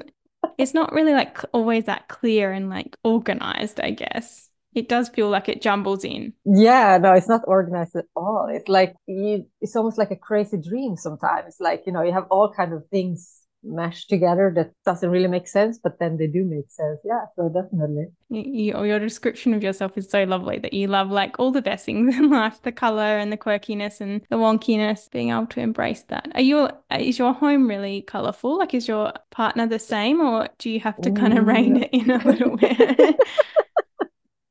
it's 0.57 0.73
not 0.73 0.91
really 0.91 1.13
like 1.13 1.37
always 1.53 1.85
that 1.85 2.07
clear 2.07 2.51
and 2.51 2.69
like 2.69 2.95
organized 3.03 3.79
i 3.79 3.91
guess 3.91 4.44
it 4.75 4.89
does 4.89 5.09
feel 5.09 5.29
like 5.29 5.49
it 5.49 5.61
jumbles 5.61 6.03
in 6.03 6.33
yeah 6.45 6.97
no 6.97 7.13
it's 7.13 7.27
not 7.27 7.41
organized 7.47 7.95
at 7.95 8.05
all 8.15 8.47
it's 8.51 8.69
like 8.69 8.95
you 9.07 9.45
it's 9.61 9.75
almost 9.75 9.97
like 9.97 10.11
a 10.11 10.15
crazy 10.15 10.57
dream 10.57 10.95
sometimes 10.95 11.55
like 11.59 11.83
you 11.85 11.93
know 11.93 12.01
you 12.01 12.11
have 12.11 12.27
all 12.29 12.51
kind 12.53 12.73
of 12.73 12.83
things 12.89 13.45
Mesh 13.67 14.05
together 14.05 14.51
that 14.55 14.71
doesn't 14.85 15.09
really 15.09 15.27
make 15.27 15.47
sense, 15.47 15.79
but 15.81 15.97
then 15.99 16.17
they 16.17 16.27
do 16.27 16.45
make 16.45 16.69
sense. 16.69 16.99
Yeah, 17.03 17.25
so 17.35 17.49
definitely. 17.49 18.05
You, 18.29 18.83
your 18.83 18.99
description 18.99 19.53
of 19.53 19.63
yourself 19.63 19.97
is 19.97 20.09
so 20.09 20.23
lovely 20.23 20.59
that 20.59 20.73
you 20.73 20.87
love 20.87 21.09
like 21.09 21.39
all 21.39 21.51
the 21.51 21.61
best 21.61 21.85
things 21.85 22.15
in 22.17 22.29
life, 22.29 22.61
the 22.61 22.71
color 22.71 23.17
and 23.17 23.31
the 23.31 23.37
quirkiness 23.37 24.01
and 24.01 24.21
the 24.29 24.37
wonkiness, 24.37 25.09
being 25.09 25.31
able 25.31 25.47
to 25.47 25.61
embrace 25.61 26.03
that. 26.09 26.31
Are 26.35 26.41
you, 26.41 26.69
is 26.91 27.17
your 27.17 27.33
home 27.33 27.67
really 27.67 28.03
colorful? 28.03 28.57
Like, 28.59 28.73
is 28.73 28.87
your 28.87 29.13
partner 29.31 29.67
the 29.67 29.79
same 29.79 30.21
or 30.21 30.47
do 30.59 30.69
you 30.69 30.79
have 30.81 31.01
to 31.01 31.11
kind 31.11 31.37
of 31.37 31.47
rein 31.47 31.77
it 31.77 31.89
in 31.91 32.11
a 32.11 32.23
little 32.23 32.57
bit? 32.57 33.15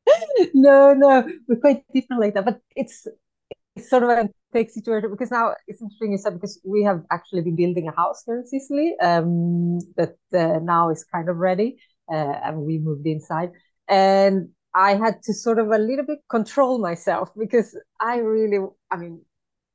no, 0.55 0.95
no, 0.95 1.29
we're 1.49 1.61
quite 1.61 1.85
different 1.95 2.23
like 2.23 2.35
that, 2.35 2.45
but 2.45 2.61
it's, 2.77 3.07
it's 3.77 3.90
sort 3.90 4.03
of 4.03 4.11
a 4.11 4.29
take 4.53 4.71
situation 4.71 5.11
because 5.11 5.31
now 5.31 5.55
it's 5.67 5.83
interesting 5.83 6.12
you 6.12 6.19
said 6.19 6.35
because 6.35 6.61
we 6.64 6.83
have 6.85 7.03
actually 7.11 7.43
been 7.43 7.57
building 7.57 7.88
a 7.88 7.97
house 7.97 8.23
here 8.25 8.38
in 8.38 8.47
Sicily 8.47 8.95
um, 9.03 9.79
that 9.97 10.17
uh, 10.33 10.61
now 10.62 10.90
is 10.90 11.05
kind 11.05 11.29
of 11.29 11.37
ready 11.37 11.77
uh, 12.12 12.35
and 12.45 12.59
we 12.59 12.79
moved 12.79 13.07
inside. 13.07 13.51
And 13.88 14.51
I 14.75 14.95
had 14.95 15.23
to 15.25 15.35
sort 15.35 15.59
of 15.59 15.69
a 15.71 15.79
little 15.79 16.05
bit 16.07 16.21
control 16.31 16.79
myself 16.79 17.31
because 17.38 17.77
I 18.01 18.19
really 18.19 18.59
I 18.90 18.97
mean 18.97 19.23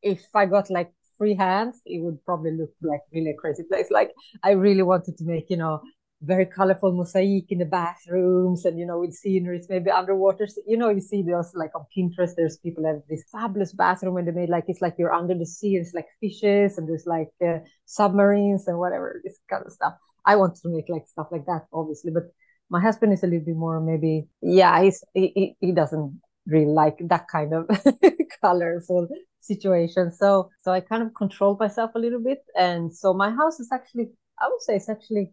if 0.02 0.26
I 0.34 0.46
got 0.46 0.70
like 0.70 0.92
free 1.18 1.36
hands 1.36 1.82
it 1.86 2.02
would 2.02 2.24
probably 2.26 2.52
look 2.52 2.72
like 2.82 3.02
really 3.13 3.32
a 3.32 3.36
crazy 3.36 3.63
place. 3.63 3.88
Like 3.92 4.12
I 4.44 4.52
really 4.52 4.84
wanted 4.84 5.18
to 5.18 5.26
make 5.26 5.50
you 5.50 5.58
know 5.58 5.82
very 6.21 6.45
colorful 6.45 6.91
mosaic 6.91 7.45
in 7.49 7.60
the 7.60 7.65
bathrooms 7.65 8.65
and 8.65 8.77
you 8.77 8.86
know 8.86 8.99
with 8.99 9.13
sceneries 9.13 9.67
maybe 9.69 9.89
underwater. 9.89 10.47
You 10.67 10.77
know 10.77 10.89
you 10.89 10.99
see 10.99 11.21
those 11.21 11.51
like 11.55 11.71
on 11.75 11.86
pinterest 11.95 12.36
there's 12.36 12.58
people 12.58 12.86
have 12.86 13.01
this 13.10 13.23
fabulous 13.32 13.73
bathroom 13.73 14.17
and 14.17 14.27
they 14.27 14.32
made 14.32 14.49
like 14.49 14.65
it's 14.67 14.82
like 14.82 14.95
you're 14.97 15.13
under 15.13 15.34
the 15.34 15.45
sea 15.45 15.77
it's 15.77 15.93
like 15.93 16.08
fishes 16.19 16.77
and 16.77 16.89
there's 16.89 17.05
like 17.05 17.29
uh, 17.45 17.60
submarines 17.86 18.67
and 18.67 18.77
whatever 18.77 19.21
this 19.23 19.39
kind 19.49 19.63
of 19.65 19.71
stuff. 19.71 19.93
I 20.25 20.36
want 20.36 20.58
to 20.58 20.69
make 20.69 20.89
like 20.89 21.08
stuff 21.08 21.27
like 21.32 21.45
that 21.45 21.67
obviously 21.71 22.12
but 22.12 22.23
my 22.69 22.82
husband 22.82 23.13
is 23.13 23.23
a 23.23 23.27
little 23.27 23.45
bit 23.45 23.55
more 23.55 23.79
maybe 23.79 24.27
yeah 24.41 24.82
he's 24.82 25.03
he, 25.13 25.55
he 25.60 25.71
doesn't 25.71 26.21
really 26.45 26.65
like 26.65 26.97
that 27.08 27.27
kind 27.29 27.53
of 27.53 27.69
colorful 28.41 29.08
situation. 29.39 30.12
So 30.12 30.49
so 30.63 30.73
i 30.73 30.82
kind 30.82 31.01
of 31.01 31.13
controlled 31.13 31.62
myself 31.62 31.91
a 31.95 31.99
little 31.99 32.21
bit. 32.21 32.39
And 32.58 32.93
so 32.93 33.13
my 33.13 33.29
house 33.32 33.62
is 33.62 33.69
actually 33.71 34.10
i 34.41 34.47
would 34.49 34.62
say 34.62 34.75
it's 34.75 34.89
actually 34.89 35.32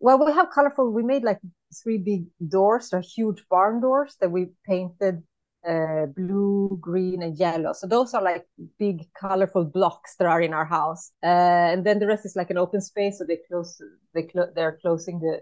well, 0.00 0.24
we 0.24 0.32
have 0.32 0.50
colorful. 0.50 0.90
We 0.90 1.02
made 1.02 1.22
like 1.22 1.38
three 1.82 1.98
big 1.98 2.24
doors, 2.48 2.92
or 2.92 3.00
huge 3.00 3.44
barn 3.48 3.80
doors 3.80 4.16
that 4.20 4.30
we 4.30 4.48
painted 4.66 5.22
uh, 5.68 6.06
blue, 6.06 6.78
green, 6.80 7.22
and 7.22 7.36
yellow. 7.38 7.72
So 7.72 7.86
those 7.86 8.14
are 8.14 8.22
like 8.22 8.46
big, 8.78 9.06
colorful 9.14 9.64
blocks 9.64 10.16
that 10.16 10.26
are 10.26 10.40
in 10.40 10.54
our 10.54 10.64
house. 10.64 11.12
Uh, 11.22 11.26
and 11.72 11.84
then 11.84 11.98
the 11.98 12.06
rest 12.06 12.24
is 12.24 12.34
like 12.34 12.50
an 12.50 12.58
open 12.58 12.80
space. 12.80 13.18
So 13.18 13.24
they 13.24 13.38
close, 13.48 13.80
they 14.14 14.22
clo- 14.22 14.50
they're 14.54 14.78
closing 14.80 15.20
the, 15.20 15.40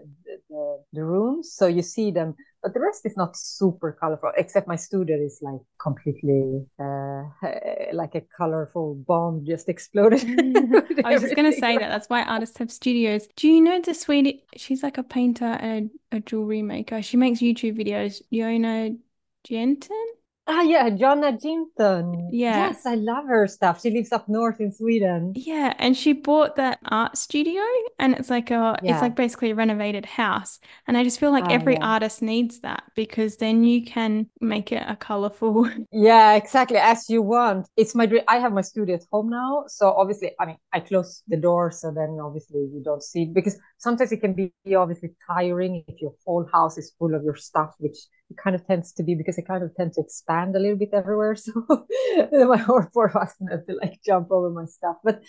the, 0.49 0.83
the 0.93 1.03
rooms, 1.03 1.53
so 1.53 1.67
you 1.67 1.81
see 1.81 2.11
them. 2.11 2.35
But 2.61 2.73
the 2.73 2.81
rest 2.81 3.05
is 3.05 3.15
not 3.15 3.37
super 3.37 3.97
colorful, 3.99 4.31
except 4.35 4.67
my 4.67 4.75
studio 4.75 5.17
is 5.17 5.39
like 5.41 5.61
completely 5.79 6.65
uh, 6.79 7.23
like 7.93 8.15
a 8.15 8.21
colorful 8.35 8.95
bomb 9.07 9.45
just 9.45 9.69
exploded. 9.69 10.23
I 11.05 11.13
was 11.13 11.21
just 11.21 11.35
gonna 11.35 11.53
say 11.53 11.77
that. 11.77 11.89
That's 11.89 12.09
why 12.09 12.23
artists 12.23 12.57
have 12.57 12.71
studios. 12.71 13.27
Do 13.35 13.47
you 13.47 13.61
know 13.61 13.79
the 13.81 13.93
sweetie? 13.93 14.43
She's 14.57 14.83
like 14.83 14.97
a 14.97 15.03
painter 15.03 15.45
and 15.45 15.89
a 16.11 16.19
jewelry 16.19 16.61
maker. 16.61 17.01
She 17.01 17.15
makes 17.17 17.39
YouTube 17.39 17.77
videos. 17.77 18.21
Yona 18.33 18.97
Jenton? 19.45 20.05
Ah, 20.51 20.63
yeah, 20.63 20.89
Jonna 20.89 21.39
Jinton. 21.39 22.27
Yeah. 22.31 22.69
Yes, 22.69 22.83
I 22.83 22.95
love 22.95 23.25
her 23.27 23.45
stuff. 23.47 23.81
She 23.81 23.91
lives 23.91 24.11
up 24.11 24.27
north 24.27 24.59
in 24.59 24.71
Sweden. 24.71 25.33
Yeah, 25.35 25.73
and 25.77 25.95
she 25.95 26.11
bought 26.11 26.55
that 26.55 26.79
art 26.85 27.17
studio 27.17 27.61
and 27.99 28.15
it's 28.15 28.31
like 28.31 28.49
a 28.49 28.79
yeah. 28.81 28.93
it's 28.93 29.01
like 29.03 29.15
basically 29.15 29.51
a 29.51 29.55
renovated 29.55 30.07
house. 30.07 30.59
And 30.87 30.97
I 30.97 31.03
just 31.03 31.19
feel 31.19 31.31
like 31.31 31.43
oh, 31.43 31.53
every 31.53 31.75
yeah. 31.75 31.85
artist 31.85 32.23
needs 32.23 32.61
that 32.61 32.81
because 32.95 33.37
then 33.37 33.63
you 33.63 33.85
can 33.85 34.27
make 34.41 34.71
it 34.71 34.83
a 34.87 34.95
colorful 34.95 35.69
Yeah, 35.91 36.33
exactly 36.33 36.77
as 36.77 37.07
you 37.09 37.21
want. 37.21 37.67
It's 37.77 37.93
my 37.93 38.07
dream. 38.07 38.23
I 38.27 38.37
have 38.37 38.51
my 38.51 38.61
studio 38.61 38.95
at 38.95 39.03
home 39.11 39.29
now, 39.29 39.65
so 39.67 39.91
obviously, 39.91 40.31
I 40.39 40.47
mean, 40.47 40.57
I 40.73 40.79
close 40.79 41.21
the 41.27 41.37
door 41.37 41.69
so 41.69 41.91
then 41.91 42.17
obviously 42.19 42.61
you 42.73 42.81
don't 42.83 43.03
see 43.03 43.23
it 43.23 43.35
because 43.35 43.55
sometimes 43.77 44.11
it 44.11 44.17
can 44.17 44.33
be 44.33 44.51
obviously 44.75 45.11
tiring 45.27 45.83
if 45.87 46.01
your 46.01 46.15
whole 46.25 46.47
house 46.51 46.79
is 46.79 46.91
full 46.97 47.13
of 47.13 47.23
your 47.23 47.35
stuff, 47.35 47.75
which 47.77 47.97
kind 48.37 48.55
of 48.55 48.65
tends 48.65 48.91
to 48.93 49.03
be 49.03 49.15
because 49.15 49.37
I 49.39 49.41
kind 49.41 49.63
of 49.63 49.75
tend 49.75 49.93
to 49.93 50.01
expand 50.01 50.55
a 50.55 50.59
little 50.59 50.77
bit 50.77 50.89
everywhere. 50.93 51.35
So 52.31 52.47
my 52.47 52.63
poor 52.93 53.07
husband 53.07 53.49
has 53.51 53.65
to 53.67 53.75
like 53.75 53.99
jump 54.05 54.31
over 54.31 54.49
my 54.49 54.65
stuff, 54.65 54.97
but 55.03 55.21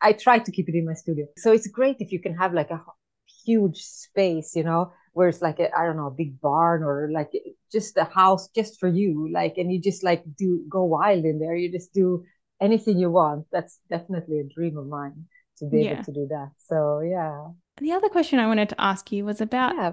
I, 0.00 0.12
try 0.12 0.38
to 0.38 0.52
keep 0.52 0.68
it 0.68 0.74
in 0.74 0.86
my 0.86 0.94
studio. 0.94 1.26
So 1.38 1.52
it's 1.52 1.66
great 1.66 1.96
if 1.98 2.12
you 2.12 2.20
can 2.20 2.34
have 2.36 2.54
like 2.54 2.70
a 2.70 2.80
huge 3.44 3.82
space, 3.82 4.54
you 4.54 4.64
know, 4.64 4.92
where 5.12 5.28
it's 5.28 5.42
like 5.42 5.58
a, 5.58 5.74
I 5.76 5.84
don't 5.84 5.96
know, 5.96 6.06
a 6.06 6.10
big 6.10 6.40
barn 6.40 6.82
or 6.82 7.08
like 7.12 7.30
just 7.72 7.96
a 7.96 8.04
house 8.04 8.48
just 8.54 8.78
for 8.78 8.88
you, 8.88 9.28
like, 9.32 9.54
and 9.56 9.72
you 9.72 9.80
just 9.80 10.04
like 10.04 10.22
do 10.38 10.64
go 10.68 10.84
wild 10.84 11.24
in 11.24 11.38
there. 11.38 11.54
You 11.54 11.70
just 11.70 11.92
do 11.92 12.24
anything 12.60 12.98
you 12.98 13.10
want. 13.10 13.46
That's 13.52 13.78
definitely 13.90 14.40
a 14.40 14.54
dream 14.54 14.76
of 14.76 14.86
mine 14.86 15.26
to 15.58 15.66
be 15.66 15.84
yeah. 15.84 15.92
able 15.92 16.04
to 16.04 16.12
do 16.12 16.26
that. 16.30 16.50
So 16.58 17.00
yeah. 17.00 17.48
The 17.78 17.92
other 17.92 18.08
question 18.08 18.38
I 18.38 18.46
wanted 18.46 18.68
to 18.70 18.80
ask 18.80 19.10
you 19.12 19.24
was 19.24 19.40
about, 19.40 19.74
yeah. 19.74 19.92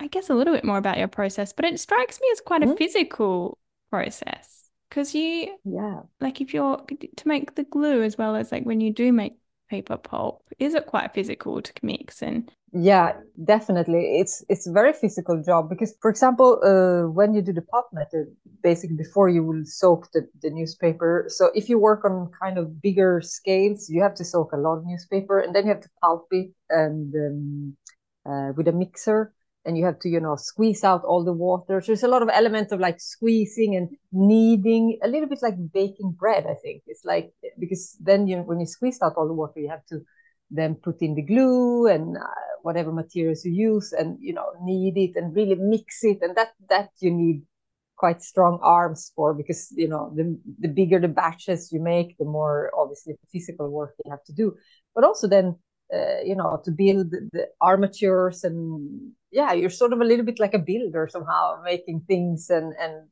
I 0.00 0.06
guess, 0.06 0.30
a 0.30 0.34
little 0.34 0.54
bit 0.54 0.64
more 0.64 0.78
about 0.78 0.96
your 0.96 1.08
process, 1.08 1.52
but 1.52 1.66
it 1.66 1.78
strikes 1.78 2.20
me 2.20 2.28
as 2.32 2.40
quite 2.40 2.62
mm-hmm. 2.62 2.72
a 2.72 2.76
physical 2.76 3.58
process 3.90 4.70
because 4.88 5.14
you, 5.14 5.56
yeah, 5.64 6.00
like 6.20 6.40
if 6.40 6.54
you're 6.54 6.82
to 7.16 7.28
make 7.28 7.54
the 7.54 7.64
glue 7.64 8.02
as 8.02 8.16
well 8.16 8.34
as 8.34 8.50
like 8.50 8.64
when 8.64 8.80
you 8.80 8.92
do 8.92 9.12
make 9.12 9.34
paper 9.68 9.98
pulp, 9.98 10.42
is 10.58 10.74
it 10.74 10.86
quite 10.86 11.12
physical 11.12 11.60
to 11.60 11.72
mix 11.82 12.22
and 12.22 12.50
yeah 12.72 13.12
definitely. 13.44 14.18
It's 14.20 14.42
it's 14.48 14.66
a 14.66 14.72
very 14.72 14.94
physical 14.94 15.42
job 15.42 15.68
because 15.68 15.94
for 16.00 16.10
example 16.10 16.60
uh, 16.64 17.10
when 17.10 17.34
you 17.34 17.42
do 17.42 17.52
the 17.52 17.62
pulp 17.62 17.86
method 17.92 18.28
basically 18.62 18.96
before 18.96 19.28
you 19.28 19.44
will 19.44 19.64
soak 19.64 20.10
the, 20.12 20.26
the 20.40 20.50
newspaper. 20.50 21.26
So 21.28 21.50
if 21.54 21.68
you 21.68 21.78
work 21.78 22.06
on 22.06 22.30
kind 22.40 22.56
of 22.56 22.80
bigger 22.80 23.20
scales 23.20 23.90
you 23.90 24.02
have 24.02 24.14
to 24.14 24.24
soak 24.24 24.52
a 24.52 24.56
lot 24.56 24.78
of 24.78 24.86
newspaper 24.86 25.40
and 25.40 25.54
then 25.54 25.64
you 25.64 25.70
have 25.70 25.82
to 25.82 25.90
pulp 26.00 26.26
it 26.30 26.52
and 26.70 27.14
um, 27.14 27.76
uh, 28.24 28.52
with 28.56 28.66
a 28.66 28.72
mixer 28.72 29.34
and 29.64 29.76
you 29.76 29.84
have 29.84 29.98
to 30.00 30.08
you 30.08 30.20
know 30.20 30.36
squeeze 30.36 30.84
out 30.84 31.04
all 31.04 31.24
the 31.24 31.32
water. 31.32 31.80
So 31.80 31.86
there's 31.88 32.02
a 32.02 32.08
lot 32.08 32.22
of 32.22 32.30
elements 32.32 32.72
of 32.72 32.80
like 32.80 33.00
squeezing 33.00 33.76
and 33.76 33.88
kneading 34.12 34.98
a 35.02 35.08
little 35.08 35.28
bit 35.28 35.40
like 35.42 35.54
baking 35.72 36.12
bread 36.18 36.46
i 36.48 36.54
think. 36.54 36.82
It's 36.86 37.04
like 37.04 37.32
because 37.58 37.96
then 38.00 38.26
you 38.26 38.38
when 38.38 38.60
you 38.60 38.66
squeeze 38.66 39.00
out 39.02 39.14
all 39.16 39.28
the 39.28 39.34
water 39.34 39.60
you 39.60 39.68
have 39.68 39.84
to 39.86 40.00
then 40.50 40.74
put 40.74 41.00
in 41.00 41.14
the 41.14 41.22
glue 41.22 41.86
and 41.86 42.16
uh, 42.16 42.20
whatever 42.62 42.92
materials 42.92 43.44
you 43.44 43.52
use 43.52 43.92
and 43.92 44.18
you 44.20 44.32
know 44.32 44.46
knead 44.62 44.96
it 44.96 45.16
and 45.16 45.34
really 45.34 45.56
mix 45.56 46.02
it. 46.02 46.18
And 46.22 46.36
that 46.36 46.52
that 46.68 46.90
you 47.00 47.10
need 47.10 47.42
quite 47.96 48.22
strong 48.22 48.58
arms 48.62 49.12
for 49.14 49.34
because 49.34 49.70
you 49.76 49.86
know 49.86 50.10
the 50.16 50.38
the 50.58 50.68
bigger 50.68 50.98
the 50.98 51.08
batches 51.08 51.70
you 51.70 51.80
make 51.82 52.16
the 52.18 52.24
more 52.24 52.70
obviously 52.76 53.14
physical 53.30 53.68
work 53.70 53.94
you 54.04 54.10
have 54.10 54.24
to 54.24 54.32
do. 54.32 54.56
But 54.94 55.04
also 55.04 55.28
then 55.28 55.56
uh, 55.94 56.22
you 56.24 56.34
know 56.34 56.60
to 56.64 56.70
build 56.70 57.10
the 57.10 57.46
armatures 57.60 58.42
and 58.42 59.12
yeah 59.30 59.52
you're 59.52 59.70
sort 59.70 59.92
of 59.92 60.00
a 60.00 60.04
little 60.04 60.24
bit 60.24 60.40
like 60.40 60.54
a 60.54 60.58
builder 60.58 61.08
somehow 61.10 61.60
making 61.64 62.00
things 62.06 62.50
and 62.50 62.74
and 62.78 63.08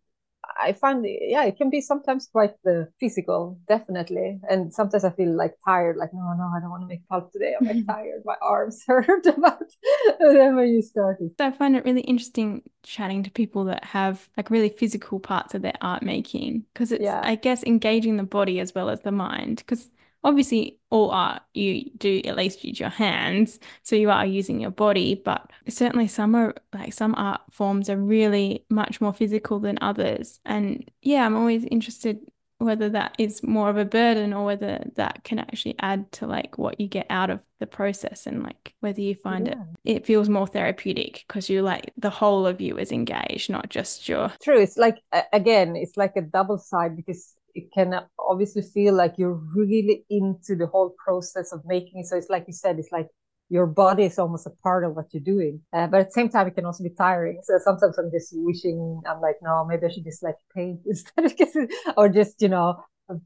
I 0.57 0.73
find 0.73 1.05
yeah, 1.07 1.45
it 1.45 1.57
can 1.57 1.71
be 1.71 1.81
sometimes 1.81 2.29
quite 2.31 2.55
the 2.65 2.83
uh, 2.83 2.85
physical, 2.99 3.59
definitely. 3.69 4.41
And 4.49 4.73
sometimes 4.73 5.05
I 5.05 5.11
feel 5.11 5.37
like 5.37 5.55
tired, 5.65 5.97
like 5.97 6.11
no, 6.13 6.33
no, 6.37 6.51
I 6.57 6.61
don't 6.61 6.71
want 6.71 6.83
to 6.83 6.87
make 6.87 7.07
pulp 7.09 7.33
today. 7.33 7.55
I'm 7.59 7.67
like 7.67 7.87
tired, 7.89 8.23
my 8.25 8.35
arms 8.41 8.83
hurt. 8.87 9.27
About 9.27 9.63
then 10.21 10.57
when 10.57 10.69
you 10.69 10.83
started, 10.83 11.31
I 11.39 11.51
find 11.51 11.77
it 11.77 11.85
really 11.85 12.01
interesting 12.03 12.63
chatting 12.83 13.23
to 13.25 13.31
people 13.31 13.65
that 13.65 13.85
have 13.85 14.29
like 14.37 14.51
really 14.51 14.69
physical 14.69 15.21
parts 15.21 15.55
of 15.55 15.63
their 15.63 15.77
art 15.81 16.03
making 16.03 16.65
because 16.73 16.93
it's 16.93 17.05
yeah. 17.05 17.21
I 17.23 17.35
guess 17.35 17.63
engaging 17.65 18.17
the 18.17 18.23
body 18.25 18.61
as 18.61 18.75
well 18.75 18.89
as 18.89 19.01
the 19.01 19.13
mind 19.13 19.59
because 19.59 19.91
obviously 20.25 20.79
all 20.91 21.11
art 21.11 21.43
you 21.55 21.91
do 21.97 22.21
at 22.25 22.37
least 22.37 22.65
use 22.65 22.81
your 22.81 22.89
hands 22.89 23.59
so 23.83 23.95
you 23.95 24.11
are 24.11 24.27
using 24.27 24.61
your 24.61 24.71
body 24.71 25.15
but 25.25 25.51
certainly 25.69 26.09
some 26.09 26.35
are 26.35 26.55
like 26.75 26.93
some 26.93 27.15
art 27.17 27.41
forms 27.51 27.89
are 27.89 27.97
really 27.97 28.65
much 28.69 29.01
more 29.01 29.13
physical 29.13 29.61
than 29.61 29.79
others 29.81 30.41
and 30.45 30.91
yeah 31.03 31.25
i'm 31.25 31.37
always 31.37 31.65
interested 31.65 32.19
whether 32.59 32.89
that 32.89 33.15
is 33.19 33.43
more 33.45 33.71
of 33.71 33.77
a 33.77 33.85
burden 33.85 34.33
or 34.33 34.45
whether 34.45 34.85
that 34.97 35.23
can 35.23 35.39
actually 35.39 35.77
add 35.79 36.11
to 36.11 36.27
like 36.27 36.59
what 36.59 36.81
you 36.81 36.89
get 36.89 37.07
out 37.09 37.31
of 37.31 37.39
the 37.61 37.67
process 37.67 38.27
and 38.27 38.43
like 38.43 38.75
whether 38.81 39.01
you 39.01 39.15
find 39.15 39.47
yeah. 39.47 39.63
it 39.85 39.99
it 39.99 40.07
feels 40.07 40.29
more 40.29 40.47
therapeutic 40.47 41.25
because 41.27 41.49
you 41.49 41.63
like 41.63 41.93
the 41.97 42.11
whole 42.11 42.47
of 42.47 42.61
you 42.61 42.77
is 42.77 42.91
engaged 42.91 43.49
not 43.49 43.69
just 43.69 44.09
your 44.09 44.33
true 44.43 44.61
it's 44.61 44.77
like 44.77 44.99
again 45.33 45.77
it's 45.77 45.97
like 45.97 46.17
a 46.17 46.21
double 46.21 46.59
side 46.59 46.97
because 46.97 47.35
it 47.55 47.73
can 47.73 47.95
obviously 48.19 48.63
feel 48.63 48.95
like 48.95 49.15
you're 49.17 49.41
really 49.55 50.05
into 50.11 50.55
the 50.57 50.67
whole 50.67 50.95
process 51.03 51.53
of 51.53 51.63
making 51.65 52.01
it. 52.01 52.07
So 52.07 52.17
it's 52.17 52.31
like 52.31 52.45
you 52.47 52.53
said, 52.53 52.79
it's 52.79 52.93
like 52.93 53.09
your 53.49 53.67
body 53.67 54.05
is 54.05 54.19
almost 54.19 54.47
a 54.47 54.51
part 54.63 54.85
of 54.85 54.95
what 54.95 55.07
you're 55.13 55.23
doing. 55.23 55.61
Uh, 55.73 55.87
but 55.87 56.01
at 56.01 56.07
the 56.09 56.13
same 56.13 56.29
time, 56.29 56.47
it 56.47 56.55
can 56.55 56.67
also 56.67 56.85
be 56.85 56.91
tiring. 56.91 57.41
So 57.43 57.59
sometimes 57.63 57.99
I'm 57.99 58.11
just 58.11 58.33
wishing, 58.33 59.01
I'm 59.09 59.21
like, 59.21 59.37
no, 59.43 59.65
maybe 59.65 59.87
I 59.87 59.91
should 59.91 60.05
just 60.05 60.23
like 60.23 60.37
paint 60.55 60.81
instead 60.87 61.25
of, 61.25 61.71
or 61.97 62.09
just, 62.09 62.41
you 62.43 62.49
know, 62.49 62.83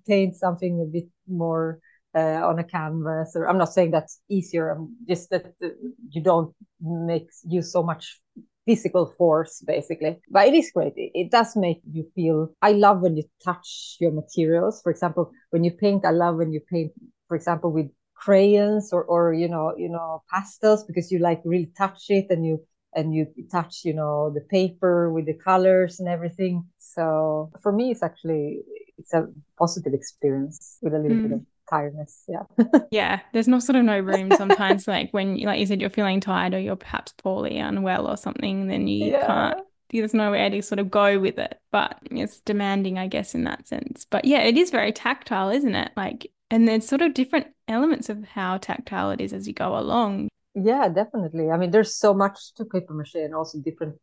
paint 0.06 0.36
something 0.36 0.80
a 0.80 0.90
bit 0.90 1.08
more 1.28 1.80
uh, 2.14 2.46
on 2.46 2.58
a 2.58 2.64
canvas. 2.64 3.32
Or 3.34 3.48
I'm 3.48 3.58
not 3.58 3.72
saying 3.72 3.90
that's 3.90 4.20
easier. 4.28 4.70
I'm 4.70 4.96
just 5.08 5.30
that 5.30 5.46
uh, 5.62 5.68
you 6.10 6.22
don't 6.22 6.54
make 6.80 7.28
use 7.44 7.72
so 7.72 7.82
much 7.82 8.20
physical 8.66 9.14
force 9.18 9.62
basically. 9.66 10.18
But 10.30 10.48
it 10.48 10.54
is 10.54 10.70
great. 10.74 10.94
It, 10.96 11.10
it, 11.14 11.30
does 11.30 11.56
make 11.56 11.80
you 11.90 12.04
feel 12.14 12.54
i 12.62 12.72
love 12.72 13.00
when 13.00 13.16
you 13.16 13.24
touch 13.44 13.96
your 14.00 14.12
materials. 14.12 14.80
For 14.82 14.90
example 14.90 15.30
when 15.50 15.64
you 15.64 15.72
paint 15.72 16.04
i 16.04 16.10
love 16.10 16.36
when 16.36 16.52
you 16.52 16.60
paint 16.60 16.92
for 17.28 17.36
example 17.36 17.72
with 17.72 17.90
crayons 18.14 18.92
or 18.92 19.02
or 19.04 19.32
you 19.32 19.48
know 19.48 19.74
you 19.76 19.88
know 19.88 20.22
pastels 20.30 20.84
because 20.84 21.10
you 21.10 21.18
like 21.18 21.40
really 21.44 21.70
touch 21.76 22.04
it 22.08 22.26
and 22.30 22.46
you 22.46 22.62
and 22.94 23.14
you 23.14 23.26
touch 23.50 23.80
you 23.84 23.94
know 23.94 24.30
the 24.32 24.42
paper 24.42 25.12
with 25.12 25.26
the 25.26 25.34
colors 25.34 25.98
and 25.98 26.08
everything. 26.08 26.64
So 26.78 27.50
for 27.62 27.72
me 27.72 27.90
it's 27.90 28.02
actually 28.02 28.60
it's 28.98 29.12
a 29.12 29.26
positive 29.58 29.94
experience 29.94 30.78
with 30.82 30.94
a 30.94 30.98
little 30.98 31.16
mm. 31.16 31.22
bit 31.22 31.32
of 31.32 31.46
tiredness. 31.72 32.24
Yeah. 32.28 32.42
yeah. 32.90 33.20
There's 33.32 33.48
no 33.48 33.58
sort 33.58 33.76
of 33.76 33.84
no 33.84 33.98
room 33.98 34.30
sometimes, 34.36 34.86
like 34.86 35.10
when, 35.12 35.38
like 35.38 35.60
you 35.60 35.66
said, 35.66 35.80
you're 35.80 35.90
feeling 35.90 36.20
tired 36.20 36.54
or 36.54 36.60
you're 36.60 36.76
perhaps 36.76 37.12
poorly, 37.12 37.58
unwell 37.58 38.06
or 38.08 38.16
something, 38.16 38.68
then 38.68 38.86
you 38.86 39.12
yeah. 39.12 39.26
can't, 39.26 39.60
there's 39.90 40.14
nowhere 40.14 40.50
to 40.50 40.62
sort 40.62 40.78
of 40.78 40.90
go 40.90 41.18
with 41.18 41.38
it. 41.38 41.58
But 41.70 41.98
it's 42.10 42.40
demanding, 42.40 42.98
I 42.98 43.06
guess, 43.06 43.34
in 43.34 43.44
that 43.44 43.66
sense. 43.66 44.06
But 44.08 44.24
yeah, 44.24 44.42
it 44.42 44.56
is 44.56 44.70
very 44.70 44.92
tactile, 44.92 45.50
isn't 45.50 45.74
it? 45.74 45.92
Like, 45.96 46.30
and 46.50 46.68
there's 46.68 46.86
sort 46.86 47.02
of 47.02 47.14
different 47.14 47.46
elements 47.68 48.08
of 48.08 48.24
how 48.24 48.58
tactile 48.58 49.10
it 49.10 49.20
is 49.20 49.32
as 49.32 49.48
you 49.48 49.54
go 49.54 49.78
along. 49.78 50.28
Yeah, 50.54 50.88
definitely. 50.88 51.50
I 51.50 51.56
mean, 51.56 51.70
there's 51.70 51.96
so 51.96 52.12
much 52.12 52.52
to 52.54 52.66
paper 52.66 52.92
mache 52.92 53.14
and 53.14 53.34
also 53.34 53.58
different 53.58 53.96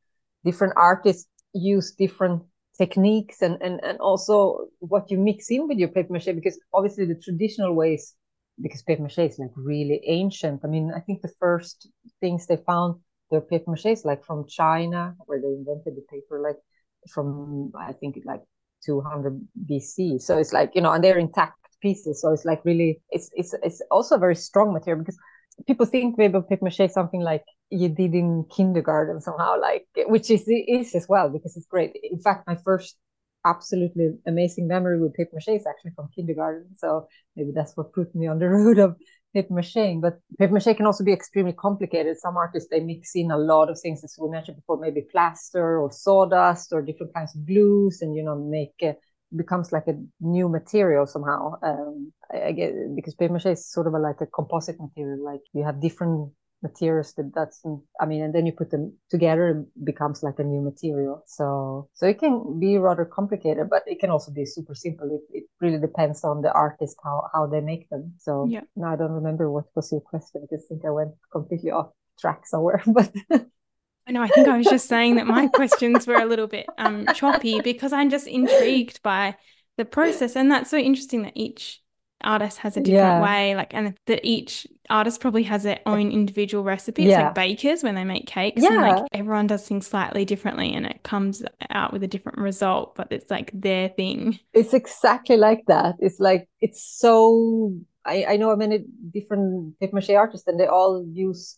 different 0.43 0.73
artists 0.77 1.27
use 1.53 1.91
different 1.91 2.41
techniques 2.79 3.41
and, 3.41 3.57
and, 3.61 3.79
and 3.83 3.99
also 3.99 4.67
what 4.79 5.11
you 5.11 5.17
mix 5.19 5.51
in 5.51 5.67
with 5.67 5.77
your 5.77 5.89
paper 5.89 6.13
mache 6.13 6.33
because 6.33 6.57
obviously 6.73 7.05
the 7.05 7.15
traditional 7.15 7.73
ways 7.73 8.15
because 8.61 8.81
paper 8.83 9.03
mache 9.03 9.19
is 9.19 9.37
like 9.37 9.51
really 9.55 10.01
ancient. 10.07 10.61
I 10.63 10.67
mean, 10.67 10.91
I 10.95 11.01
think 11.01 11.21
the 11.21 11.33
first 11.39 11.89
things 12.21 12.47
they 12.47 12.57
found 12.57 12.95
their 13.31 13.41
paper 13.41 13.71
mache 13.71 13.87
is 13.87 14.05
like 14.05 14.23
from 14.25 14.47
China 14.47 15.15
where 15.25 15.41
they 15.41 15.49
invented 15.49 15.95
the 15.97 16.05
paper 16.09 16.41
like 16.41 16.57
from 17.13 17.71
I 17.77 17.93
think 17.93 18.17
like 18.25 18.43
200 18.85 19.39
BC. 19.67 20.17
So 20.17 20.37
it's 20.37 20.53
like 20.53 20.71
you 20.73 20.81
know, 20.81 20.93
and 20.93 21.03
they're 21.03 21.19
intact 21.19 21.55
pieces. 21.81 22.21
So 22.21 22.31
it's 22.31 22.45
like 22.45 22.63
really 22.65 23.01
it's 23.11 23.29
it's 23.33 23.53
it's 23.61 23.81
also 23.91 24.15
a 24.15 24.19
very 24.25 24.35
strong 24.35 24.73
material 24.73 25.03
because 25.03 25.17
people 25.67 25.85
think 25.85 26.17
maybe 26.17 26.35
of 26.35 26.47
paper 26.49 26.65
mache 26.65 26.91
something 26.91 27.21
like 27.21 27.43
you 27.69 27.89
did 27.89 28.13
in 28.15 28.45
kindergarten 28.55 29.21
somehow, 29.21 29.59
like 29.59 29.87
which 30.07 30.29
is 30.31 30.43
is 30.47 30.95
as 30.95 31.07
well 31.07 31.29
because 31.29 31.55
it's 31.57 31.67
great. 31.67 31.91
In 32.03 32.19
fact, 32.19 32.47
my 32.47 32.55
first 32.63 32.97
absolutely 33.45 34.09
amazing 34.27 34.67
memory 34.67 35.01
with 35.01 35.13
paper 35.13 35.31
mache 35.33 35.49
is 35.49 35.65
actually 35.67 35.91
from 35.95 36.09
kindergarten. 36.15 36.65
So 36.77 37.07
maybe 37.35 37.51
that's 37.53 37.75
what 37.77 37.93
put 37.93 38.13
me 38.15 38.27
on 38.27 38.39
the 38.39 38.49
road 38.57 38.79
of 38.79 38.97
paper 39.33 39.53
mache. 39.53 39.97
But 40.01 40.19
paper 40.37 40.53
mache 40.53 40.75
can 40.75 40.85
also 40.85 41.03
be 41.03 41.13
extremely 41.13 41.53
complicated. 41.53 42.17
Some 42.17 42.37
artists 42.37 42.69
they 42.69 42.79
mix 42.79 43.11
in 43.15 43.31
a 43.31 43.37
lot 43.37 43.69
of 43.69 43.79
things, 43.79 44.03
as 44.03 44.15
we 44.19 44.29
mentioned 44.29 44.57
before, 44.57 44.77
maybe 44.77 45.01
plaster 45.11 45.79
or 45.79 45.91
sawdust 45.91 46.73
or 46.73 46.81
different 46.81 47.13
kinds 47.13 47.35
of 47.35 47.45
glues, 47.45 48.01
and 48.01 48.15
you 48.15 48.23
know 48.23 48.35
make. 48.35 48.75
Uh, 48.81 48.93
becomes 49.35 49.71
like 49.71 49.87
a 49.87 49.95
new 50.19 50.49
material 50.49 51.05
somehow. 51.05 51.55
Um, 51.61 52.11
I, 52.31 52.37
I 52.37 52.71
because 52.95 53.15
paper 53.15 53.33
mache 53.33 53.47
is 53.47 53.71
sort 53.71 53.87
of 53.87 53.93
a, 53.93 53.99
like 53.99 54.21
a 54.21 54.27
composite 54.27 54.79
material. 54.79 55.23
Like 55.23 55.41
you 55.53 55.63
have 55.63 55.81
different 55.81 56.31
materials 56.61 57.13
that 57.13 57.31
that's 57.33 57.63
i 58.01 58.05
mean 58.05 58.21
and 58.21 58.35
then 58.35 58.45
you 58.45 58.51
put 58.51 58.69
them 58.69 58.93
together 59.09 59.49
it 59.49 59.85
becomes 59.85 60.23
like 60.23 60.39
a 60.39 60.43
new 60.43 60.61
material 60.61 61.23
so 61.25 61.87
so 61.93 62.05
it 62.05 62.19
can 62.19 62.59
be 62.59 62.77
rather 62.77 63.05
complicated 63.05 63.69
but 63.69 63.83
it 63.87 63.99
can 63.99 64.09
also 64.09 64.31
be 64.31 64.45
super 64.45 64.75
simple 64.75 65.07
it, 65.09 65.37
it 65.37 65.43
really 65.61 65.79
depends 65.79 66.23
on 66.23 66.41
the 66.41 66.51
artist 66.51 66.97
how 67.03 67.29
how 67.33 67.47
they 67.47 67.61
make 67.61 67.89
them 67.89 68.13
so 68.17 68.45
yeah 68.49 68.61
now 68.75 68.91
i 68.91 68.95
don't 68.95 69.11
remember 69.11 69.49
what 69.49 69.65
was 69.75 69.91
your 69.91 70.01
question 70.01 70.41
because 70.41 70.65
i 70.65 70.67
think 70.67 70.83
i 70.85 70.89
went 70.89 71.11
completely 71.31 71.71
off 71.71 71.91
track 72.19 72.45
somewhere 72.45 72.83
but 72.87 73.09
I 74.09 74.11
know. 74.11 74.23
I 74.23 74.27
think 74.27 74.47
I 74.47 74.57
was 74.57 74.65
just 74.65 74.87
saying 74.87 75.15
that 75.17 75.27
my 75.27 75.47
questions 75.47 76.07
were 76.07 76.15
a 76.15 76.25
little 76.25 76.47
bit 76.47 76.65
um, 76.79 77.05
choppy 77.13 77.61
because 77.61 77.93
I'm 77.93 78.09
just 78.09 78.25
intrigued 78.25 79.03
by 79.03 79.35
the 79.77 79.85
process, 79.85 80.35
and 80.35 80.51
that's 80.51 80.71
so 80.71 80.77
interesting 80.77 81.21
that 81.21 81.33
each 81.35 81.81
artist 82.21 82.57
has 82.57 82.75
a 82.75 82.81
different 82.81 82.97
yeah. 82.97 83.23
way 83.23 83.55
like 83.55 83.73
and 83.73 83.95
that 84.05 84.19
each 84.23 84.67
artist 84.89 85.21
probably 85.21 85.43
has 85.43 85.63
their 85.63 85.79
own 85.85 86.11
individual 86.11 86.65
recipe 86.65 87.03
it's 87.03 87.11
yeah. 87.11 87.27
like 87.27 87.35
bakers 87.35 87.81
when 87.81 87.95
they 87.95 88.03
make 88.03 88.27
cakes 88.27 88.61
yeah. 88.61 88.71
and 88.71 88.81
like 88.81 89.05
everyone 89.13 89.47
does 89.47 89.65
things 89.65 89.87
slightly 89.87 90.25
differently 90.25 90.73
and 90.73 90.85
it 90.85 91.01
comes 91.03 91.41
out 91.69 91.93
with 91.93 92.03
a 92.03 92.07
different 92.07 92.37
result 92.37 92.93
but 92.95 93.07
it's 93.09 93.31
like 93.31 93.51
their 93.53 93.87
thing 93.87 94.37
it's 94.51 94.73
exactly 94.73 95.37
like 95.37 95.63
that 95.67 95.95
it's 95.99 96.19
like 96.19 96.49
it's 96.59 96.83
so 96.83 97.73
i 98.03 98.25
i 98.27 98.35
know 98.35 98.53
many 98.53 98.83
different 99.13 99.79
paper 99.79 99.95
mache 99.95 100.09
artists 100.09 100.45
and 100.45 100.59
they 100.59 100.67
all 100.67 101.05
use 101.13 101.57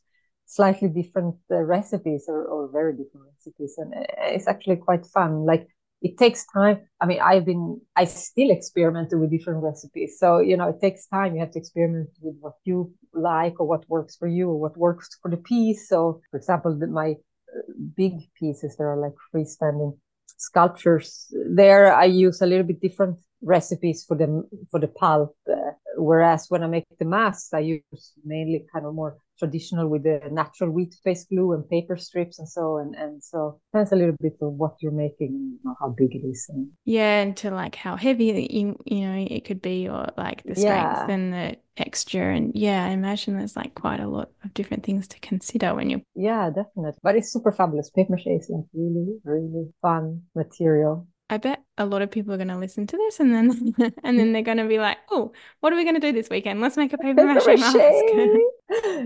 slightly 0.52 0.89
different 0.89 1.36
uh, 1.49 1.56
recipes 1.56 2.26
or, 2.28 2.43
or 2.43 2.70
very 2.72 2.91
different 2.91 3.26
recipes 3.34 3.76
and 3.78 3.93
uh, 3.93 4.34
it's 4.36 4.47
actually 4.47 4.76
quite 4.76 5.06
fun. 5.06 5.45
Like 5.45 5.68
it 6.02 6.18
takes 6.18 6.45
time. 6.52 6.78
I 6.99 7.06
mean 7.06 7.22
i've 7.22 7.45
been 7.45 7.80
i 7.95 8.04
still 8.06 8.52
experiment 8.52 9.10
with 9.14 9.32
different 9.32 9.64
recipes. 9.64 10.18
So 10.20 10.39
you 10.39 10.58
know 10.58 10.68
it 10.70 10.82
takes 10.82 11.08
time. 11.08 11.34
You 11.34 11.39
have 11.39 11.52
to 11.52 11.60
experiment 11.60 12.10
with 12.22 12.36
what 12.41 12.56
you 12.66 12.93
like 13.14 13.60
or 13.60 13.66
what 13.68 13.89
works 13.89 14.18
for 14.18 14.28
you 14.28 14.49
or 14.49 14.60
what 14.60 14.76
works 14.78 15.08
for 15.22 15.32
the 15.32 15.38
piece. 15.52 15.88
So 15.88 16.22
for 16.32 16.38
example 16.38 16.78
the, 16.78 16.88
my 16.88 17.12
uh, 17.12 17.62
big 17.95 18.14
pieces 18.39 18.76
that 18.76 18.84
are 18.84 18.97
like 19.06 19.18
freestanding 19.34 19.97
sculptures 20.38 21.32
there 21.62 21.93
i 21.93 22.06
use 22.06 22.41
a 22.41 22.45
little 22.45 22.66
bit 22.66 22.82
different 22.82 23.18
recipes 23.41 24.05
for 24.07 24.15
the 24.17 24.43
for 24.69 24.79
the 24.79 24.87
pulp 24.87 25.35
uh, 25.51 25.71
whereas 25.97 26.45
when 26.49 26.63
i 26.63 26.67
make 26.67 26.85
the 26.99 27.05
masks 27.05 27.53
i 27.53 27.59
use 27.59 28.13
mainly 28.23 28.65
kind 28.73 28.85
of 28.85 28.93
more 28.93 29.17
traditional 29.41 29.87
with 29.87 30.03
the 30.03 30.21
natural 30.31 30.69
wheat 30.69 30.95
based 31.03 31.27
glue 31.29 31.53
and 31.53 31.67
paper 31.67 31.97
strips 31.97 32.37
and 32.37 32.47
so 32.47 32.77
and 32.77 32.93
and 32.95 33.23
so 33.23 33.59
depends 33.71 33.91
a 33.91 33.95
little 33.95 34.15
bit 34.21 34.33
of 34.41 34.53
what 34.53 34.75
you're 34.81 34.91
making 34.91 35.31
you 35.31 35.59
know, 35.63 35.75
how 35.79 35.89
big 35.89 36.13
it 36.13 36.23
is 36.25 36.45
and 36.49 36.67
yeah 36.85 37.21
and 37.21 37.35
to 37.35 37.49
like 37.49 37.75
how 37.75 37.95
heavy 37.95 38.47
you, 38.51 38.77
you 38.85 39.01
know 39.01 39.25
it 39.29 39.43
could 39.43 39.61
be 39.61 39.89
or 39.89 40.07
like 40.15 40.43
the 40.43 40.55
strength 40.55 41.07
yeah. 41.07 41.09
and 41.09 41.33
the 41.33 41.57
texture. 41.75 42.29
And 42.29 42.51
yeah 42.53 42.85
i 42.85 42.89
imagine 42.89 43.37
there's 43.37 43.55
like 43.55 43.73
quite 43.73 43.99
a 43.99 44.07
lot 44.07 44.29
of 44.43 44.53
different 44.53 44.83
things 44.83 45.07
to 45.07 45.19
consider 45.19 45.73
when 45.73 45.89
you're 45.89 46.01
yeah 46.15 46.49
definitely. 46.49 46.91
But 47.01 47.15
it's 47.15 47.31
super 47.31 47.51
fabulous. 47.51 47.89
Paper 47.89 48.11
mache 48.11 48.27
is 48.27 48.49
like 48.49 48.65
really 48.73 49.17
really 49.23 49.73
fun 49.81 50.21
material 50.35 51.07
I 51.32 51.38
bet 51.38 51.63
a 51.77 51.86
lot 51.86 52.01
of 52.01 52.11
people 52.11 52.34
are 52.34 52.38
going 52.38 52.49
to 52.49 52.57
listen 52.57 52.86
to 52.88 52.97
this 52.97 53.21
and 53.21 53.34
then 53.34 53.73
and 54.03 54.19
then 54.19 54.34
they're 54.34 54.41
going 54.41 54.57
to 54.57 54.67
be 54.67 54.79
like, 54.79 54.97
"Oh, 55.09 55.32
what 55.61 55.71
are 55.71 55.77
we 55.77 55.86
going 55.86 55.95
to 55.95 56.01
do 56.01 56.11
this 56.11 56.29
weekend? 56.29 56.59
Let's 56.59 56.75
make 56.75 56.91
a 56.91 56.97
paper 56.97 57.23
mache 57.23 57.57
mask." 57.57 57.75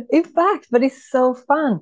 In 0.09 0.23
fact, 0.23 0.67
but 0.71 0.82
it's 0.82 1.09
so 1.11 1.36
fun, 1.36 1.82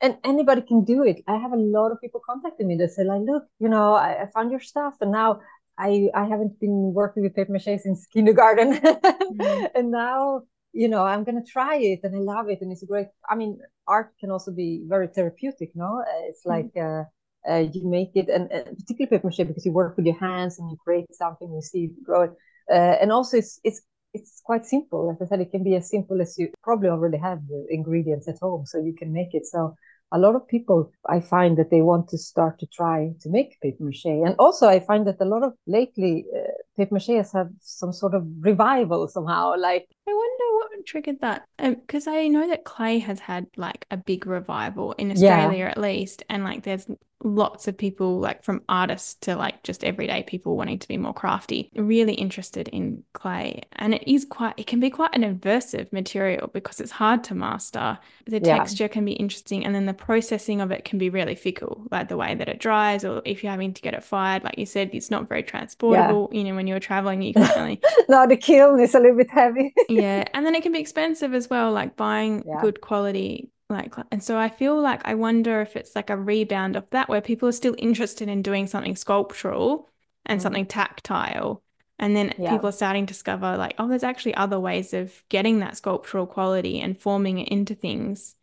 and 0.00 0.16
anybody 0.24 0.62
can 0.62 0.84
do 0.84 1.04
it. 1.04 1.22
I 1.28 1.36
have 1.36 1.52
a 1.52 1.62
lot 1.76 1.92
of 1.92 2.00
people 2.00 2.22
contacting 2.24 2.66
me 2.66 2.76
that 2.76 2.92
say, 2.92 3.04
"Like, 3.04 3.20
look, 3.26 3.44
you 3.60 3.68
know, 3.68 3.92
I, 3.92 4.22
I 4.22 4.26
found 4.34 4.50
your 4.50 4.60
stuff, 4.60 4.94
and 5.02 5.12
now 5.12 5.40
I 5.78 6.08
I 6.14 6.24
haven't 6.24 6.58
been 6.60 6.94
working 6.94 7.22
with 7.22 7.36
paper 7.36 7.52
mache 7.52 7.78
since 7.82 8.06
kindergarten, 8.06 8.80
mm. 8.80 9.68
and 9.74 9.90
now." 9.90 10.44
You 10.76 10.88
know, 10.88 11.04
I'm 11.04 11.22
gonna 11.22 11.44
try 11.46 11.76
it, 11.76 12.00
and 12.02 12.16
I 12.16 12.18
love 12.18 12.48
it, 12.48 12.58
and 12.60 12.72
it's 12.72 12.82
great. 12.82 13.06
I 13.30 13.36
mean, 13.36 13.60
art 13.86 14.10
can 14.18 14.32
also 14.32 14.50
be 14.50 14.82
very 14.88 15.06
therapeutic. 15.06 15.70
No, 15.76 16.02
it's 16.28 16.42
mm. 16.44 16.50
like 16.50 16.72
uh, 16.76 17.04
uh, 17.48 17.64
you 17.72 17.88
make 17.88 18.12
it, 18.14 18.28
and 18.28 18.44
uh, 18.52 18.64
particularly 18.78 19.06
paper 19.10 19.26
mache 19.26 19.46
because 19.46 19.66
you 19.66 19.72
work 19.72 19.96
with 19.96 20.06
your 20.06 20.18
hands 20.18 20.58
and 20.58 20.70
you 20.70 20.76
create 20.84 21.06
something, 21.12 21.52
you 21.52 21.60
see 21.62 21.84
it 21.84 22.04
grow. 22.04 22.24
Uh, 22.70 22.94
and 23.00 23.12
also, 23.12 23.36
it's 23.36 23.60
it's 23.64 23.82
it's 24.12 24.40
quite 24.44 24.64
simple. 24.64 25.10
As 25.10 25.20
I 25.20 25.28
said, 25.28 25.40
it 25.40 25.50
can 25.50 25.64
be 25.64 25.74
as 25.76 25.90
simple 25.90 26.20
as 26.20 26.38
you 26.38 26.50
probably 26.62 26.88
already 26.88 27.18
have 27.18 27.46
the 27.48 27.66
ingredients 27.70 28.28
at 28.28 28.38
home, 28.40 28.64
so 28.66 28.78
you 28.78 28.94
can 28.94 29.12
make 29.12 29.34
it. 29.34 29.46
So 29.46 29.74
a 30.12 30.18
lot 30.18 30.36
of 30.36 30.46
people 30.46 30.92
I 31.08 31.20
find 31.20 31.56
that 31.58 31.70
they 31.70 31.82
want 31.82 32.08
to 32.10 32.18
start 32.18 32.60
to 32.60 32.66
try 32.66 33.10
to 33.20 33.28
make 33.28 33.60
paper 33.60 33.84
mache, 33.84 34.06
and 34.06 34.36
also 34.38 34.68
I 34.68 34.80
find 34.80 35.06
that 35.06 35.20
a 35.20 35.24
lot 35.24 35.42
of 35.42 35.54
lately 35.66 36.24
uh, 36.34 36.52
paper 36.76 36.94
mache 36.94 37.16
has 37.16 37.32
had 37.32 37.48
some 37.60 37.92
sort 37.92 38.14
of 38.14 38.24
revival 38.40 39.08
somehow. 39.08 39.54
Like 39.58 39.88
I 40.08 40.12
wonder 40.12 40.44
what 40.54 40.86
triggered 40.86 41.20
that, 41.20 41.46
because 41.58 42.06
um, 42.06 42.14
I 42.14 42.28
know 42.28 42.46
that 42.48 42.64
clay 42.64 42.98
has 42.98 43.20
had 43.20 43.46
like 43.56 43.86
a 43.90 43.96
big 43.96 44.26
revival 44.26 44.92
in 44.92 45.10
Australia 45.10 45.58
yeah. 45.58 45.70
at 45.70 45.78
least, 45.78 46.22
and 46.28 46.44
like 46.44 46.62
there's 46.62 46.86
lots 47.22 47.66
of 47.68 47.76
people 47.76 48.18
like 48.18 48.42
from 48.42 48.62
artists 48.68 49.14
to 49.14 49.34
like 49.34 49.62
just 49.62 49.82
everyday 49.84 50.22
people 50.22 50.56
wanting 50.56 50.78
to 50.78 50.88
be 50.88 50.96
more 50.96 51.14
crafty 51.14 51.70
really 51.74 52.12
interested 52.12 52.68
in 52.68 53.02
clay 53.14 53.62
and 53.76 53.94
it 53.94 54.06
is 54.06 54.24
quite 54.24 54.52
it 54.56 54.66
can 54.66 54.80
be 54.80 54.90
quite 54.90 55.14
an 55.14 55.22
aversive 55.22 55.90
material 55.92 56.48
because 56.48 56.80
it's 56.80 56.90
hard 56.90 57.24
to 57.24 57.34
master 57.34 57.98
the 58.26 58.40
yeah. 58.40 58.56
texture 58.58 58.88
can 58.88 59.04
be 59.04 59.12
interesting 59.12 59.64
and 59.64 59.74
then 59.74 59.86
the 59.86 59.94
processing 59.94 60.60
of 60.60 60.70
it 60.70 60.84
can 60.84 60.98
be 60.98 61.08
really 61.08 61.34
fickle 61.34 61.86
like 61.90 62.08
the 62.08 62.16
way 62.16 62.34
that 62.34 62.48
it 62.48 62.58
dries 62.58 63.04
or 63.04 63.22
if 63.24 63.42
you're 63.42 63.50
having 63.50 63.72
to 63.72 63.80
get 63.80 63.94
it 63.94 64.04
fired 64.04 64.44
like 64.44 64.58
you 64.58 64.66
said 64.66 64.90
it's 64.92 65.10
not 65.10 65.28
very 65.28 65.42
transportable 65.42 66.28
yeah. 66.30 66.38
you 66.38 66.44
know 66.44 66.54
when 66.54 66.66
you're 66.66 66.80
traveling 66.80 67.22
you 67.22 67.32
can't 67.34 67.56
really 67.56 67.80
no 68.08 68.26
the 68.26 68.36
kiln 68.36 68.78
is 68.80 68.94
a 68.94 68.98
little 68.98 69.16
bit 69.16 69.30
heavy 69.30 69.72
yeah 69.88 70.24
and 70.34 70.44
then 70.44 70.54
it 70.54 70.62
can 70.62 70.72
be 70.72 70.80
expensive 70.80 71.32
as 71.32 71.48
well 71.48 71.72
like 71.72 71.96
buying 71.96 72.42
yeah. 72.46 72.60
good 72.60 72.80
quality 72.80 73.48
like 73.70 73.94
and 74.10 74.22
so 74.22 74.36
i 74.38 74.48
feel 74.48 74.80
like 74.80 75.00
i 75.06 75.14
wonder 75.14 75.60
if 75.60 75.76
it's 75.76 75.96
like 75.96 76.10
a 76.10 76.16
rebound 76.16 76.76
of 76.76 76.88
that 76.90 77.08
where 77.08 77.20
people 77.20 77.48
are 77.48 77.52
still 77.52 77.74
interested 77.78 78.28
in 78.28 78.42
doing 78.42 78.66
something 78.66 78.94
sculptural 78.94 79.88
and 80.26 80.40
mm. 80.40 80.42
something 80.42 80.66
tactile 80.66 81.62
and 81.98 82.14
then 82.14 82.34
yeah. 82.38 82.50
people 82.50 82.68
are 82.68 82.72
starting 82.72 83.06
to 83.06 83.12
discover 83.12 83.56
like 83.56 83.74
oh 83.78 83.88
there's 83.88 84.02
actually 84.02 84.34
other 84.34 84.60
ways 84.60 84.92
of 84.92 85.22
getting 85.28 85.60
that 85.60 85.76
sculptural 85.76 86.26
quality 86.26 86.80
and 86.80 87.00
forming 87.00 87.38
it 87.38 87.48
into 87.48 87.74
things 87.74 88.34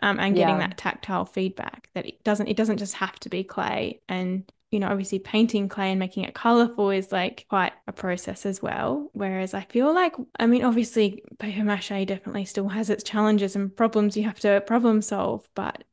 um, 0.00 0.20
and 0.20 0.36
getting 0.36 0.60
yeah. 0.60 0.68
that 0.68 0.78
tactile 0.78 1.24
feedback 1.24 1.88
that 1.94 2.06
it 2.06 2.22
doesn't 2.22 2.46
it 2.46 2.56
doesn't 2.56 2.78
just 2.78 2.94
have 2.94 3.18
to 3.18 3.28
be 3.28 3.42
clay 3.42 4.00
and 4.08 4.50
you 4.70 4.80
know, 4.80 4.88
obviously 4.88 5.18
painting 5.18 5.68
clay 5.68 5.90
and 5.90 5.98
making 5.98 6.24
it 6.24 6.34
colorful 6.34 6.90
is 6.90 7.10
like 7.10 7.46
quite 7.48 7.72
a 7.86 7.92
process 7.92 8.44
as 8.44 8.62
well. 8.62 9.10
Whereas 9.12 9.54
I 9.54 9.62
feel 9.62 9.94
like, 9.94 10.14
I 10.38 10.46
mean, 10.46 10.64
obviously, 10.64 11.22
paper 11.38 11.64
mache 11.64 12.06
definitely 12.06 12.44
still 12.44 12.68
has 12.68 12.90
its 12.90 13.02
challenges 13.02 13.56
and 13.56 13.74
problems 13.74 14.16
you 14.16 14.24
have 14.24 14.40
to 14.40 14.60
problem 14.66 15.00
solve. 15.02 15.48
But 15.54 15.84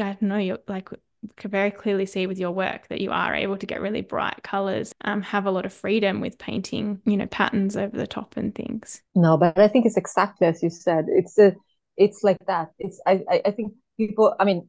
I 0.00 0.04
don't 0.04 0.22
know, 0.22 0.38
you're 0.38 0.58
like, 0.68 0.88
can 1.36 1.50
very 1.50 1.70
clearly 1.70 2.06
see 2.06 2.26
with 2.26 2.38
your 2.38 2.50
work 2.50 2.88
that 2.88 3.00
you 3.00 3.10
are 3.10 3.34
able 3.34 3.56
to 3.56 3.66
get 3.66 3.80
really 3.80 4.02
bright 4.02 4.42
colors, 4.42 4.94
um, 5.04 5.22
have 5.22 5.46
a 5.46 5.50
lot 5.50 5.66
of 5.66 5.72
freedom 5.72 6.20
with 6.20 6.38
painting, 6.38 7.00
you 7.04 7.16
know, 7.16 7.26
patterns 7.26 7.76
over 7.76 7.96
the 7.96 8.06
top 8.06 8.36
and 8.36 8.54
things. 8.54 9.02
No, 9.14 9.36
but 9.36 9.58
I 9.58 9.68
think 9.68 9.86
it's 9.86 9.96
exactly 9.96 10.46
as 10.46 10.62
you 10.62 10.70
said. 10.70 11.06
It's 11.08 11.38
a, 11.38 11.54
it's 11.96 12.22
like 12.22 12.38
that. 12.46 12.70
It's 12.78 13.00
I, 13.06 13.22
I 13.44 13.50
think 13.52 13.74
people. 13.96 14.34
I 14.38 14.44
mean, 14.44 14.68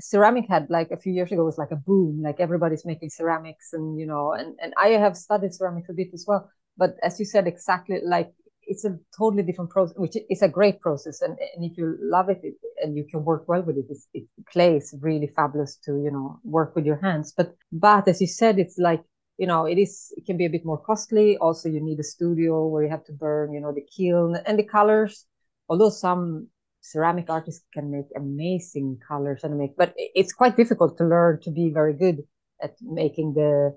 ceramic 0.00 0.46
had 0.48 0.68
like 0.68 0.90
a 0.90 0.96
few 0.96 1.12
years 1.12 1.32
ago 1.32 1.44
was 1.44 1.58
like 1.58 1.70
a 1.70 1.76
boom 1.76 2.20
like 2.22 2.38
everybody's 2.38 2.84
making 2.84 3.08
ceramics 3.08 3.72
and 3.72 3.98
you 3.98 4.06
know 4.06 4.32
and 4.32 4.54
and 4.60 4.74
i 4.76 4.88
have 4.88 5.16
studied 5.16 5.54
ceramics 5.54 5.88
a 5.88 5.92
bit 5.94 6.08
as 6.12 6.24
well 6.28 6.50
but 6.76 6.96
as 7.02 7.18
you 7.18 7.24
said 7.24 7.46
exactly 7.46 7.98
like 8.04 8.30
it's 8.66 8.84
a 8.84 8.98
totally 9.16 9.42
different 9.42 9.70
process 9.70 9.96
which 9.96 10.16
is 10.28 10.42
a 10.42 10.48
great 10.48 10.80
process 10.80 11.22
and, 11.22 11.38
and 11.54 11.64
if 11.64 11.78
you 11.78 11.96
love 12.00 12.28
it, 12.28 12.40
it 12.42 12.54
and 12.82 12.96
you 12.96 13.04
can 13.10 13.24
work 13.24 13.48
well 13.48 13.62
with 13.62 13.76
it, 13.76 13.86
it 14.12 14.24
clay 14.50 14.76
is 14.76 14.94
really 15.00 15.28
fabulous 15.28 15.76
to 15.76 15.92
you 16.02 16.10
know 16.10 16.38
work 16.44 16.74
with 16.74 16.84
your 16.84 16.96
hands. 16.96 17.32
But 17.36 17.54
but 17.72 18.08
as 18.08 18.20
you 18.20 18.26
said 18.26 18.58
it's 18.58 18.76
like 18.78 19.02
you 19.38 19.46
know 19.46 19.66
it 19.66 19.78
is 19.78 20.12
it 20.16 20.26
can 20.26 20.36
be 20.36 20.46
a 20.46 20.50
bit 20.50 20.64
more 20.64 20.78
costly. 20.78 21.36
Also 21.38 21.68
you 21.68 21.80
need 21.80 22.00
a 22.00 22.04
studio 22.04 22.66
where 22.66 22.82
you 22.82 22.90
have 22.90 23.04
to 23.04 23.12
burn 23.12 23.52
you 23.52 23.60
know 23.60 23.72
the 23.72 23.86
kiln 23.96 24.36
and 24.44 24.58
the 24.58 24.64
colors 24.64 25.26
although 25.68 25.90
some 25.90 26.48
ceramic 26.90 27.28
artists 27.28 27.64
can 27.74 27.90
make 27.90 28.06
amazing 28.16 28.98
colors 29.06 29.42
and 29.44 29.58
make, 29.58 29.76
but 29.76 29.92
it's 29.96 30.32
quite 30.32 30.56
difficult 30.56 30.96
to 30.98 31.04
learn 31.04 31.40
to 31.42 31.50
be 31.50 31.70
very 31.70 31.94
good 31.94 32.22
at 32.62 32.74
making 32.82 33.34
the 33.34 33.76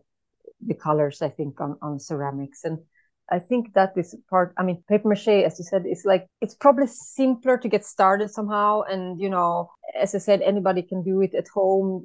the 0.68 0.74
colors. 0.76 1.22
I 1.22 1.30
think 1.30 1.60
on 1.62 1.78
on 1.82 2.00
ceramics 2.00 2.64
and. 2.64 2.80
I 3.32 3.38
think 3.38 3.74
that 3.76 3.94
is 3.96 4.16
part. 4.28 4.56
I 4.58 4.64
mean, 4.64 4.84
paper 4.90 5.08
mache, 5.08 5.46
as 5.46 5.60
you 5.60 5.66
said, 5.66 5.86
is 5.86 6.04
like 6.04 6.26
it's 6.42 6.56
probably 6.56 6.88
simpler 6.88 7.60
to 7.60 7.70
get 7.70 7.86
started 7.86 8.32
somehow. 8.32 8.82
And 8.90 9.22
you 9.22 9.30
know, 9.30 9.70
as 9.94 10.16
I 10.16 10.18
said, 10.18 10.42
anybody 10.42 10.82
can 10.82 11.04
do 11.04 11.22
it 11.22 11.36
at 11.36 11.48
home. 11.48 12.04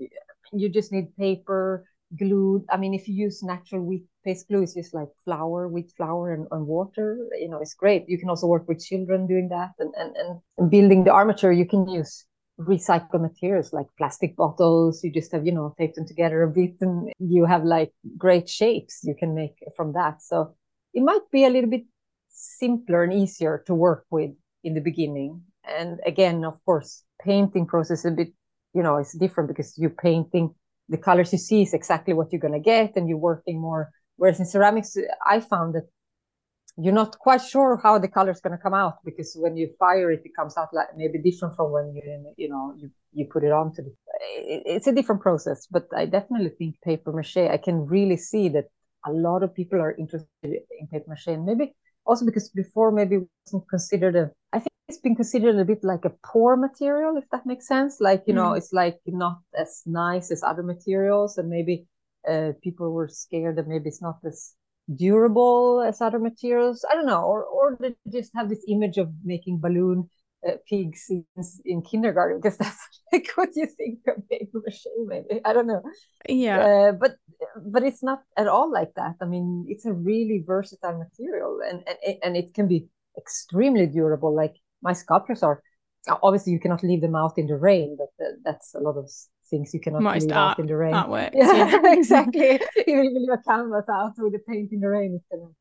You 0.53 0.69
just 0.69 0.93
need 0.93 1.17
paper, 1.17 1.89
glue. 2.19 2.65
I 2.69 2.77
mean, 2.77 2.93
if 2.93 3.09
you 3.09 3.15
use 3.15 3.43
natural 3.43 3.81
wheat 3.89 4.05
paste 4.25 4.49
glue, 4.49 4.63
it's 4.63 4.75
just 4.75 4.95
like 4.95 5.09
flour, 5.25 5.69
wheat 5.69 5.93
flour, 5.97 6.33
and, 6.33 6.47
and 6.51 6.67
water. 6.67 7.19
You 7.39 7.49
know, 7.49 7.59
it's 7.61 7.75
great. 7.75 8.09
You 8.09 8.19
can 8.19 8.29
also 8.29 8.47
work 8.47 8.67
with 8.69 8.85
children 8.85 9.27
doing 9.27 9.49
that, 9.51 9.73
and 9.79 9.93
and 9.97 10.17
and 10.17 10.71
building 10.71 11.05
the 11.05 11.13
armature. 11.13 11.53
You 11.53 11.67
can 11.67 11.89
use 11.89 12.25
recycled 12.59 13.21
materials 13.21 13.73
like 13.73 13.87
plastic 13.99 14.37
bottles. 14.37 15.03
You 15.03 15.13
just 15.13 15.33
have 15.33 15.47
you 15.47 15.53
know 15.53 15.75
taped 15.79 15.97
them 15.97 16.07
together 16.07 16.43
a 16.43 16.51
bit, 16.51 16.77
and 16.81 17.13
you 17.19 17.45
have 17.45 17.65
like 17.65 17.93
great 18.17 18.49
shapes 18.49 19.01
you 19.05 19.15
can 19.15 19.35
make 19.35 19.57
from 19.77 19.93
that. 19.93 20.23
So 20.23 20.55
it 20.93 21.03
might 21.03 21.31
be 21.31 21.45
a 21.45 21.51
little 21.51 21.71
bit 21.71 21.85
simpler 22.29 23.05
and 23.05 23.13
easier 23.13 23.63
to 23.67 23.75
work 23.75 24.07
with 24.11 24.31
in 24.63 24.75
the 24.75 24.81
beginning. 24.81 25.43
And 25.65 26.01
again, 26.07 26.45
of 26.45 26.63
course, 26.65 27.03
painting 27.23 27.67
process 27.67 28.05
a 28.05 28.11
bit, 28.11 28.33
you 28.75 28.83
know, 28.83 28.97
it's 28.97 29.17
different 29.17 29.49
because 29.49 29.79
you're 29.79 29.91
painting 29.91 30.55
the 30.89 30.99
colors 30.99 31.33
you 31.33 31.39
see 31.39 31.63
is 31.63 31.75
exactly 31.75 32.15
what 32.15 32.33
you're 32.33 32.41
going 32.41 32.53
to 32.53 32.61
get 32.61 32.97
and 32.97 33.09
you're 33.09 33.19
working 33.19 33.61
more 33.61 33.91
whereas 34.17 34.41
in 34.41 34.47
ceramics 34.47 34.97
i 35.27 35.41
found 35.41 35.75
that 35.75 35.87
you're 36.77 36.93
not 36.93 37.17
quite 37.19 37.41
sure 37.41 37.79
how 37.83 37.99
the 37.99 38.09
color 38.09 38.33
is 38.33 38.41
going 38.41 38.57
to 38.57 38.63
come 38.63 38.75
out 38.75 38.97
because 39.05 39.37
when 39.39 39.57
you 39.57 39.71
fire 39.79 40.11
it 40.11 40.23
it 40.25 40.33
comes 40.37 40.57
out 40.57 40.69
like 40.73 40.89
maybe 40.97 41.19
different 41.19 41.55
from 41.55 41.71
when 41.71 41.95
you 41.95 42.35
you 42.37 42.49
know 42.49 42.75
you, 42.77 42.91
you 43.13 43.27
put 43.31 43.45
it 43.45 43.53
onto 43.53 43.83
the 43.83 43.93
it's 44.77 44.87
a 44.87 44.93
different 44.93 45.21
process 45.21 45.67
but 45.71 45.87
i 45.97 46.05
definitely 46.05 46.51
think 46.51 46.75
paper 46.83 47.13
mache 47.13 47.37
i 47.37 47.57
can 47.57 47.87
really 47.87 48.17
see 48.17 48.49
that 48.49 48.67
a 49.07 49.13
lot 49.13 49.43
of 49.43 49.55
people 49.55 49.81
are 49.81 49.95
interested 49.97 50.29
in 50.43 50.87
paper 50.91 51.09
mache 51.09 51.29
and 51.29 51.45
maybe 51.45 51.75
also 52.07 52.25
because 52.25 52.49
before 52.51 52.91
maybe 52.91 53.17
it 53.17 53.29
wasn't 53.47 53.69
considered 53.69 54.17
a 54.17 54.31
i 54.53 54.59
think 54.59 54.75
it's 54.89 54.99
been 54.99 55.17
considered 55.17 55.59
a 55.59 55.65
bit 55.65 55.83
like 55.83 56.05
a 56.05 56.13
poor 56.23 56.57
material, 56.57 57.17
if 57.17 57.25
that 57.31 57.47
makes 57.47 57.67
sense. 57.67 58.01
Like, 58.01 58.25
you 58.27 58.35
mm. 58.35 58.37
know, 58.37 58.53
it's 58.53 58.73
like 58.73 58.99
not 59.07 59.39
as 59.59 59.83
nice 59.87 60.31
as 60.31 60.43
other 60.43 60.63
materials, 60.63 61.39
and 61.39 61.49
maybe 61.49 61.87
uh, 62.29 62.53
people 62.63 62.93
were 62.93 63.09
scared 63.09 63.57
that 63.57 63.69
maybe 63.69 63.89
it's 63.89 64.03
not 64.03 64.19
as 64.25 64.55
durable 64.95 65.81
as 65.81 66.01
other 66.01 66.19
materials. 66.19 66.85
I 66.91 66.95
don't 66.95 67.07
know, 67.07 67.23
or 67.23 67.45
or 67.45 67.77
they 67.81 67.95
just 68.13 68.33
have 68.35 68.49
this 68.49 68.65
image 68.69 68.99
of 68.99 69.11
making 69.25 69.61
balloon 69.61 70.09
uh, 70.47 70.53
pigs 70.69 71.07
in, 71.09 71.25
in 71.65 71.83
kindergarten 71.83 72.39
because 72.39 72.59
that's 72.59 72.79
like 73.13 73.31
what 73.35 73.51
you 73.55 73.67
think 73.67 74.01
of 74.09 74.29
paper 74.29 74.61
mache 74.65 74.87
maybe 75.07 75.41
i 75.45 75.53
don't 75.53 75.67
know. 75.67 75.83
Yeah. 76.29 76.59
Uh, 76.59 76.93
but 76.93 77.17
but 77.67 77.83
it's 77.83 78.03
not 78.03 78.23
at 78.37 78.49
all 78.49 78.71
like 78.71 78.95
that. 78.97 79.15
I 79.21 79.27
mean 79.27 79.67
it's 79.69 79.87
a 79.87 79.93
really 79.93 80.45
versatile 80.47 80.99
material 80.99 81.61
and 81.67 81.83
and, 82.07 82.19
and 82.23 82.37
it 82.37 82.55
can 82.55 82.69
be 82.69 82.89
extremely 83.17 83.87
durable. 83.87 84.35
Like 84.35 84.57
my 84.83 84.93
sculptures 84.93 85.43
are 85.43 85.63
obviously 86.23 86.53
you 86.53 86.61
cannot 86.61 86.83
leave 86.83 87.01
them 87.01 87.17
out 87.17 87.39
in 87.39 87.47
the 87.47 87.57
rain 87.57 87.97
but 87.97 88.09
that's 88.45 88.75
a 88.75 88.81
lot 88.81 88.97
of 88.99 89.09
things 89.55 89.75
you 89.75 89.81
cannot 89.81 90.03
Most 90.03 90.31
art, 90.33 90.53
out 90.53 90.59
in 90.59 90.67
the 90.67 90.77
rain. 90.77 90.93
yeah, 91.35 91.53
yeah. 91.55 91.93
exactly. 92.01 92.51
Even 92.51 93.07
if 93.07 93.13
you 93.13 93.21
leave 93.21 93.39
a 93.39 93.43
canvas 93.49 93.89
out 93.89 94.15
with 94.19 94.33
the 94.33 94.43
paint 94.49 94.73
in 94.73 94.81
the 94.81 94.89
rain 94.89 95.21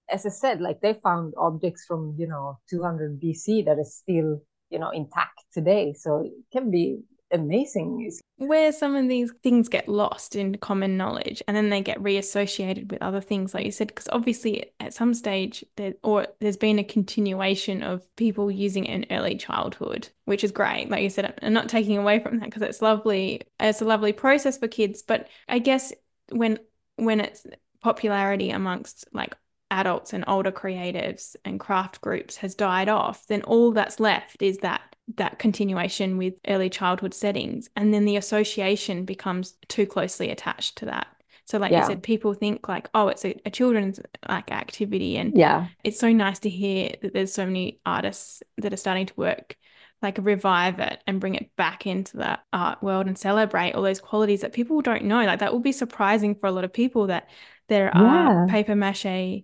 as 0.09 0.25
i 0.25 0.29
said 0.29 0.61
like 0.61 0.79
they 0.81 0.93
found 1.03 1.33
objects 1.37 1.85
from 1.87 2.15
you 2.17 2.27
know 2.27 2.57
200 2.69 3.19
bc 3.21 3.65
that 3.65 3.77
is 3.79 3.95
still 4.01 4.41
you 4.73 4.79
know 4.79 4.89
intact 4.89 5.45
today. 5.53 5.93
So 5.93 6.23
it 6.25 6.33
can 6.51 6.71
be 6.71 6.99
amazing 7.31 8.11
where 8.37 8.71
some 8.71 8.95
of 8.95 9.07
these 9.07 9.31
things 9.43 9.69
get 9.69 9.87
lost 9.87 10.35
in 10.35 10.55
common 10.57 10.97
knowledge 10.97 11.41
and 11.47 11.55
then 11.55 11.69
they 11.69 11.81
get 11.81 12.01
reassociated 12.01 12.91
with 12.91 13.01
other 13.01 13.21
things 13.21 13.53
like 13.53 13.65
you 13.65 13.71
said 13.71 13.87
because 13.87 14.09
obviously 14.11 14.65
at 14.79 14.93
some 14.93 15.13
stage 15.13 15.63
there 15.77 15.93
or 16.03 16.27
there's 16.39 16.57
been 16.57 16.79
a 16.79 16.83
continuation 16.83 17.83
of 17.83 18.03
people 18.15 18.49
using 18.49 18.85
it 18.85 18.93
in 18.93 19.17
early 19.17 19.35
childhood 19.35 20.09
which 20.25 20.43
is 20.43 20.51
great 20.51 20.89
like 20.89 21.03
you 21.03 21.09
said 21.09 21.37
i'm 21.41 21.53
not 21.53 21.69
taking 21.69 21.97
away 21.97 22.19
from 22.19 22.39
that 22.39 22.45
because 22.45 22.63
it's 22.63 22.81
lovely 22.81 23.41
it's 23.59 23.81
a 23.81 23.85
lovely 23.85 24.11
process 24.11 24.57
for 24.57 24.67
kids 24.67 25.03
but 25.03 25.27
i 25.47 25.59
guess 25.59 25.93
when 26.31 26.57
when 26.95 27.19
it's 27.19 27.45
popularity 27.81 28.49
amongst 28.49 29.07
like 29.13 29.35
adults 29.73 30.13
and 30.13 30.23
older 30.27 30.51
creatives 30.51 31.35
and 31.43 31.59
craft 31.59 31.99
groups 32.01 32.37
has 32.37 32.53
died 32.53 32.89
off, 32.89 33.25
then 33.27 33.41
all 33.43 33.71
that's 33.71 33.99
left 33.99 34.41
is 34.41 34.59
that 34.59 34.92
that 35.15 35.39
continuation 35.39 36.17
with 36.17 36.33
early 36.47 36.69
childhood 36.69 37.13
settings 37.13 37.69
and 37.75 37.93
then 37.93 38.05
the 38.05 38.15
association 38.15 39.05
becomes 39.05 39.55
too 39.67 39.85
closely 39.85 40.29
attached 40.29 40.77
to 40.77 40.85
that 40.85 41.07
so 41.45 41.57
like 41.57 41.71
yeah. 41.71 41.81
you 41.81 41.87
said 41.87 42.01
people 42.01 42.33
think 42.33 42.67
like 42.69 42.89
oh 42.93 43.09
it's 43.09 43.25
a, 43.25 43.35
a, 43.45 43.49
children's 43.49 43.99
like 44.29 44.51
activity 44.51 45.17
and 45.17 45.37
yeah 45.37 45.67
it's 45.83 45.99
so 45.99 46.11
nice 46.11 46.39
to 46.39 46.49
hear 46.49 46.93
that 47.01 47.13
there's 47.13 47.33
so 47.33 47.45
many 47.45 47.79
artists 47.85 48.41
that 48.57 48.71
are 48.71 48.77
starting 48.77 49.05
to 49.05 49.13
work 49.15 49.57
like 50.01 50.17
revive 50.21 50.79
it 50.79 51.01
and 51.05 51.19
bring 51.19 51.35
it 51.35 51.53
back 51.55 51.85
into 51.85 52.17
the 52.17 52.39
art 52.51 52.81
world 52.81 53.07
and 53.07 53.17
celebrate 53.17 53.73
all 53.73 53.81
those 53.81 54.01
qualities 54.01 54.41
that 54.41 54.53
people 54.53 54.81
don't 54.81 55.03
know 55.03 55.23
like 55.25 55.39
that 55.39 55.51
will 55.51 55.59
be 55.59 55.71
surprising 55.71 56.35
for 56.35 56.47
a 56.47 56.51
lot 56.51 56.63
of 56.63 56.71
people 56.71 57.07
that 57.07 57.29
there 57.67 57.91
yeah. 57.93 58.01
are 58.01 58.47
paper 58.47 58.75
mache 58.75 59.43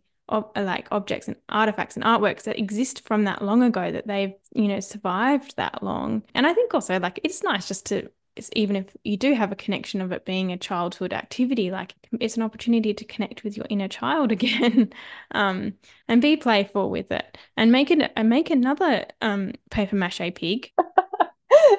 like 0.56 0.88
objects 0.92 1.28
and 1.28 1.38
artifacts 1.50 1.96
and 1.96 2.06
artworks 2.06 2.44
that 2.44 2.58
exist 2.60 3.06
from 3.08 3.24
that 3.26 3.42
long 3.42 3.64
ago 3.64 3.92
that 3.92 4.08
they've 4.08 4.34
you 4.54 4.68
know 4.68 4.80
survived 4.80 5.56
that 5.58 5.84
long. 5.84 6.24
And 6.36 6.46
i 6.48 6.54
think 6.54 6.74
also 6.74 7.00
like 7.00 7.20
it's 7.24 7.44
nice 7.44 7.68
just 7.68 7.86
to 7.88 8.10
even 8.54 8.76
if 8.76 8.96
you 9.04 9.18
do 9.18 9.34
have 9.34 9.52
a 9.52 9.56
connection 9.56 10.02
of 10.02 10.12
it 10.12 10.26
being 10.26 10.52
a 10.52 10.58
childhood 10.58 11.12
activity 11.12 11.72
like 11.72 11.94
it's 12.22 12.38
an 12.38 12.44
opportunity 12.44 12.94
to 12.94 13.04
connect 13.04 13.44
with 13.44 13.58
your 13.58 13.66
inner 13.70 13.88
child 13.88 14.32
again 14.38 14.92
um, 15.32 15.74
and 16.08 16.22
be 16.22 16.38
playful 16.38 16.90
with 16.90 17.12
it. 17.12 17.38
And 17.58 17.72
make 17.72 17.92
it 17.92 18.12
and 18.16 18.30
make 18.30 18.50
another 18.50 19.06
um, 19.22 19.54
paper 19.70 19.96
mache 19.96 20.34
pig. 20.36 20.72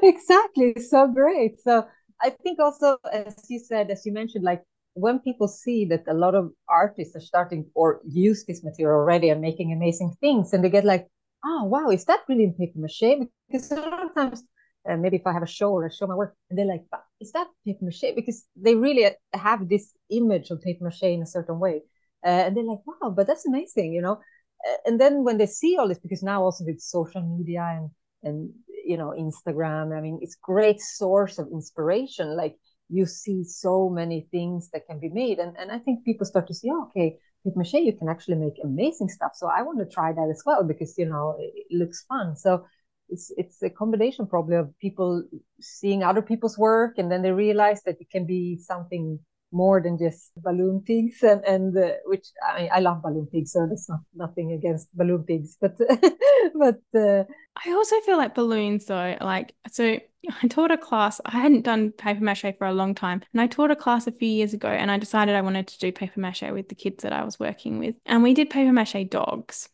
Exactly 0.02 0.74
so 0.80 1.08
great. 1.08 1.60
So 1.60 1.86
i 2.22 2.30
think 2.30 2.58
also 2.58 2.98
as 3.12 3.34
you 3.48 3.58
said 3.58 3.90
as 3.90 4.04
you 4.04 4.12
mentioned 4.12 4.44
like 4.44 4.62
when 4.94 5.18
people 5.20 5.48
see 5.48 5.84
that 5.86 6.04
a 6.08 6.14
lot 6.14 6.34
of 6.34 6.52
artists 6.68 7.14
are 7.16 7.20
starting 7.20 7.70
or 7.74 8.00
use 8.08 8.44
this 8.44 8.64
material 8.64 8.96
already 8.96 9.30
and 9.30 9.40
making 9.40 9.72
amazing 9.72 10.14
things, 10.20 10.52
and 10.52 10.64
they 10.64 10.70
get 10.70 10.84
like, 10.84 11.06
oh 11.44 11.64
wow, 11.64 11.90
is 11.90 12.04
that 12.06 12.20
really 12.28 12.44
in 12.44 12.54
paper 12.54 12.78
mache? 12.78 13.26
Because 13.48 13.70
a 13.72 13.76
lot 13.76 14.06
of 14.06 14.14
times, 14.14 14.42
uh, 14.88 14.96
maybe 14.96 15.16
if 15.16 15.26
I 15.26 15.32
have 15.32 15.42
a 15.42 15.46
show 15.46 15.70
or 15.72 15.86
I 15.86 15.90
show 15.90 16.06
my 16.06 16.14
work, 16.14 16.34
and 16.48 16.58
they're 16.58 16.66
like, 16.66 16.84
is 17.20 17.32
that 17.32 17.48
paper 17.64 17.84
mache? 17.84 18.14
Because 18.14 18.44
they 18.56 18.74
really 18.74 19.10
have 19.32 19.68
this 19.68 19.92
image 20.10 20.50
of 20.50 20.60
paper 20.62 20.84
mache 20.84 21.02
in 21.02 21.22
a 21.22 21.26
certain 21.26 21.58
way, 21.58 21.82
uh, 22.24 22.28
and 22.28 22.56
they're 22.56 22.64
like, 22.64 22.80
wow, 22.86 23.10
but 23.10 23.26
that's 23.26 23.46
amazing, 23.46 23.92
you 23.92 24.02
know. 24.02 24.20
Uh, 24.68 24.76
and 24.86 25.00
then 25.00 25.24
when 25.24 25.38
they 25.38 25.46
see 25.46 25.76
all 25.78 25.88
this, 25.88 25.98
because 25.98 26.22
now 26.22 26.42
also 26.42 26.64
with 26.64 26.80
social 26.80 27.22
media 27.22 27.62
and 27.62 27.90
and 28.22 28.50
you 28.84 28.96
know 28.96 29.14
Instagram, 29.16 29.96
I 29.96 30.00
mean, 30.00 30.18
it's 30.20 30.34
great 30.34 30.80
source 30.80 31.38
of 31.38 31.48
inspiration, 31.52 32.36
like 32.36 32.56
you 32.90 33.06
see 33.06 33.44
so 33.44 33.88
many 33.88 34.26
things 34.30 34.70
that 34.72 34.86
can 34.86 34.98
be 34.98 35.08
made. 35.08 35.38
And, 35.38 35.56
and 35.56 35.70
I 35.70 35.78
think 35.78 36.04
people 36.04 36.26
start 36.26 36.46
to 36.48 36.54
see, 36.54 36.68
oh, 36.70 36.88
okay, 36.88 37.16
with 37.44 37.56
mache, 37.56 37.74
you 37.74 37.96
can 37.96 38.08
actually 38.08 38.36
make 38.36 38.54
amazing 38.62 39.08
stuff. 39.08 39.32
So 39.34 39.46
I 39.46 39.62
want 39.62 39.78
to 39.78 39.86
try 39.86 40.12
that 40.12 40.28
as 40.30 40.42
well 40.44 40.64
because, 40.64 40.98
you 40.98 41.06
know, 41.06 41.36
it, 41.38 41.52
it 41.54 41.76
looks 41.76 42.04
fun. 42.04 42.36
So 42.36 42.64
it's, 43.08 43.32
it's 43.36 43.62
a 43.62 43.70
combination 43.70 44.26
probably 44.26 44.56
of 44.56 44.76
people 44.78 45.22
seeing 45.60 46.02
other 46.02 46.22
people's 46.22 46.58
work 46.58 46.98
and 46.98 47.10
then 47.10 47.22
they 47.22 47.32
realize 47.32 47.82
that 47.84 48.00
it 48.00 48.10
can 48.10 48.26
be 48.26 48.58
something 48.58 49.18
more 49.52 49.80
than 49.80 49.98
just 49.98 50.30
balloon 50.36 50.80
pigs 50.80 51.22
and 51.22 51.44
and 51.44 51.76
uh, 51.76 51.92
which 52.04 52.28
I 52.46 52.60
mean, 52.60 52.70
I 52.72 52.80
love 52.80 53.02
balloon 53.02 53.26
pigs 53.26 53.52
so 53.52 53.66
there's 53.66 53.88
not 53.88 54.00
nothing 54.14 54.52
against 54.52 54.94
balloon 54.96 55.24
pigs 55.24 55.56
but 55.60 55.76
but 56.54 56.80
uh, 56.94 57.24
I 57.64 57.72
also 57.72 58.00
feel 58.00 58.16
like 58.16 58.34
balloons 58.34 58.86
though 58.86 59.16
like 59.20 59.54
so 59.70 59.98
I 60.42 60.48
taught 60.48 60.70
a 60.70 60.78
class 60.78 61.20
I 61.24 61.32
hadn't 61.32 61.62
done 61.62 61.92
paper 61.92 62.22
mache 62.22 62.54
for 62.58 62.66
a 62.66 62.72
long 62.72 62.94
time 62.94 63.22
and 63.32 63.40
I 63.40 63.46
taught 63.46 63.70
a 63.70 63.76
class 63.76 64.06
a 64.06 64.12
few 64.12 64.28
years 64.28 64.54
ago 64.54 64.68
and 64.68 64.90
I 64.90 64.98
decided 64.98 65.34
I 65.34 65.42
wanted 65.42 65.66
to 65.68 65.78
do 65.78 65.92
paper 65.92 66.20
mache 66.20 66.42
with 66.42 66.68
the 66.68 66.74
kids 66.74 67.02
that 67.02 67.12
I 67.12 67.24
was 67.24 67.40
working 67.40 67.78
with 67.78 67.96
and 68.06 68.22
we 68.22 68.34
did 68.34 68.50
paper 68.50 68.72
mache 68.72 69.08
dogs 69.08 69.68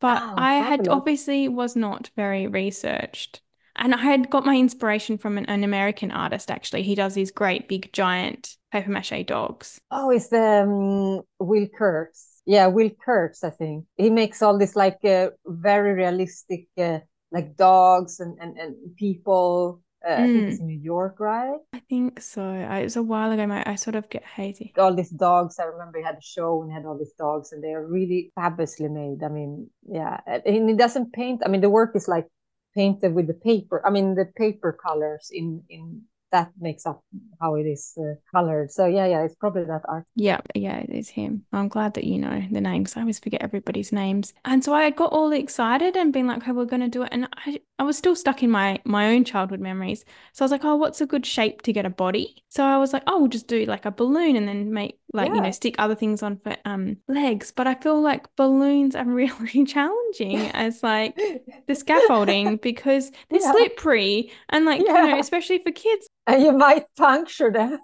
but 0.00 0.22
oh, 0.22 0.34
I 0.36 0.54
had 0.54 0.88
obviously 0.88 1.48
was 1.48 1.76
not 1.76 2.10
very 2.16 2.46
researched 2.46 3.42
and 3.76 3.94
I 3.94 3.98
had 3.98 4.30
got 4.30 4.44
my 4.44 4.56
inspiration 4.56 5.16
from 5.16 5.38
an, 5.38 5.46
an, 5.46 5.64
American 5.64 6.10
artist, 6.10 6.50
actually. 6.50 6.82
He 6.82 6.94
does 6.94 7.14
these 7.14 7.30
great, 7.30 7.68
big, 7.68 7.90
giant 7.92 8.56
paper 8.70 8.90
mache 8.90 9.24
dogs. 9.26 9.80
Oh, 9.90 10.10
it's 10.10 10.28
the 10.28 10.62
um, 10.62 11.22
Will 11.38 11.68
Kurtz. 11.76 12.42
Yeah, 12.46 12.66
Will 12.66 12.90
Kurtz, 13.04 13.44
I 13.44 13.50
think. 13.50 13.86
He 13.96 14.10
makes 14.10 14.42
all 14.42 14.58
this 14.58 14.76
like 14.76 15.04
uh, 15.04 15.30
very 15.46 15.92
realistic, 15.92 16.68
uh, 16.78 17.00
like 17.30 17.56
dogs 17.56 18.20
and, 18.20 18.38
and, 18.40 18.56
and 18.56 18.96
people. 18.96 19.82
Uh, 20.04 20.12
mm. 20.12 20.14
I 20.14 20.26
think 20.26 20.48
it's 20.48 20.56
hmm. 20.56 20.62
in 20.62 20.68
New 20.68 20.80
York, 20.82 21.20
right? 21.20 21.58
I 21.74 21.82
think 21.90 22.22
so. 22.22 22.42
I, 22.42 22.78
it 22.78 22.84
was 22.84 22.96
a 22.96 23.02
while 23.02 23.30
ago. 23.32 23.46
My, 23.46 23.62
I 23.66 23.74
sort 23.74 23.96
of 23.96 24.08
get 24.08 24.24
hazy. 24.24 24.72
All 24.78 24.94
these 24.94 25.10
dogs. 25.10 25.58
I 25.58 25.64
remember 25.64 25.98
he 25.98 26.04
had 26.04 26.16
a 26.16 26.22
show 26.22 26.62
and 26.62 26.72
had 26.72 26.86
all 26.86 26.96
these 26.96 27.12
dogs, 27.18 27.52
and 27.52 27.62
they 27.62 27.74
are 27.74 27.86
really 27.86 28.32
fabulously 28.34 28.88
made. 28.88 29.22
I 29.22 29.28
mean, 29.28 29.68
yeah. 29.86 30.20
And 30.26 30.70
he 30.70 30.74
doesn't 30.74 31.12
paint. 31.12 31.42
I 31.44 31.48
mean, 31.48 31.60
the 31.60 31.68
work 31.68 31.94
is 31.94 32.08
like 32.08 32.26
painted 32.74 33.14
with 33.14 33.26
the 33.26 33.34
paper. 33.34 33.82
I 33.84 33.90
mean, 33.90 34.14
the 34.14 34.24
paper 34.24 34.72
colors 34.72 35.28
in 35.30 35.62
in 35.68 36.02
that 36.32 36.50
makes 36.60 36.86
up 36.86 37.02
how 37.40 37.54
it 37.56 37.64
is 37.64 37.96
uh, 37.98 38.14
colored. 38.30 38.70
So 38.70 38.86
yeah, 38.86 39.06
yeah, 39.06 39.24
it's 39.24 39.34
probably 39.34 39.64
that 39.64 39.82
art. 39.88 40.04
Yeah, 40.14 40.40
yeah, 40.54 40.78
it 40.78 40.90
is 40.90 41.08
him. 41.08 41.44
I'm 41.52 41.68
glad 41.68 41.94
that 41.94 42.04
you 42.04 42.18
know 42.18 42.42
the 42.50 42.60
names. 42.60 42.96
I 42.96 43.00
always 43.00 43.18
forget 43.18 43.42
everybody's 43.42 43.92
names. 43.92 44.32
And 44.44 44.64
so 44.64 44.74
I 44.74 44.90
got 44.90 45.12
all 45.12 45.32
excited 45.32 45.96
and 45.96 46.12
being 46.12 46.26
like, 46.26 46.38
okay, 46.38 46.52
we're 46.52 46.64
gonna 46.64 46.88
do 46.88 47.02
it. 47.02 47.08
And 47.12 47.28
I, 47.46 47.60
I 47.78 47.82
was 47.82 47.98
still 47.98 48.16
stuck 48.16 48.42
in 48.42 48.50
my 48.50 48.80
my 48.84 49.08
own 49.14 49.24
childhood 49.24 49.60
memories. 49.60 50.04
So 50.32 50.44
I 50.44 50.46
was 50.46 50.52
like, 50.52 50.64
oh, 50.64 50.76
what's 50.76 51.00
a 51.00 51.06
good 51.06 51.26
shape 51.26 51.62
to 51.62 51.72
get 51.72 51.86
a 51.86 51.90
body? 51.90 52.44
So 52.48 52.64
I 52.64 52.78
was 52.78 52.92
like, 52.92 53.02
oh, 53.06 53.20
we'll 53.20 53.28
just 53.28 53.46
do 53.48 53.64
like 53.66 53.84
a 53.84 53.90
balloon 53.90 54.36
and 54.36 54.48
then 54.48 54.72
make 54.72 54.98
like 55.12 55.28
yeah. 55.28 55.34
you 55.34 55.40
know 55.40 55.50
stick 55.50 55.74
other 55.78 55.94
things 55.94 56.22
on 56.22 56.36
for 56.38 56.56
um 56.64 56.96
legs. 57.08 57.52
But 57.54 57.66
I 57.66 57.74
feel 57.74 58.00
like 58.00 58.34
balloons 58.36 58.94
are 58.94 59.04
really 59.06 59.64
challenging 59.64 60.38
as 60.52 60.82
like 60.82 61.18
the 61.66 61.74
scaffolding 61.74 62.56
because 62.62 63.10
they're 63.30 63.40
yeah. 63.40 63.52
slippery 63.52 64.32
and 64.48 64.64
like 64.64 64.82
yeah. 64.84 65.04
you 65.04 65.10
know 65.10 65.18
especially 65.18 65.58
for 65.58 65.72
kids 65.72 66.08
and 66.30 66.42
you 66.42 66.52
might 66.52 66.84
puncture 66.96 67.50
them. 67.50 67.78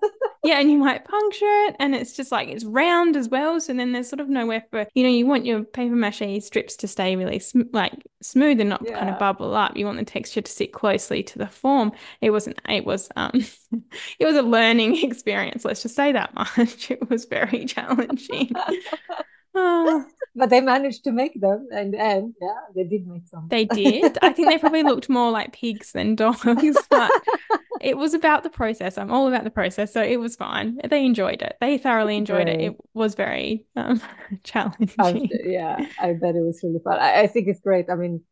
yeah, 0.44 0.60
and 0.60 0.70
you 0.70 0.78
might 0.78 1.04
puncture 1.08 1.64
it, 1.66 1.76
and 1.80 1.94
it's 1.94 2.14
just 2.14 2.30
like 2.30 2.48
it's 2.48 2.64
round 2.64 3.16
as 3.16 3.28
well. 3.28 3.60
So 3.60 3.74
then 3.74 3.92
there's 3.92 4.08
sort 4.08 4.20
of 4.20 4.28
nowhere 4.28 4.64
for 4.70 4.86
you 4.94 5.02
know 5.02 5.08
you 5.08 5.26
want 5.26 5.46
your 5.46 5.64
paper 5.64 5.96
mache 5.96 6.42
strips 6.42 6.76
to 6.76 6.88
stay 6.88 7.16
really 7.16 7.38
sm- 7.38 7.62
like 7.72 7.92
smooth 8.22 8.60
and 8.60 8.70
not 8.70 8.86
kind 8.86 9.10
of 9.10 9.18
bubble 9.18 9.54
up. 9.54 9.76
You 9.76 9.86
want 9.86 9.98
the 9.98 10.04
texture 10.04 10.40
to 10.40 10.50
sit 10.50 10.72
closely 10.72 11.22
to 11.24 11.38
the 11.38 11.48
form. 11.48 11.92
It 12.20 12.30
wasn't. 12.30 12.60
It 12.68 12.84
was 12.84 13.08
um, 13.16 13.32
it 14.18 14.24
was 14.24 14.36
a 14.36 14.42
learning 14.42 15.02
experience. 15.04 15.64
Let's 15.64 15.82
just 15.82 15.96
say 15.96 16.12
that 16.12 16.34
much. 16.34 16.90
It 16.96 17.08
was 17.10 17.24
very 17.24 17.64
challenging. 17.66 18.50
but 19.54 20.50
they 20.50 20.60
managed 20.60 21.02
to 21.04 21.12
make 21.12 21.40
them 21.40 21.66
and 21.72 21.94
and 21.94 22.34
yeah 22.40 22.60
they 22.74 22.84
did 22.84 23.06
make 23.06 23.26
some. 23.26 23.48
They 23.48 23.64
did. 23.64 24.18
I 24.22 24.32
think 24.32 24.48
they 24.48 24.58
probably 24.58 24.82
looked 24.82 25.08
more 25.08 25.30
like 25.30 25.52
pigs 25.52 25.92
than 25.92 26.14
dogs 26.14 26.76
but 26.90 27.10
it 27.80 27.96
was 27.96 28.12
about 28.14 28.42
the 28.42 28.50
process. 28.50 28.98
I'm 28.98 29.10
all 29.10 29.28
about 29.28 29.44
the 29.44 29.50
process 29.50 29.92
so 29.92 30.02
it 30.02 30.18
was 30.18 30.36
fine. 30.36 30.78
They 30.88 31.04
enjoyed 31.04 31.40
it. 31.42 31.56
They 31.60 31.78
thoroughly 31.78 32.16
enjoyed 32.16 32.48
it. 32.48 32.60
it 32.60 32.76
was 32.92 33.14
very 33.14 33.64
um, 33.76 34.00
challenging. 34.44 35.30
yeah 35.44 35.86
i 36.00 36.12
bet 36.12 36.36
it 36.36 36.42
was 36.42 36.60
really 36.62 36.80
fun. 36.84 36.98
I, 36.98 37.22
I 37.22 37.26
think 37.26 37.48
it's 37.48 37.60
great. 37.60 37.88
I 37.90 37.94
mean 37.94 38.22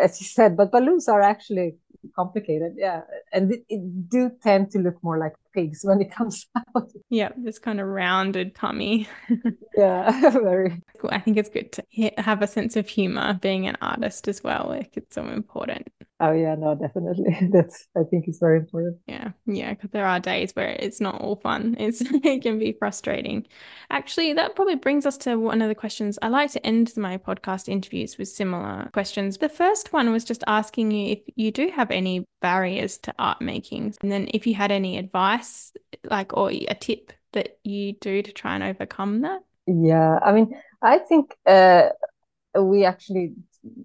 as 0.00 0.20
you 0.20 0.26
said 0.26 0.56
but 0.56 0.70
balloons 0.70 1.08
are 1.08 1.20
actually 1.20 1.76
complicated 2.14 2.74
yeah. 2.76 3.02
And 3.32 3.52
it, 3.52 3.64
it, 3.68 4.08
do 4.08 4.30
tend 4.42 4.70
to 4.72 4.78
look 4.78 5.02
more 5.02 5.18
like 5.18 5.34
pigs 5.54 5.80
when 5.82 6.00
it 6.00 6.10
comes 6.12 6.46
out. 6.76 6.90
Yeah 7.10 7.30
this 7.36 7.58
kind 7.58 7.80
of 7.80 7.86
rounded 7.86 8.54
tummy. 8.54 9.08
Yeah 9.76 10.30
very. 10.30 10.82
Cool 10.98 11.10
i 11.12 11.20
think 11.20 11.36
it's 11.36 11.48
good 11.48 11.70
to 11.72 11.82
have 12.18 12.42
a 12.42 12.46
sense 12.46 12.74
of 12.76 12.88
humor 12.88 13.34
being 13.34 13.66
an 13.68 13.76
artist 13.80 14.26
as 14.26 14.42
well 14.42 14.66
like 14.68 14.96
it's 14.96 15.14
so 15.14 15.24
important 15.28 15.88
Oh 16.20 16.32
yeah, 16.32 16.56
no, 16.56 16.74
definitely. 16.74 17.48
That's 17.52 17.86
I 17.96 18.02
think 18.02 18.26
it's 18.26 18.40
very 18.40 18.58
important. 18.58 18.98
Yeah, 19.06 19.30
yeah, 19.46 19.74
because 19.74 19.90
there 19.90 20.06
are 20.06 20.18
days 20.18 20.50
where 20.54 20.70
it's 20.70 21.00
not 21.00 21.20
all 21.20 21.36
fun. 21.36 21.76
It's 21.78 22.00
it 22.00 22.42
can 22.42 22.58
be 22.58 22.72
frustrating. 22.72 23.46
Actually, 23.90 24.32
that 24.32 24.56
probably 24.56 24.74
brings 24.74 25.06
us 25.06 25.16
to 25.18 25.36
one 25.36 25.62
of 25.62 25.68
the 25.68 25.76
questions. 25.76 26.18
I 26.20 26.28
like 26.28 26.50
to 26.52 26.66
end 26.66 26.92
my 26.96 27.18
podcast 27.18 27.68
interviews 27.68 28.18
with 28.18 28.28
similar 28.28 28.90
questions. 28.92 29.38
The 29.38 29.48
first 29.48 29.92
one 29.92 30.10
was 30.10 30.24
just 30.24 30.42
asking 30.48 30.90
you 30.90 31.12
if 31.12 31.20
you 31.36 31.52
do 31.52 31.70
have 31.70 31.92
any 31.92 32.24
barriers 32.42 32.98
to 32.98 33.14
art 33.18 33.40
making, 33.40 33.94
and 34.02 34.10
then 34.10 34.28
if 34.34 34.44
you 34.44 34.54
had 34.54 34.72
any 34.72 34.98
advice, 34.98 35.72
like 36.10 36.36
or 36.36 36.50
a 36.50 36.74
tip 36.74 37.12
that 37.32 37.58
you 37.62 37.92
do 37.92 38.22
to 38.22 38.32
try 38.32 38.54
and 38.56 38.64
overcome 38.64 39.20
that. 39.20 39.40
Yeah, 39.68 40.18
I 40.24 40.32
mean, 40.32 40.60
I 40.82 40.98
think 40.98 41.36
uh, 41.46 41.90
we 42.58 42.84
actually 42.84 43.34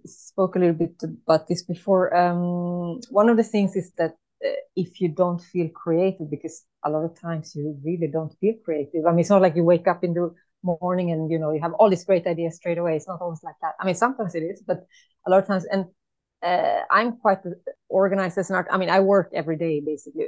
spoke 0.06 0.56
a 0.56 0.60
little 0.60 0.76
bit 0.76 1.02
about 1.26 1.48
this 1.48 1.64
before. 1.64 2.16
Um, 2.16 3.00
one 3.10 3.30
of 3.30 3.38
the 3.38 3.44
things 3.44 3.76
is 3.76 3.92
that 3.98 4.12
uh, 4.46 4.50
if 4.76 5.00
you 5.02 5.10
don't 5.10 5.40
feel 5.42 5.70
creative, 5.70 6.30
because 6.30 6.66
a 6.84 6.90
lot 6.90 7.06
of 7.06 7.20
times 7.20 7.56
you 7.56 7.78
really 7.84 8.08
don't 8.08 8.34
feel 8.40 8.56
creative. 8.64 9.06
I 9.06 9.12
mean, 9.12 9.20
it's 9.20 9.30
not 9.30 9.42
like 9.42 9.56
you 9.56 9.64
wake 9.64 9.88
up 9.88 10.04
in 10.04 10.14
the 10.14 10.34
morning 10.64 11.12
and 11.12 11.30
you 11.30 11.38
know 11.40 11.52
you 11.52 11.62
have 11.62 11.74
all 11.74 11.90
these 11.90 12.06
great 12.06 12.26
ideas 12.28 12.56
straight 12.56 12.78
away. 12.78 12.96
It's 12.96 13.08
not 13.08 13.22
always 13.22 13.44
like 13.44 13.56
that. 13.62 13.74
I 13.80 13.86
mean, 13.86 13.96
sometimes 13.96 14.36
it 14.36 14.44
is, 14.44 14.62
but 14.66 14.86
a 15.28 15.30
lot 15.30 15.40
of 15.40 15.48
times, 15.48 15.66
and 15.66 15.86
uh, 16.42 16.82
I'm 16.92 17.18
quite 17.18 17.40
organized 17.90 18.38
as 18.38 18.50
an 18.50 18.56
art. 18.58 18.68
I 18.72 18.78
mean, 18.78 18.90
I 18.90 19.00
work 19.00 19.32
every 19.34 19.58
day 19.58 19.82
basically 19.86 20.28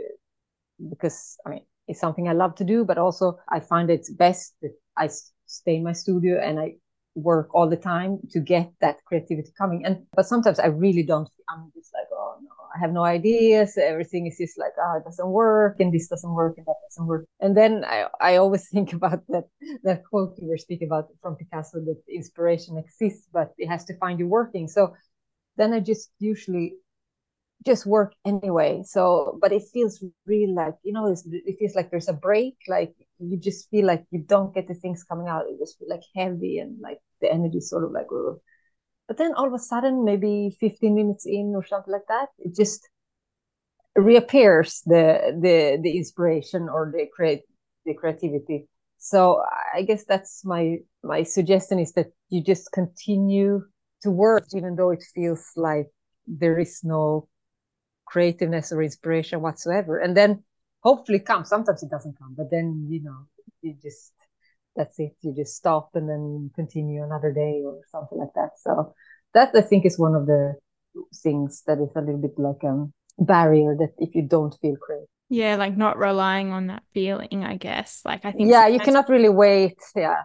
because 0.90 1.38
I 1.46 1.50
mean 1.50 1.66
it's 1.88 2.00
something 2.00 2.28
I 2.28 2.34
love 2.34 2.56
to 2.56 2.64
do, 2.64 2.84
but 2.84 2.98
also 2.98 3.38
I 3.50 3.60
find 3.60 3.90
it's 3.90 4.10
best 4.12 4.56
that 4.62 4.74
I 4.98 5.10
stay 5.46 5.76
in 5.76 5.84
my 5.84 5.94
studio 5.94 6.40
and 6.42 6.60
I 6.60 6.76
work 7.16 7.54
all 7.56 7.70
the 7.70 7.78
time 7.78 8.20
to 8.32 8.40
get 8.40 8.72
that 8.82 9.04
creativity 9.06 9.52
coming. 9.58 9.86
And 9.86 10.06
but 10.14 10.26
sometimes 10.26 10.60
I 10.60 10.68
really 10.68 11.04
don't. 11.04 11.30
I'm 11.50 11.72
just 11.76 11.94
like, 11.94 12.08
oh 12.12 12.36
no, 12.42 12.50
I 12.76 12.80
have 12.80 12.92
no 12.92 13.04
ideas. 13.04 13.78
Everything 13.78 14.28
is 14.28 14.38
just 14.38 14.60
like, 14.60 14.74
oh, 14.80 14.98
it 14.98 15.06
doesn't 15.06 15.30
work, 15.30 15.80
and 15.80 15.94
this 15.94 16.08
doesn't 16.08 16.34
work, 16.34 16.58
and 16.58 16.66
that 16.66 16.76
doesn't 16.90 17.08
work. 17.08 17.26
And 17.40 17.56
then 17.56 17.86
I, 17.86 18.08
I 18.22 18.36
always 18.36 18.68
think 18.74 18.94
about 18.94 19.24
that 19.30 19.46
that 19.84 20.04
quote 20.06 20.36
you 20.38 20.48
were 20.48 20.58
speaking 20.58 20.88
about 20.88 21.08
from 21.22 21.36
Picasso 21.36 21.80
that 21.80 22.02
inspiration 22.10 22.78
exists, 22.78 23.28
but 23.32 23.54
it 23.58 23.68
has 23.68 23.86
to 23.86 23.98
find 23.98 24.20
you 24.20 24.28
working. 24.28 24.68
So 24.68 24.94
then 25.58 25.74
I 25.74 25.80
just 25.80 26.12
usually 26.20 26.76
just 27.66 27.86
work 27.86 28.14
anyway. 28.26 28.84
So, 28.86 29.38
but 29.42 29.52
it 29.52 29.64
feels 29.74 30.04
really 30.26 30.54
like 30.54 30.76
you 30.84 30.94
know, 30.94 31.08
it 31.08 31.58
feels 31.60 31.76
like 31.76 31.92
there's 31.92 32.10
a 32.10 32.14
break. 32.14 32.56
Like 32.68 32.94
you 33.20 33.38
just 33.38 33.70
feel 33.70 33.86
like 33.86 34.06
you 34.12 34.20
don't 34.20 34.54
get 34.54 34.68
the 34.68 34.74
things 34.76 35.04
coming 35.04 35.28
out. 35.28 35.46
it 35.48 35.60
just 35.60 35.80
feel 35.80 35.90
like 35.90 36.04
heavy 36.16 36.60
and 36.60 36.80
like 36.82 37.00
the 37.22 37.32
energy 37.32 37.60
sort 37.60 37.84
of 37.84 37.92
like. 37.92 38.08
Ugh. 38.12 38.38
But 39.08 39.18
then 39.18 39.34
all 39.36 39.48
of 39.48 39.54
a 39.54 39.60
sudden, 39.60 40.04
maybe 40.04 40.56
15 40.60 40.96
minutes 40.96 41.26
in 41.26 41.54
or 41.56 41.64
something 41.66 41.92
like 41.92 42.08
that, 42.08 42.30
it 42.40 42.56
just 42.56 42.88
reappears 43.96 44.82
the 44.86 45.38
the 45.42 45.80
the 45.82 45.98
inspiration 45.98 46.68
or 46.70 46.92
the 46.96 47.08
create 47.16 47.44
the 47.86 47.94
creativity. 47.94 48.68
So 48.98 49.42
I 49.74 49.84
guess 49.84 50.04
that's 50.06 50.44
my 50.44 50.78
my 51.04 51.24
suggestion 51.24 51.80
is 51.80 51.94
that 51.94 52.08
you 52.30 52.44
just 52.44 52.72
continue 52.72 53.62
to 54.02 54.12
work 54.12 54.46
even 54.54 54.76
though 54.76 54.90
it 54.90 55.04
feels 55.14 55.52
like 55.56 55.88
there 56.28 56.60
is 56.60 56.82
no 56.84 57.28
creativeness 58.06 58.72
or 58.72 58.82
inspiration 58.84 59.42
whatsoever. 59.42 60.00
And 60.00 60.16
then 60.16 60.44
hopefully 60.84 61.20
comes. 61.20 61.50
Sometimes 61.50 61.84
it 61.84 61.90
doesn't 61.90 62.18
come, 62.20 62.36
but 62.38 62.52
then 62.52 62.88
you 62.90 63.02
know 63.04 63.28
you 63.62 63.76
just 63.82 64.14
that's 64.76 65.00
it. 65.00 65.16
You 65.22 65.34
just 65.36 65.56
stop 65.56 65.92
and 65.96 66.10
then 66.10 66.52
continue 66.56 67.04
another 67.04 67.32
day 67.34 67.62
or 67.66 67.80
something 67.92 68.18
like 68.18 68.34
that. 68.36 68.52
So 68.60 68.94
that 69.34 69.52
I 69.56 69.62
think 69.62 69.86
is 69.86 70.00
one 70.00 70.16
of 70.16 70.26
the 70.26 70.56
things 71.24 71.64
that 71.68 71.80
is 71.80 71.90
a 71.96 72.02
little 72.02 72.22
bit 72.22 72.38
like 72.38 72.64
a 72.64 72.88
barrier 73.20 73.76
that 73.80 73.94
if 73.98 74.16
you 74.16 74.28
don't 74.28 74.56
feel 74.62 74.76
creative. 74.78 75.08
Yeah, 75.30 75.56
like 75.56 75.76
not 75.76 75.98
relying 75.98 76.52
on 76.52 76.68
that 76.68 76.84
feeling, 76.94 77.44
I 77.44 77.56
guess. 77.58 78.02
Like 78.06 78.26
I 78.26 78.32
think 78.32 78.50
Yeah, 78.50 78.68
you 78.68 78.80
cannot 78.80 79.10
really 79.10 79.30
wait. 79.30 79.78
Yeah. 79.96 80.22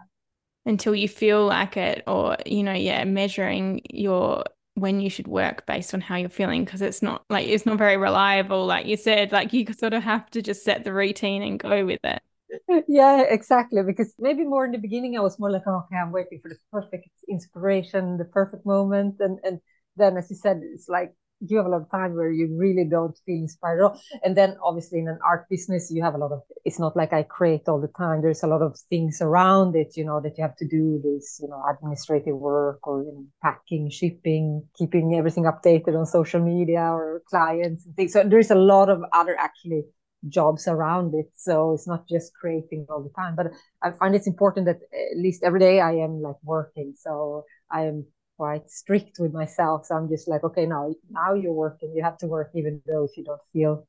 Until 0.67 0.95
you 0.95 1.09
feel 1.09 1.47
like 1.47 1.77
it 1.77 2.03
or, 2.07 2.37
you 2.45 2.63
know, 2.63 2.75
yeah, 2.75 3.03
measuring 3.05 3.81
your 3.89 4.45
when 4.81 5.01
you 5.01 5.11
should 5.11 5.29
work 5.29 5.67
based 5.67 5.95
on 5.95 6.01
how 6.01 6.17
you're 6.17 6.29
feeling 6.29 6.65
because 6.65 6.83
it's 6.83 7.03
not 7.03 7.25
like 7.31 7.47
it's 7.47 7.67
not 7.67 7.79
very 7.79 7.97
reliable 7.97 8.67
like 8.67 8.87
you 8.87 8.97
said 8.97 9.33
like 9.33 9.53
you 9.53 9.65
sort 9.73 9.93
of 9.95 10.03
have 10.03 10.29
to 10.31 10.43
just 10.43 10.65
set 10.65 10.85
the 10.85 10.93
routine 10.93 11.43
and 11.43 11.59
go 11.61 11.85
with 11.85 12.01
it. 12.05 12.23
Yeah 12.89 13.23
exactly 13.23 13.83
because 13.83 14.13
maybe 14.19 14.45
more 14.45 14.65
in 14.65 14.73
the 14.73 14.79
beginning 14.79 15.17
i 15.17 15.21
was 15.21 15.39
more 15.39 15.51
like 15.51 15.67
okay 15.67 15.97
i'm 15.97 16.11
waiting 16.11 16.41
for 16.43 16.49
the 16.49 16.57
perfect 16.73 17.09
inspiration 17.29 18.17
the 18.19 18.25
perfect 18.25 18.67
moment 18.67 19.17
and 19.21 19.39
and 19.45 19.61
then 19.97 20.17
as 20.17 20.31
you 20.31 20.37
said 20.37 20.61
it's 20.63 20.89
like 20.89 21.15
you 21.41 21.57
have 21.57 21.67
a 21.67 21.69
lot 21.69 21.83
of 21.83 21.91
time 21.91 22.15
where 22.15 22.31
you 22.31 22.55
really 22.57 22.85
don't 22.85 23.19
feel 23.25 23.37
inspired 23.37 23.81
at 23.81 23.85
all. 23.85 24.01
And 24.23 24.37
then 24.37 24.57
obviously 24.63 24.99
in 24.99 25.09
an 25.09 25.19
art 25.25 25.49
business, 25.49 25.91
you 25.91 26.03
have 26.03 26.15
a 26.15 26.19
lot 26.19 26.33
of, 26.33 26.43
it's 26.65 26.79
not 26.79 26.97
like 26.97 27.13
I 27.13 27.23
create 27.23 27.63
all 27.67 27.81
the 27.81 27.89
time. 27.89 28.21
There's 28.21 28.43
a 28.43 28.47
lot 28.47 28.63
of 28.63 28.79
things 28.91 29.21
around 29.21 29.75
it, 29.75 29.97
you 29.97 30.05
know, 30.05 30.21
that 30.21 30.37
you 30.37 30.43
have 30.43 30.57
to 30.57 30.69
do 30.69 31.01
this, 31.03 31.41
you 31.43 31.49
know, 31.49 31.63
administrative 31.71 32.37
work 32.37 32.87
or 32.87 33.03
you 33.03 33.13
know, 33.13 33.25
packing, 33.43 33.91
shipping, 33.91 34.67
keeping 34.77 35.15
everything 35.15 35.45
updated 35.45 35.99
on 35.99 36.07
social 36.07 36.41
media 36.41 36.83
or 36.83 37.23
clients 37.29 37.87
and 37.87 37.97
things. 37.97 38.13
So 38.13 38.23
there's 38.23 38.51
a 38.51 38.55
lot 38.55 38.91
of 38.91 39.03
other 39.13 39.37
actually 39.39 39.85
jobs 40.29 40.69
around 40.69 41.15
it. 41.15 41.31
So 41.35 41.73
it's 41.73 41.89
not 41.89 42.07
just 42.07 42.35
creating 42.35 42.87
all 42.91 43.03
the 43.03 43.11
time, 43.11 43.35
but 43.35 43.53
I 43.83 43.93
find 43.93 44.15
it's 44.15 44.27
important 44.27 44.67
that 44.67 44.81
at 44.93 45.17
least 45.17 45.43
every 45.43 45.61
day 45.61 45.81
I 45.81 45.93
am 45.93 46.21
like 46.21 46.37
working. 46.43 46.93
So 46.97 47.45
I 47.71 47.85
am 47.85 48.05
quite 48.41 48.71
strict 48.71 49.19
with 49.19 49.35
myself. 49.35 49.85
So 49.85 49.95
I'm 49.95 50.09
just 50.09 50.27
like, 50.27 50.43
okay, 50.45 50.65
now 50.65 50.83
now 51.11 51.35
you're 51.35 51.61
working. 51.67 51.93
You 51.95 52.03
have 52.03 52.17
to 52.23 52.27
work 52.27 52.51
even 52.55 52.81
though 52.87 53.05
if 53.05 53.15
you 53.19 53.25
don't 53.25 53.45
feel 53.53 53.87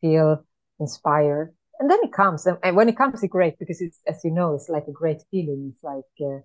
feel 0.00 0.28
inspired. 0.80 1.54
And 1.78 1.90
then 1.90 1.98
it 2.02 2.10
comes, 2.10 2.46
and, 2.46 2.74
when 2.74 2.88
it 2.88 2.96
comes, 2.96 3.22
it's 3.22 3.30
great 3.30 3.58
because 3.58 3.82
it's 3.82 4.00
as 4.06 4.24
you 4.24 4.30
know, 4.30 4.54
it's 4.54 4.70
like 4.70 4.86
a 4.88 4.98
great 5.02 5.20
feeling. 5.30 5.60
It's 5.74 5.84
like 5.84 6.12
uh, 6.30 6.40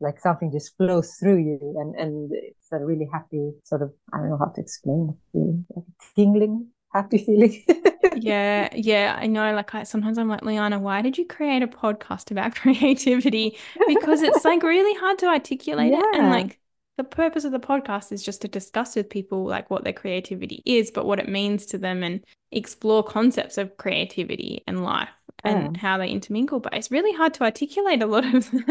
like 0.00 0.18
something 0.18 0.50
just 0.50 0.76
flows 0.76 1.14
through 1.20 1.40
you, 1.50 1.58
and 1.80 1.94
and 2.02 2.14
it's 2.32 2.72
a 2.72 2.84
really 2.90 3.08
happy 3.16 3.44
sort 3.62 3.82
of 3.82 3.90
I 4.12 4.16
don't 4.18 4.30
know 4.30 4.42
how 4.44 4.52
to 4.56 4.60
explain 4.60 5.02
it, 5.12 5.64
like 5.76 5.90
tingling, 6.16 6.56
happy 6.96 7.18
feeling. 7.18 7.62
yeah, 8.16 8.68
yeah, 8.74 9.16
I 9.18 9.26
know. 9.26 9.54
Like 9.54 9.74
I 9.74 9.82
sometimes 9.84 10.18
I'm 10.18 10.28
like, 10.28 10.42
Liana, 10.42 10.78
why 10.78 11.02
did 11.02 11.18
you 11.18 11.26
create 11.26 11.62
a 11.62 11.66
podcast 11.66 12.30
about 12.30 12.54
creativity? 12.62 13.56
Because 13.86 14.22
it's 14.22 14.44
like 14.44 14.62
really 14.62 14.98
hard 14.98 15.18
to 15.18 15.26
articulate 15.26 15.92
yeah. 15.92 16.00
it. 16.00 16.16
And 16.16 16.30
like 16.30 16.58
the 16.96 17.04
purpose 17.04 17.44
of 17.44 17.52
the 17.52 17.60
podcast 17.60 18.12
is 18.12 18.22
just 18.22 18.42
to 18.42 18.48
discuss 18.48 18.96
with 18.96 19.10
people 19.10 19.44
like 19.44 19.70
what 19.70 19.84
their 19.84 19.92
creativity 19.92 20.62
is, 20.64 20.90
but 20.90 21.06
what 21.06 21.18
it 21.18 21.28
means 21.28 21.66
to 21.66 21.78
them 21.78 22.02
and 22.02 22.24
explore 22.52 23.04
concepts 23.04 23.58
of 23.58 23.76
creativity 23.76 24.62
and 24.66 24.84
life 24.84 25.08
and 25.44 25.76
how 25.76 25.98
they 25.98 26.08
intermingle. 26.08 26.60
But 26.60 26.74
it's 26.74 26.90
really 26.90 27.12
hard 27.12 27.34
to 27.34 27.44
articulate 27.44 28.02
a 28.02 28.06
lot 28.06 28.24
of 28.34 28.50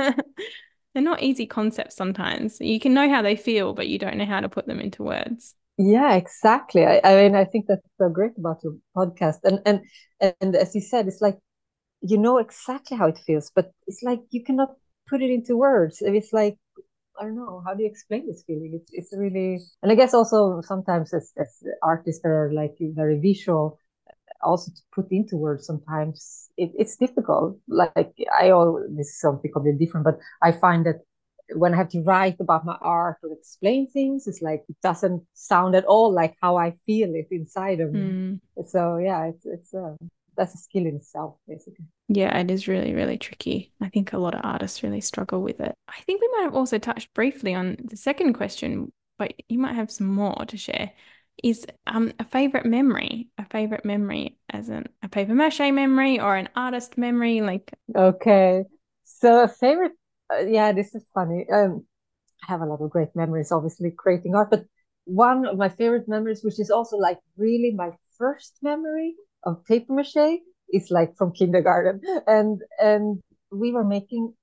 They're 0.96 1.04
not 1.04 1.22
easy 1.22 1.46
concepts 1.46 1.94
sometimes. 1.94 2.58
You 2.62 2.80
can 2.80 2.94
know 2.94 3.10
how 3.10 3.22
they 3.22 3.36
feel, 3.36 3.74
but 3.74 3.90
you 3.90 4.00
don't 4.00 4.18
know 4.18 4.26
how 4.26 4.40
to 4.40 4.48
put 4.48 4.66
them 4.66 4.80
into 4.80 5.04
words. 5.04 5.54
Yeah, 5.78 6.16
exactly. 6.16 6.86
I, 6.86 7.02
I 7.04 7.16
mean, 7.24 7.36
I 7.36 7.44
think 7.46 7.66
that's 7.68 7.86
so 7.98 8.10
great 8.10 8.32
about 8.38 8.64
your 8.64 8.76
podcast. 8.96 9.40
And 9.44 9.60
and 9.66 9.82
and 10.42 10.56
as 10.56 10.74
you 10.74 10.82
said, 10.82 11.08
it's 11.08 11.22
like 11.22 11.38
you 12.02 12.18
know 12.18 12.38
exactly 12.40 12.98
how 12.98 13.08
it 13.08 13.20
feels, 13.20 13.52
but 13.56 13.72
it's 13.88 14.04
like 14.04 14.22
you 14.32 14.44
cannot 14.44 14.76
put 15.10 15.22
it 15.22 15.32
into 15.32 15.58
words. 15.58 16.00
It's 16.02 16.34
like 16.34 16.58
I 17.20 17.24
don't 17.26 17.36
know 17.36 17.64
how 17.66 17.74
do 17.76 17.84
you 17.84 17.90
explain 17.90 18.28
this 18.28 18.44
feeling. 18.48 18.74
It's 18.82 18.92
it's 18.94 19.18
really, 19.18 19.60
and 19.84 19.92
I 19.92 19.96
guess 19.96 20.14
also 20.14 20.62
sometimes 20.62 21.14
as 21.14 21.34
as 21.38 21.64
artists 21.84 22.22
that 22.24 22.30
are 22.30 22.54
like 22.54 22.76
very 22.82 23.20
visual, 23.20 23.80
also 24.44 24.72
to 24.72 24.82
put 24.94 25.12
into 25.12 25.38
words 25.38 25.66
sometimes 25.66 26.50
it, 26.58 26.72
it's 26.78 26.98
difficult. 26.98 27.58
Like 27.68 28.14
I 28.40 28.52
always 28.52 28.86
this 28.96 29.08
is 29.10 29.20
something 29.20 29.52
completely 29.52 29.86
different, 29.86 30.06
but 30.06 30.20
I 30.42 30.52
find 30.52 30.86
that 30.86 31.02
when 31.54 31.74
I 31.74 31.78
have 31.78 31.90
to 31.90 32.02
write 32.02 32.38
about 32.40 32.66
my 32.66 32.78
art 32.82 33.18
or 33.24 33.32
explain 33.32 33.88
things, 33.88 34.28
it's 34.28 34.42
like 34.42 34.64
it 34.68 34.78
doesn't 34.82 35.24
sound 35.34 35.76
at 35.76 35.86
all 35.86 36.12
like 36.12 36.36
how 36.42 36.58
I 36.58 36.76
feel 36.86 37.14
it 37.16 37.28
inside 37.32 37.80
of 37.80 37.94
me. 37.94 38.00
Mm. 38.00 38.40
So 38.68 38.98
yeah, 38.98 39.26
it's 39.26 39.46
it's 39.46 39.74
uh, 39.74 39.96
that's 40.36 40.54
a 40.56 40.58
skill 40.58 40.86
in 40.86 40.96
itself, 40.98 41.38
basically. 41.48 41.86
Yeah, 42.08 42.38
it 42.38 42.52
is 42.52 42.68
really 42.68 42.94
really 42.94 43.18
tricky. 43.18 43.72
I 43.82 43.90
think 43.90 44.14
a 44.14 44.18
lot 44.18 44.36
of 44.36 44.42
artists 44.44 44.84
really 44.84 45.02
struggle 45.02 45.42
with 45.42 45.60
it. 45.60 45.76
I 45.88 46.02
think 46.02 46.22
we 46.22 46.30
might 46.38 46.44
have 46.44 46.56
also 46.56 46.78
touched 46.78 47.14
briefly 47.14 47.54
on 47.54 47.78
the 47.84 47.98
second 47.98 48.34
question, 48.34 48.92
but 49.18 49.34
you 49.50 49.60
might 49.60 49.76
have 49.76 49.92
some 49.92 50.08
more 50.08 50.46
to 50.48 50.58
share. 50.58 50.92
Is 51.44 51.66
um 51.86 52.14
a 52.18 52.24
favorite 52.24 52.66
memory, 52.66 53.28
a 53.38 53.46
favorite 53.46 53.86
memory 53.86 54.38
as 54.50 54.70
an 54.70 54.88
a 55.04 55.10
paper 55.10 55.34
mache 55.36 55.60
memory 55.60 56.20
or 56.20 56.36
an 56.36 56.50
artist 56.56 56.98
memory, 56.98 57.42
like 57.42 57.74
okay. 57.96 58.64
So 59.04 59.44
a 59.44 59.48
favorite 59.48 59.92
uh, 60.34 60.40
yeah, 60.46 60.72
this 60.72 60.94
is 60.96 61.06
funny. 61.14 61.46
Um, 61.52 61.86
I 62.48 62.52
have 62.52 62.62
a 62.62 62.66
lot 62.66 62.82
of 62.82 62.90
great 62.90 63.16
memories, 63.16 63.52
obviously, 63.52 63.92
creating 63.92 64.36
art. 64.36 64.50
But 64.52 64.66
one 65.06 65.46
of 65.46 65.58
my 65.58 65.70
favorite 65.70 66.08
memories, 66.08 66.44
which 66.44 66.60
is 66.60 66.72
also 66.72 66.98
like 66.98 67.20
really 67.38 67.74
my 67.76 67.92
first 68.18 68.58
memory 68.62 69.16
of 69.44 69.66
paper 69.66 69.94
mache, 69.94 70.40
is 70.74 70.92
like 70.92 71.16
from 71.18 71.34
kindergarten, 71.34 72.02
and 72.28 72.62
and 72.82 73.22
we 73.52 73.72
were 73.72 73.84
making 73.86 74.34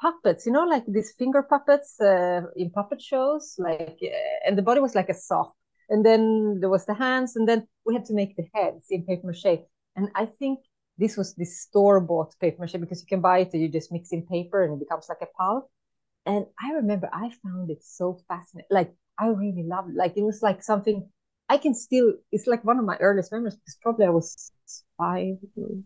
puppets, 0.00 0.46
you 0.46 0.52
know, 0.52 0.64
like 0.64 0.84
these 0.86 1.12
finger 1.18 1.42
puppets 1.42 2.00
uh, 2.00 2.42
in 2.56 2.70
puppet 2.70 3.00
shows, 3.00 3.54
like, 3.58 3.98
uh, 4.02 4.46
and 4.46 4.56
the 4.58 4.62
body 4.62 4.80
was 4.80 4.94
like 4.94 5.08
a 5.08 5.14
sock. 5.14 5.52
and 5.88 6.04
then 6.04 6.58
there 6.60 6.70
was 6.70 6.84
the 6.86 6.94
hands, 6.94 7.36
and 7.36 7.48
then 7.48 7.66
we 7.84 7.94
had 7.94 8.04
to 8.04 8.14
make 8.14 8.36
the 8.36 8.46
heads 8.54 8.86
in 8.90 9.04
paper 9.06 9.26
mache. 9.28 9.60
And 9.96 10.08
I 10.14 10.26
think 10.26 10.58
this 10.98 11.16
was 11.16 11.34
this 11.34 11.60
store 11.60 12.00
bought 12.00 12.34
paper 12.40 12.60
mache 12.60 12.80
because 12.80 13.00
you 13.02 13.06
can 13.06 13.20
buy 13.20 13.38
it 13.40 13.54
you 13.54 13.68
just 13.68 13.92
mix 13.92 14.12
in 14.12 14.22
paper 14.26 14.64
and 14.64 14.74
it 14.74 14.80
becomes 14.80 15.08
like 15.08 15.22
a 15.22 15.26
pulp. 15.38 15.70
And 16.24 16.46
I 16.60 16.72
remember 16.72 17.08
I 17.12 17.30
found 17.42 17.70
it 17.70 17.82
so 17.84 18.18
fascinating. 18.28 18.68
Like 18.70 18.92
I 19.18 19.28
really 19.28 19.64
loved 19.64 19.90
it. 19.90 19.96
Like 19.96 20.16
it 20.16 20.22
was 20.22 20.42
like 20.42 20.62
something 20.62 21.08
I 21.48 21.58
can 21.58 21.74
still. 21.74 22.14
It's 22.32 22.46
like 22.46 22.64
one 22.64 22.78
of 22.78 22.84
my 22.84 22.96
earliest 22.96 23.32
memories 23.32 23.54
because 23.56 23.78
probably 23.82 24.06
I 24.06 24.10
was 24.10 24.50
five 24.98 25.36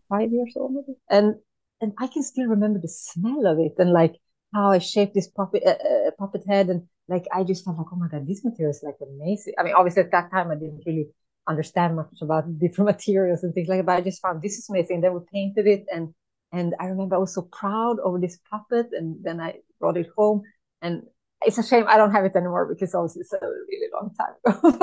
five 0.09 0.33
years 0.33 0.55
old 0.57 0.73
maybe, 0.75 0.99
and 1.11 1.35
and 1.81 1.93
I 1.99 2.07
can 2.07 2.23
still 2.23 2.47
remember 2.47 2.79
the 2.81 2.89
smell 2.89 3.47
of 3.47 3.59
it 3.59 3.75
and 3.79 3.93
like 3.93 4.17
how 4.55 4.71
I 4.71 4.79
shaped 4.79 5.15
this 5.15 5.29
puppet 5.29 5.63
uh, 5.67 5.71
uh, 5.71 6.11
puppet 6.19 6.43
head 6.49 6.69
and 6.71 6.89
like 7.09 7.27
I 7.33 7.45
just 7.45 7.65
felt 7.65 7.79
like 7.79 7.87
oh 7.93 7.97
my 7.97 8.09
god 8.09 8.27
this 8.27 8.45
material 8.45 8.71
is 8.71 8.83
like 8.83 8.97
amazing. 9.03 9.55
I 9.59 9.63
mean 9.63 9.75
obviously 9.75 10.03
at 10.03 10.13
that 10.13 10.31
time 10.31 10.51
I 10.51 10.55
didn't 10.55 10.83
really 10.87 11.09
understand 11.51 11.97
much 11.97 12.21
about 12.23 12.59
different 12.59 12.91
materials 12.95 13.43
and 13.43 13.53
things 13.55 13.69
like 13.69 13.79
that. 13.81 13.87
But 13.87 13.97
I 13.99 14.01
just 14.01 14.23
found 14.23 14.43
this 14.43 14.59
is 14.59 14.69
amazing. 14.71 15.01
Then 15.01 15.15
we 15.15 15.21
painted 15.33 15.67
it 15.67 15.85
and 15.93 16.15
and 16.53 16.75
I 16.81 16.87
remember 16.87 17.15
I 17.17 17.19
was 17.19 17.35
so 17.35 17.43
proud 17.43 18.01
over 18.01 18.19
this 18.19 18.39
puppet 18.51 18.89
and 18.93 19.17
then 19.23 19.41
I 19.41 19.59
brought 19.79 19.97
it 19.97 20.09
home 20.17 20.43
and 20.83 21.03
it's 21.45 21.59
a 21.59 21.63
shame 21.63 21.85
I 21.89 21.97
don't 21.97 22.13
have 22.13 22.25
it 22.25 22.37
anymore 22.37 22.67
because 22.67 22.95
obviously 22.95 23.21
it's 23.23 23.33
a 23.33 23.39
really 23.41 23.89
long 23.93 24.11
time 24.21 24.35
ago. 24.45 24.79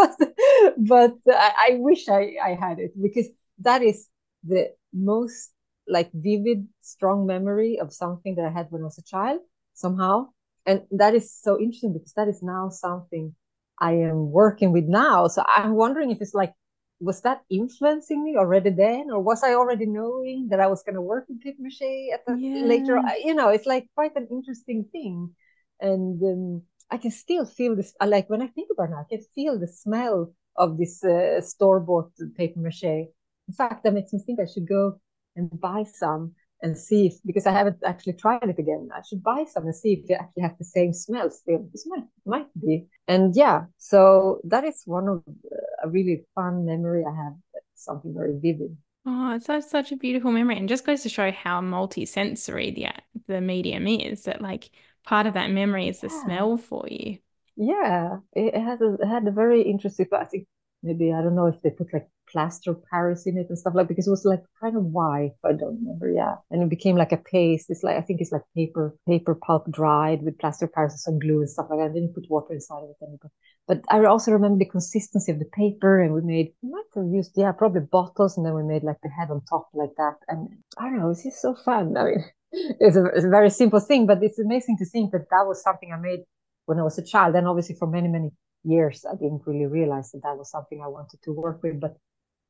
but 0.77 1.11
but 1.25 1.35
I, 1.35 1.51
I 1.69 1.69
wish 1.79 2.07
I, 2.09 2.35
I 2.43 2.53
had 2.53 2.79
it 2.79 2.91
because 3.01 3.27
that 3.59 3.81
is 3.81 4.07
the 4.43 4.73
most 4.93 5.51
like 5.87 6.11
vivid, 6.13 6.67
strong 6.81 7.25
memory 7.25 7.79
of 7.79 7.93
something 7.93 8.35
that 8.35 8.45
I 8.45 8.51
had 8.51 8.67
when 8.69 8.81
I 8.81 8.85
was 8.85 8.97
a 8.97 9.03
child 9.03 9.39
somehow. 9.73 10.27
And 10.65 10.81
that 10.91 11.15
is 11.15 11.33
so 11.33 11.57
interesting 11.59 11.93
because 11.93 12.13
that 12.13 12.27
is 12.27 12.43
now 12.43 12.69
something 12.69 13.33
I 13.79 13.93
am 13.93 14.31
working 14.31 14.71
with 14.71 14.85
now. 14.85 15.27
So 15.27 15.43
I'm 15.47 15.73
wondering 15.73 16.11
if 16.11 16.19
it's 16.21 16.33
like, 16.33 16.53
was 16.99 17.21
that 17.21 17.41
influencing 17.49 18.23
me 18.23 18.35
already 18.37 18.71
then, 18.71 19.11
or 19.11 19.21
was 19.21 19.43
I 19.43 19.53
already 19.53 19.85
knowing 19.85 20.47
that 20.49 20.59
I 20.59 20.67
was 20.67 20.81
going 20.81 20.95
to 20.95 21.01
work 21.01 21.25
with 21.29 21.41
paper 21.41 21.61
mache 21.61 22.11
at 22.13 22.25
the 22.25 22.35
yeah. 22.35 22.65
later? 22.65 22.99
You 23.23 23.35
know, 23.35 23.49
it's 23.49 23.67
like 23.67 23.87
quite 23.93 24.15
an 24.15 24.27
interesting 24.31 24.85
thing, 24.91 25.35
and 25.79 26.21
um, 26.23 26.61
I 26.89 26.97
can 26.97 27.11
still 27.11 27.45
feel 27.45 27.75
this. 27.75 27.93
Like 28.03 28.29
when 28.29 28.41
I 28.41 28.47
think 28.47 28.69
about 28.71 28.89
it, 28.89 28.95
I 28.95 29.03
can 29.07 29.21
feel 29.35 29.59
the 29.59 29.67
smell 29.67 30.33
of 30.55 30.79
this 30.79 31.03
uh, 31.03 31.39
store 31.41 31.79
bought 31.79 32.11
paper 32.35 32.59
mache. 32.59 32.83
In 32.83 33.53
fact, 33.55 33.83
that 33.83 33.93
makes 33.93 34.11
me 34.11 34.19
think 34.25 34.39
I 34.39 34.45
should 34.51 34.67
go 34.67 34.99
and 35.35 35.51
buy 35.61 35.83
some 35.83 36.33
and 36.61 36.77
see 36.77 37.07
if 37.07 37.13
because 37.25 37.45
I 37.45 37.51
haven't 37.51 37.77
actually 37.85 38.13
tried 38.13 38.43
it 38.43 38.59
again. 38.59 38.89
I 38.93 39.01
should 39.01 39.23
buy 39.23 39.45
some 39.47 39.65
and 39.65 39.75
see 39.75 39.93
if 39.93 40.09
it 40.09 40.13
actually 40.13 40.43
has 40.43 40.57
the 40.57 40.65
same 40.65 40.93
smell 40.93 41.29
still. 41.29 41.67
This 41.71 41.85
might 41.87 42.05
might 42.25 42.47
be. 42.59 42.87
And 43.07 43.35
yeah, 43.35 43.65
so 43.77 44.41
that 44.45 44.63
is 44.63 44.81
one 44.85 45.07
of 45.07 45.23
uh, 45.27 45.87
a 45.87 45.89
really 45.89 46.25
fun 46.35 46.65
memory 46.65 47.03
I 47.05 47.15
have. 47.15 47.33
Something 47.75 48.13
very 48.15 48.33
vivid. 48.39 48.75
Oh, 49.05 49.35
it's 49.35 49.45
such, 49.45 49.63
such 49.63 49.91
a 49.91 49.95
beautiful 49.95 50.31
memory, 50.31 50.57
and 50.57 50.67
just 50.67 50.85
goes 50.85 51.03
to 51.03 51.09
show 51.09 51.31
how 51.31 51.61
multi-sensory 51.61 52.71
the 52.71 52.87
the 53.27 53.39
medium 53.39 53.87
is. 53.87 54.23
That 54.23 54.41
like 54.41 54.69
part 55.03 55.27
of 55.27 55.35
that 55.35 55.51
memory 55.51 55.87
is 55.87 56.01
the 56.01 56.09
yeah. 56.09 56.23
smell 56.23 56.57
for 56.57 56.85
you. 56.89 57.19
Yeah, 57.55 58.17
it 58.33 58.59
has 58.59 58.81
a, 58.81 58.95
it 58.95 59.07
had 59.07 59.27
a 59.27 59.31
very 59.31 59.61
interesting. 59.61 60.07
I 60.11 60.25
think 60.25 60.47
maybe 60.83 61.13
I 61.13 61.21
don't 61.21 61.35
know 61.35 61.47
if 61.47 61.61
they 61.61 61.69
put 61.69 61.93
like 61.93 62.09
plaster 62.31 62.73
Paris 62.91 63.25
in 63.25 63.37
it 63.37 63.47
and 63.49 63.57
stuff 63.57 63.73
like 63.75 63.87
because 63.87 64.07
it 64.07 64.11
was 64.11 64.25
like 64.25 64.43
kind 64.61 64.75
of 64.75 64.83
why 64.83 65.31
I 65.43 65.53
don't 65.53 65.79
remember. 65.81 66.11
Yeah, 66.11 66.35
and 66.51 66.63
it 66.63 66.69
became 66.69 66.95
like 66.95 67.11
a 67.11 67.17
paste. 67.17 67.67
It's 67.69 67.83
like 67.83 67.97
I 67.97 68.01
think 68.01 68.21
it's 68.21 68.31
like 68.31 68.43
paper 68.55 68.95
paper 69.07 69.35
pulp 69.35 69.71
dried 69.71 70.23
with 70.23 70.37
plaster 70.39 70.67
Paris 70.67 70.93
and 70.93 70.99
some 70.99 71.19
glue 71.19 71.39
and 71.39 71.49
stuff 71.49 71.67
like 71.69 71.79
that. 71.79 71.85
And 71.87 71.95
then 71.95 72.03
you 72.03 72.13
put 72.13 72.29
water 72.29 72.53
inside 72.53 72.83
of 72.83 72.89
it. 72.89 72.97
And 73.01 73.19
but 73.21 73.31
but 73.67 73.81
I 73.89 74.03
also 74.05 74.31
remember 74.31 74.59
the 74.59 74.69
consistency 74.69 75.31
of 75.31 75.39
the 75.39 75.45
paper, 75.45 76.01
and 76.01 76.13
we 76.13 76.21
made 76.21 76.53
we 76.61 76.71
might 76.71 76.85
have 76.95 77.05
used 77.11 77.31
yeah 77.35 77.51
probably 77.51 77.81
bottles, 77.81 78.37
and 78.37 78.45
then 78.45 78.53
we 78.53 78.63
made 78.63 78.83
like 78.83 79.01
the 79.03 79.09
head 79.09 79.29
on 79.29 79.41
top 79.49 79.67
like 79.73 79.95
that. 79.97 80.15
And 80.27 80.49
I 80.77 80.83
don't 80.83 80.99
know, 80.99 81.11
it's 81.11 81.23
just 81.23 81.41
so 81.41 81.55
fun. 81.55 81.97
I 81.97 82.03
mean, 82.03 82.25
it's 82.79 82.95
a, 82.95 83.05
it's 83.05 83.25
a 83.25 83.29
very 83.29 83.49
simple 83.49 83.79
thing, 83.79 84.07
but 84.07 84.23
it's 84.23 84.39
amazing 84.39 84.77
to 84.79 84.85
think 84.85 85.11
that 85.11 85.29
that 85.29 85.45
was 85.47 85.61
something 85.61 85.91
I 85.91 85.97
made 85.97 86.21
when 86.65 86.79
I 86.79 86.83
was 86.83 86.97
a 86.97 87.03
child, 87.03 87.35
and 87.35 87.47
obviously 87.47 87.75
for 87.75 87.87
many 87.87 88.07
many 88.07 88.31
years 88.63 89.05
I 89.09 89.15
didn't 89.15 89.43
really 89.45 89.65
realize 89.65 90.11
that 90.11 90.23
that 90.23 90.37
was 90.37 90.51
something 90.51 90.81
I 90.81 90.87
wanted 90.87 91.21
to 91.23 91.31
work 91.31 91.61
with. 91.63 91.79
But 91.79 91.97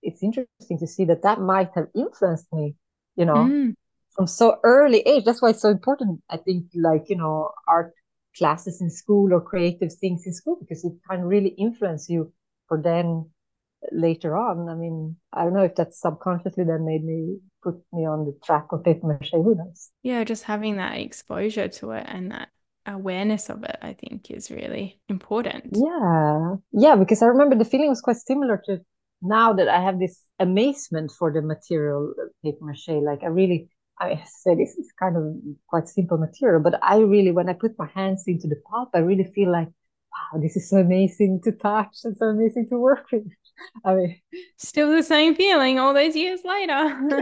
it's 0.08 0.24
interesting 0.24 0.80
to 0.80 0.88
see 0.88 1.06
that 1.06 1.22
that 1.24 1.40
might 1.42 1.70
have 1.76 1.88
influenced 1.94 2.48
me, 2.54 2.76
you 3.16 3.26
know, 3.26 3.36
mm. 3.36 3.74
from 4.16 4.26
so 4.26 4.58
early 4.64 5.02
age. 5.02 5.26
That's 5.26 5.42
why 5.42 5.50
it's 5.50 5.62
so 5.62 5.70
important. 5.70 6.22
I 6.30 6.38
think, 6.38 6.66
like 6.74 7.10
you 7.10 7.18
know, 7.18 7.52
art 7.68 7.94
classes 8.38 8.82
in 8.82 8.90
school 8.90 9.34
or 9.34 9.42
creative 9.42 9.94
things 9.94 10.26
in 10.26 10.34
school 10.34 10.58
because 10.60 10.86
it 10.86 10.94
can 11.10 11.22
really 11.22 11.50
influence 11.50 12.10
you 12.10 12.32
for 12.68 12.82
then 12.82 13.30
later 13.92 14.38
on. 14.38 14.70
I 14.70 14.76
mean, 14.76 15.18
I 15.34 15.44
don't 15.44 15.54
know 15.54 15.64
if 15.64 15.76
that 15.76 15.94
subconsciously 15.94 16.64
then 16.64 16.86
made 16.86 17.04
me 17.04 17.40
put 17.62 17.76
me 17.92 18.06
on 18.06 18.26
the 18.26 18.38
track 18.46 18.68
of 18.72 18.84
paper 18.84 19.08
mache. 19.08 19.32
Who 19.32 19.56
knows? 19.56 19.90
Yeah, 20.04 20.24
just 20.24 20.44
having 20.44 20.78
that 20.78 20.98
exposure 20.98 21.68
to 21.68 21.92
it 21.92 22.06
and 22.08 22.32
that 22.32 22.50
awareness 22.86 23.50
of 23.50 23.64
it, 23.64 23.78
I 23.82 23.94
think, 23.94 24.32
is 24.32 24.50
really 24.50 25.00
important. 25.10 25.76
Yeah, 25.76 26.56
yeah, 26.72 26.96
because 26.96 27.22
I 27.22 27.28
remember 27.28 27.56
the 27.56 27.66
feeling 27.66 27.90
was 27.90 28.02
quite 28.02 28.18
similar 28.18 28.62
to 28.66 28.80
now 29.22 29.54
that 29.54 29.68
I 29.68 29.82
have 29.82 30.00
this 30.00 30.22
amazement 30.40 31.12
for 31.12 31.32
the 31.32 31.42
material 31.42 32.14
uh, 32.20 32.26
paper 32.44 32.66
mache, 32.66 33.02
like 33.02 33.24
I 33.24 33.28
really, 33.28 33.70
I 34.00 34.24
say 34.26 34.56
this 34.56 34.76
is 34.76 34.92
kind 35.00 35.18
of 35.18 35.36
quite 35.68 35.88
simple 35.88 36.18
material, 36.18 36.62
but 36.62 36.80
I 36.84 36.98
really, 37.00 37.32
when 37.32 37.50
I 37.50 37.54
put 37.54 37.78
my 37.78 37.88
hands 37.94 38.24
into 38.28 38.48
the 38.48 38.62
pulp, 38.70 38.90
I 38.94 39.00
really 39.00 39.32
feel 39.36 39.52
like, 39.52 39.68
wow, 39.68 40.40
this 40.40 40.56
is 40.56 40.70
so 40.70 40.78
amazing 40.78 41.42
to 41.44 41.52
touch 41.52 41.98
and 42.04 42.16
so 42.18 42.28
amazing 42.28 42.70
to 42.70 42.78
work 42.78 43.08
with. 43.12 43.24
I 43.86 43.96
mean, 43.96 44.22
still 44.58 44.92
the 44.92 45.04
same 45.04 45.36
feeling 45.36 45.80
all 45.80 45.94
those 45.94 46.16
years 46.16 46.42
later. 46.46 46.74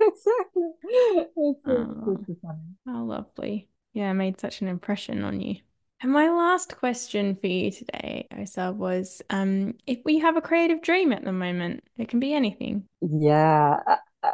exactly. 0.00 0.70
It's, 0.82 1.60
oh, 1.66 2.16
it's 2.26 2.40
oh, 2.88 3.04
lovely. 3.04 3.68
Yeah, 3.92 4.12
made 4.14 4.40
such 4.40 4.62
an 4.62 4.68
impression 4.68 5.24
on 5.24 5.40
you. 5.40 5.56
And 6.00 6.12
my 6.12 6.28
last 6.28 6.76
question 6.76 7.34
for 7.34 7.48
you 7.48 7.72
today, 7.72 8.28
Osa, 8.36 8.72
was 8.72 9.20
um, 9.30 9.74
if 9.86 9.98
we 10.04 10.18
have 10.18 10.36
a 10.36 10.40
creative 10.40 10.80
dream 10.80 11.12
at 11.12 11.24
the 11.24 11.32
moment, 11.32 11.82
it 11.96 12.08
can 12.08 12.20
be 12.20 12.32
anything. 12.34 12.84
Yeah. 13.00 13.80
I, 13.86 14.32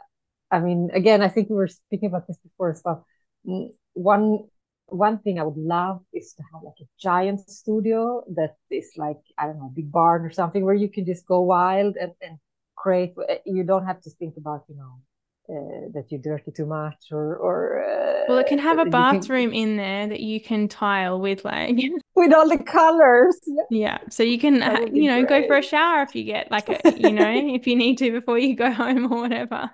I 0.51 0.61
mean, 0.61 0.91
again, 0.93 1.23
I 1.23 1.29
think 1.29 1.49
we 1.49 1.57
were 1.57 1.69
speaking 1.69 2.09
about 2.09 2.27
this 2.27 2.37
before 2.39 2.71
as 2.71 2.83
well. 2.85 3.07
Mm, 3.47 3.73
one 3.95 4.41
one 4.87 5.19
thing 5.19 5.41
I 5.41 5.43
would 5.45 5.57
love 5.57 6.03
is 6.13 6.35
to 6.35 6.43
have 6.53 6.63
like 6.63 6.75
a 6.81 6.85
giant 7.01 7.49
studio 7.49 8.23
that 8.37 8.57
is 8.71 8.91
like, 8.99 9.21
I 9.39 9.47
don't 9.47 9.59
know, 9.59 9.73
big 9.75 9.91
barn 9.91 10.27
or 10.27 10.31
something 10.31 10.65
where 10.65 10.75
you 10.75 10.91
can 10.91 11.07
just 11.07 11.27
go 11.27 11.41
wild 11.41 11.97
and, 11.97 12.13
and 12.21 12.39
create. 12.77 13.15
You 13.47 13.65
don't 13.65 13.87
have 13.87 14.03
to 14.03 14.11
think 14.11 14.35
about, 14.37 14.65
you 14.69 14.77
know, 14.77 15.01
uh, 15.51 15.91
that 15.93 16.07
you 16.11 16.19
dirty 16.19 16.51
too 16.51 16.65
much 16.65 17.09
or 17.13 17.37
or 17.37 17.85
uh, 17.85 18.25
well 18.29 18.39
it 18.39 18.47
can 18.47 18.59
have 18.59 18.79
a 18.79 18.87
bathroom 18.87 19.51
can... 19.51 19.59
in 19.59 19.77
there 19.77 20.07
that 20.07 20.21
you 20.21 20.41
can 20.41 20.69
tile 20.69 21.21
with 21.21 21.45
like 21.45 21.77
with 22.17 22.33
all 22.33 22.49
the 22.49 22.59
colors. 22.59 23.37
Yeah 23.71 23.99
so 24.09 24.23
you 24.23 24.39
can 24.39 24.63
uh, 24.63 24.87
you 24.91 25.09
know 25.11 25.25
great. 25.25 25.43
go 25.43 25.47
for 25.49 25.57
a 25.59 25.63
shower 25.63 26.03
if 26.03 26.15
you 26.15 26.25
get 26.25 26.51
like 26.51 26.69
a 26.69 26.81
you 26.99 27.13
know 27.13 27.31
if 27.59 27.67
you 27.67 27.77
need 27.77 27.99
to 27.99 28.11
before 28.11 28.39
you 28.39 28.57
go 28.57 28.71
home 28.83 29.13
or 29.13 29.21
whatever. 29.21 29.71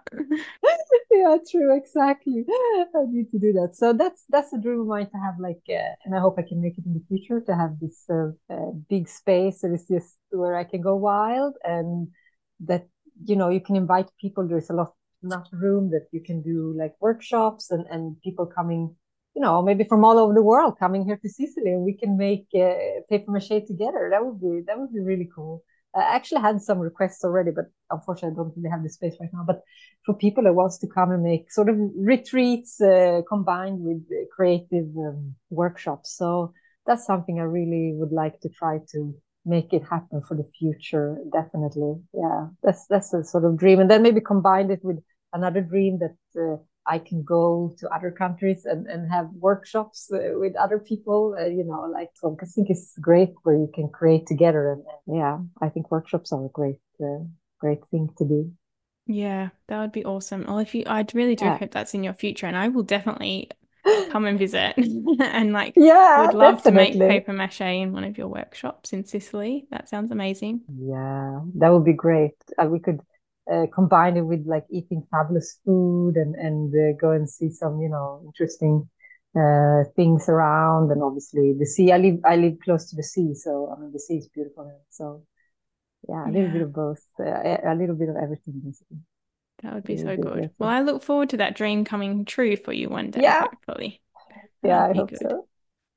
Yeah 1.13 1.37
true 1.51 1.77
exactly. 1.77 2.45
I 2.49 3.05
need 3.09 3.31
to 3.31 3.39
do 3.39 3.53
that. 3.53 3.77
So 3.77 3.93
that's 3.93 4.25
that's 4.29 4.53
a 4.53 4.59
dream 4.59 4.81
of 4.81 4.87
mine 4.87 5.07
to 5.11 5.19
have 5.25 5.35
like 5.39 5.63
uh, 5.69 5.95
and 6.05 6.15
i 6.17 6.21
hope 6.21 6.37
i 6.39 6.43
can 6.43 6.61
make 6.61 6.79
it 6.79 6.85
in 6.87 6.95
the 6.95 7.05
future 7.09 7.41
to 7.41 7.55
have 7.55 7.79
this 7.81 8.05
uh, 8.11 8.31
uh, 8.53 8.73
big 8.89 9.09
space 9.09 9.61
that 9.61 9.73
is 9.73 9.87
just 9.89 10.17
where 10.31 10.57
i 10.57 10.65
can 10.65 10.81
go 10.81 10.97
wild 10.97 11.55
and 11.65 12.09
that 12.61 12.87
you 13.25 13.37
know 13.37 13.49
you 13.49 13.61
can 13.61 13.77
invite 13.77 14.11
people. 14.21 14.47
There's 14.47 14.71
a 14.71 14.75
lot 14.75 14.95
enough 15.23 15.49
room 15.53 15.91
that 15.91 16.07
you 16.13 16.23
can 16.23 16.43
do 16.43 16.75
like 16.79 16.95
workshops 17.01 17.71
and, 17.71 17.87
and 17.91 18.21
people 18.23 18.47
coming, 18.47 18.95
you 19.35 19.43
know, 19.43 19.63
maybe 19.63 19.85
from 19.85 20.05
all 20.05 20.19
over 20.19 20.35
the 20.35 20.43
world 20.43 20.79
coming 20.79 21.05
here 21.05 21.19
to 21.23 21.29
Sicily 21.29 21.73
and 21.73 21.85
we 21.85 21.97
can 21.97 22.17
make 22.17 22.47
uh, 22.55 23.01
paper 23.09 23.31
mache 23.31 23.67
together. 23.67 24.09
That 24.11 24.25
would 24.25 24.41
be 24.41 24.63
that 24.67 24.79
would 24.79 24.93
be 24.93 25.01
really 25.01 25.29
cool. 25.35 25.63
I 25.95 26.03
actually 26.03 26.41
had 26.41 26.63
some 26.63 26.79
requests 26.79 27.25
already, 27.25 27.51
but 27.51 27.67
unfortunately, 27.91 28.35
I 28.35 28.37
don't 28.37 28.57
really 28.57 28.71
have 28.71 28.83
the 28.83 28.89
space 28.89 29.17
right 29.21 29.31
now. 29.33 29.45
But 29.45 29.63
for 30.05 30.15
people 30.15 30.45
that 30.45 30.53
wants 30.53 30.79
to 30.79 30.87
come 30.87 31.11
and 31.11 31.23
make 31.23 31.51
sort 31.51 31.69
of 31.69 31.77
retreats 31.97 32.81
uh, 32.81 33.23
combined 33.29 33.81
with 33.81 34.05
creative 34.35 34.87
um, 34.97 35.35
workshops, 35.51 36.17
so 36.17 36.53
that's 36.87 37.07
something 37.07 37.41
I 37.41 37.45
really 37.45 37.93
would 37.97 38.13
like 38.13 38.41
to 38.41 38.49
try 38.49 38.79
to 38.93 39.15
make 39.45 39.73
it 39.73 39.83
happen 39.83 40.23
for 40.23 40.37
the 40.37 40.49
future. 40.59 41.19
Definitely, 41.33 41.95
yeah, 42.15 42.49
that's 42.63 42.87
that's 42.87 43.13
a 43.13 43.25
sort 43.25 43.45
of 43.45 43.57
dream, 43.59 43.81
and 43.81 43.91
then 43.91 44.03
maybe 44.03 44.21
combine 44.21 44.71
it 44.71 44.81
with 44.85 45.03
another 45.33 45.61
dream 45.61 45.99
that 45.99 46.17
uh, 46.41 46.57
I 46.87 46.99
can 46.99 47.23
go 47.23 47.75
to 47.79 47.89
other 47.91 48.11
countries 48.11 48.65
and, 48.65 48.87
and 48.87 49.11
have 49.11 49.29
workshops 49.33 50.11
uh, 50.13 50.39
with 50.39 50.57
other 50.57 50.79
people, 50.79 51.37
uh, 51.39 51.47
you 51.47 51.65
know, 51.65 51.91
like, 51.93 52.11
so 52.15 52.37
I 52.41 52.47
think 52.47 52.71
it's 52.71 52.97
great 52.99 53.31
where 53.43 53.57
you 53.57 53.71
can 53.75 53.89
create 53.89 54.27
together. 54.27 54.73
And, 54.73 54.83
and 55.07 55.17
yeah, 55.19 55.39
I 55.61 55.69
think 55.69 55.91
workshops 55.91 56.33
are 56.33 56.45
a 56.45 56.49
great, 56.49 56.81
uh, 57.03 57.25
great 57.61 57.81
thing 57.91 58.09
to 58.19 58.25
do. 58.25 58.53
Yeah, 59.07 59.51
that 59.69 59.81
would 59.81 59.93
be 59.93 60.05
awesome. 60.05 60.45
Well, 60.47 60.59
if 60.59 60.75
you, 60.75 60.85
I 60.87 61.05
really 61.15 61.35
do 61.35 61.45
yeah. 61.47 61.59
hope 61.59 61.73
that's 61.73 61.95
in 61.95 62.05
your 62.05 62.15
future, 62.15 62.47
and 62.47 62.57
I 62.57 62.69
will 62.69 62.85
definitely 62.85 63.51
come 64.11 64.25
and 64.27 64.39
visit 64.39 64.75
and 65.21 65.53
like 65.53 65.75
yeah, 65.77 66.17
I 66.19 66.27
would 66.27 66.35
love 66.35 66.63
definitely. 66.63 66.93
to 66.93 66.99
make 66.99 67.11
paper 67.11 67.33
mache 67.33 67.61
in 67.61 67.93
one 67.93 68.05
of 68.05 68.19
your 68.19 68.29
workshops 68.29 68.93
in 68.93 69.05
Sicily. 69.05 69.67
That 69.71 69.89
sounds 69.89 70.11
amazing. 70.11 70.61
Yeah, 70.69 71.41
that 71.57 71.71
would 71.71 71.85
be 71.85 71.93
great. 71.93 72.35
Uh, 72.57 72.67
we 72.67 72.79
could 72.79 73.01
uh, 73.53 73.67
combine 73.75 74.17
it 74.17 74.23
with 74.23 74.47
like 74.47 74.67
eating 74.71 75.07
fabulous 75.11 75.59
food 75.65 76.15
and 76.17 76.35
and 76.37 76.75
uh, 76.75 76.97
go 77.01 77.11
and 77.13 77.29
see 77.29 77.51
some 77.51 77.81
you 77.81 77.89
know 77.89 78.23
interesting 78.27 78.89
uh, 79.37 79.85
things 79.97 80.29
around 80.29 80.91
and 80.93 81.03
obviously 81.03 81.55
the 81.59 81.67
sea. 81.67 81.93
I 81.93 81.99
live 81.99 82.21
I 82.25 82.37
live 82.37 82.59
close 82.65 82.91
to 82.91 82.97
the 82.97 83.03
sea, 83.03 83.35
so 83.35 83.73
I 83.77 83.81
mean 83.81 83.93
the 83.93 84.01
sea 84.01 84.19
is 84.19 84.29
beautiful. 84.29 84.71
So 84.91 85.25
yeah, 86.09 86.29
a 86.29 86.33
little 86.33 86.49
Yeah. 86.49 86.53
bit 86.53 86.63
of 86.63 86.73
both, 86.75 87.03
uh, 87.21 87.25
a 87.25 87.73
a 87.73 87.77
little 87.77 87.97
bit 87.97 88.09
of 88.11 88.17
everything 88.17 88.61
basically. 88.65 88.99
That 89.63 89.75
would 89.75 89.85
be 89.85 89.97
so 89.97 90.17
good. 90.19 90.51
Well, 90.59 90.69
I 90.71 90.81
look 90.81 91.03
forward 91.03 91.31
to 91.31 91.37
that 91.39 91.55
dream 91.57 91.85
coming 91.85 92.25
true 92.25 92.57
for 92.57 92.73
you 92.73 92.89
one 92.89 93.11
day, 93.11 93.31
Yeah. 93.31 93.51
hopefully. 93.51 94.03
Yeah, 94.63 94.85
I 94.87 94.93
hope 94.95 95.11
good. 95.11 95.17
so. 95.17 95.49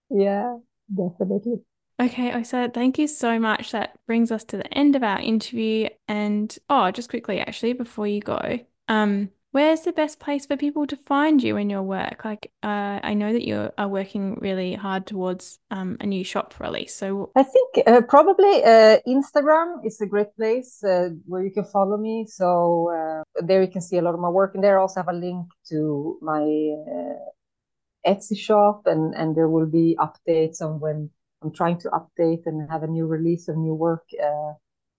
Yeah, 0.10 0.60
definitely. 0.94 1.64
Okay, 2.00 2.34
Osa, 2.34 2.72
thank 2.74 2.98
you 2.98 3.08
so 3.08 3.40
much. 3.40 3.72
That 3.72 3.98
brings 4.08 4.32
us 4.32 4.44
to 4.46 4.58
the 4.58 4.74
end 4.74 4.96
of 4.96 5.04
our 5.04 5.20
interview. 5.20 5.90
And 6.08 6.56
oh, 6.70 6.92
just 6.92 7.10
quickly, 7.10 7.40
actually, 7.40 7.74
before 7.74 8.08
you 8.08 8.20
go, 8.20 8.60
um, 8.88 9.30
where's 9.52 9.82
the 9.82 9.94
best 9.94 10.20
place 10.20 10.48
for 10.48 10.58
people 10.58 10.88
to 10.88 10.98
find 10.98 11.42
you 11.42 11.56
and 11.56 11.70
your 11.70 11.84
work? 11.84 12.26
Like, 12.26 12.52
uh, 12.64 13.00
I 13.04 13.14
know 13.14 13.32
that 13.32 13.46
you 13.46 13.70
are 13.78 13.88
working 13.88 14.40
really 14.42 14.74
hard 14.74 15.06
towards 15.06 15.60
um 15.70 15.98
a 16.02 16.08
new 16.08 16.24
shop 16.24 16.60
release. 16.60 16.96
So 16.96 17.32
I 17.36 17.44
think 17.44 17.88
uh, 17.88 18.02
probably 18.02 18.64
uh, 18.64 18.98
Instagram 19.08 19.86
is 19.86 20.02
a 20.02 20.08
great 20.08 20.36
place 20.36 20.84
uh, 20.84 21.10
where 21.28 21.44
you 21.44 21.52
can 21.52 21.66
follow 21.66 21.98
me. 21.98 22.26
So 22.28 22.90
uh, 22.92 23.44
there 23.46 23.62
you 23.62 23.70
can 23.70 23.82
see 23.82 23.98
a 23.98 24.02
lot 24.02 24.16
of 24.16 24.20
my 24.20 24.30
work, 24.30 24.56
and 24.56 24.64
there 24.64 24.80
I 24.80 24.82
also 24.82 25.00
have 25.00 25.14
a 25.14 25.18
link 25.18 25.46
to 25.70 26.18
my 26.24 26.42
uh, 26.42 28.12
Etsy 28.12 28.36
shop, 28.38 28.88
and 28.88 29.14
and 29.14 29.36
there 29.36 29.48
will 29.48 29.68
be 29.68 29.96
updates 30.00 30.60
on 30.60 30.80
when 30.80 31.12
I'm 31.44 31.52
trying 31.52 31.80
to 31.80 31.90
update 31.90 32.46
and 32.46 32.70
have 32.72 32.84
a 32.84 32.88
new 32.88 33.06
release 33.06 33.48
of 33.50 33.58
new 33.58 33.74
work 33.74 34.06
uh, 34.22 34.54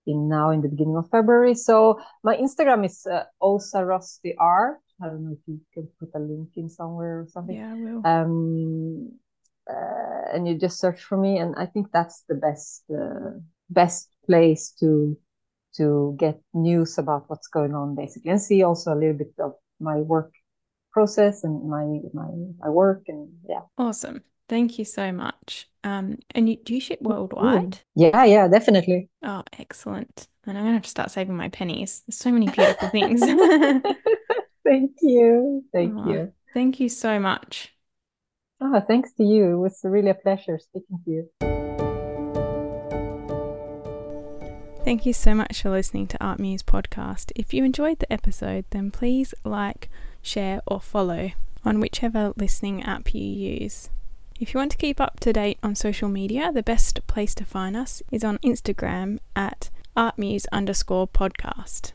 in 0.07 0.29
now 0.29 0.51
in 0.51 0.61
the 0.61 0.69
beginning 0.69 0.97
of 0.97 1.09
February. 1.11 1.55
So 1.55 1.99
my 2.23 2.37
Instagram 2.37 2.85
is 2.85 3.07
uh, 3.07 3.25
Osa 3.41 3.79
Rosti 3.85 4.35
Art. 4.39 4.79
I 5.03 5.07
don't 5.07 5.25
know 5.25 5.33
if 5.33 5.39
you 5.47 5.61
can 5.73 5.89
put 5.99 6.11
a 6.15 6.19
link 6.19 6.51
in 6.57 6.69
somewhere 6.69 7.21
or 7.21 7.27
something 7.29 7.57
yeah, 7.57 7.73
I 7.73 7.75
will. 7.75 8.07
um, 8.07 9.13
uh, 9.69 10.35
and 10.35 10.47
you 10.47 10.55
just 10.59 10.79
search 10.79 11.03
for 11.03 11.17
me 11.17 11.39
and 11.39 11.55
i 11.57 11.65
think 11.67 11.91
that's 11.91 12.23
the 12.29 12.35
best 12.35 12.85
uh, 12.91 13.31
best 13.71 14.11
place 14.27 14.71
to 14.79 15.17
to 15.75 16.15
get 16.19 16.39
news 16.53 16.99
about 16.99 17.25
what's 17.29 17.49
going 17.49 17.75
on 17.75 17.95
basically 17.95 18.31
and 18.31 18.41
see 18.41 18.63
also 18.63 18.93
a 18.93 18.99
little 19.01 19.17
bit 19.17 19.33
of 19.39 19.55
my 19.81 19.97
work 19.97 20.31
process 20.93 21.45
and 21.45 21.69
my 21.69 21.87
my 22.13 22.29
my 22.59 22.69
work 22.69 23.03
and 23.09 23.29
yeah 23.49 23.63
Awesome. 23.79 24.23
Thank 24.49 24.79
you 24.79 24.85
so 24.85 25.11
much. 25.13 25.69
Um, 25.83 26.19
and 26.35 26.49
you, 26.49 26.57
do 26.57 26.75
you 26.75 26.81
ship 26.81 27.01
worldwide? 27.03 27.79
yeah 27.95 28.25
yeah 28.25 28.49
definitely 28.49 29.09
Oh, 29.23 29.43
excellent. 29.59 30.29
And 30.47 30.57
I'm 30.59 30.65
gonna 30.65 30.75
have 30.75 30.83
to 30.83 30.91
start 30.91 31.11
saving 31.11 31.37
my 31.37 31.49
pennies. 31.49 32.03
There's 32.07 32.19
so 32.19 32.31
many 32.31 32.49
beautiful 32.49 32.89
things. 32.89 33.21
thank 34.65 34.93
you 35.03 35.63
thank 35.73 35.95
Aw. 35.97 36.09
you 36.09 36.33
Thank 36.55 36.81
you 36.81 36.89
so 36.89 37.19
much. 37.19 37.75
oh 38.61 38.81
thanks 38.87 39.13
to 39.15 39.25
you 39.25 39.55
it 39.55 39.59
was 39.59 39.81
really 39.85 40.11
a 40.11 40.15
pleasure 40.15 40.59
speaking 40.59 40.99
to 41.05 41.11
you 41.11 41.29
Thank 44.85 45.07
you 45.07 45.15
so 45.15 45.35
much 45.35 45.63
for 45.63 45.71
listening 45.71 46.07
to 46.09 46.23
Art 46.23 46.39
Muse 46.39 46.63
podcast. 46.63 47.33
If 47.35 47.55
you 47.55 47.65
enjoyed 47.65 48.01
the 48.01 48.13
episode, 48.13 48.67
then 48.69 48.91
please 48.91 49.33
like, 49.43 49.89
share, 50.21 50.61
or 50.67 50.79
follow 50.79 51.31
on 51.65 51.81
whichever 51.81 52.35
listening 52.37 52.83
app 52.83 53.15
you 53.15 53.23
use. 53.25 53.89
If 54.41 54.53
you 54.53 54.59
want 54.59 54.73
to 54.73 54.79
keep 54.79 55.01
up 55.01 55.21
to 55.21 55.33
date 55.33 55.59
on 55.63 55.77
social 55.77 56.09
media, 56.09 56.51
the 56.53 56.63
best 56.63 57.07
place 57.07 57.35
to 57.37 57.45
find 57.45 57.77
us 57.77 58.03
is 58.11 58.25
on 58.25 58.39
Instagram 58.39 59.19
at 59.37 59.71
artmuse 59.97 60.47
underscore 60.51 61.07
podcast. 61.07 61.93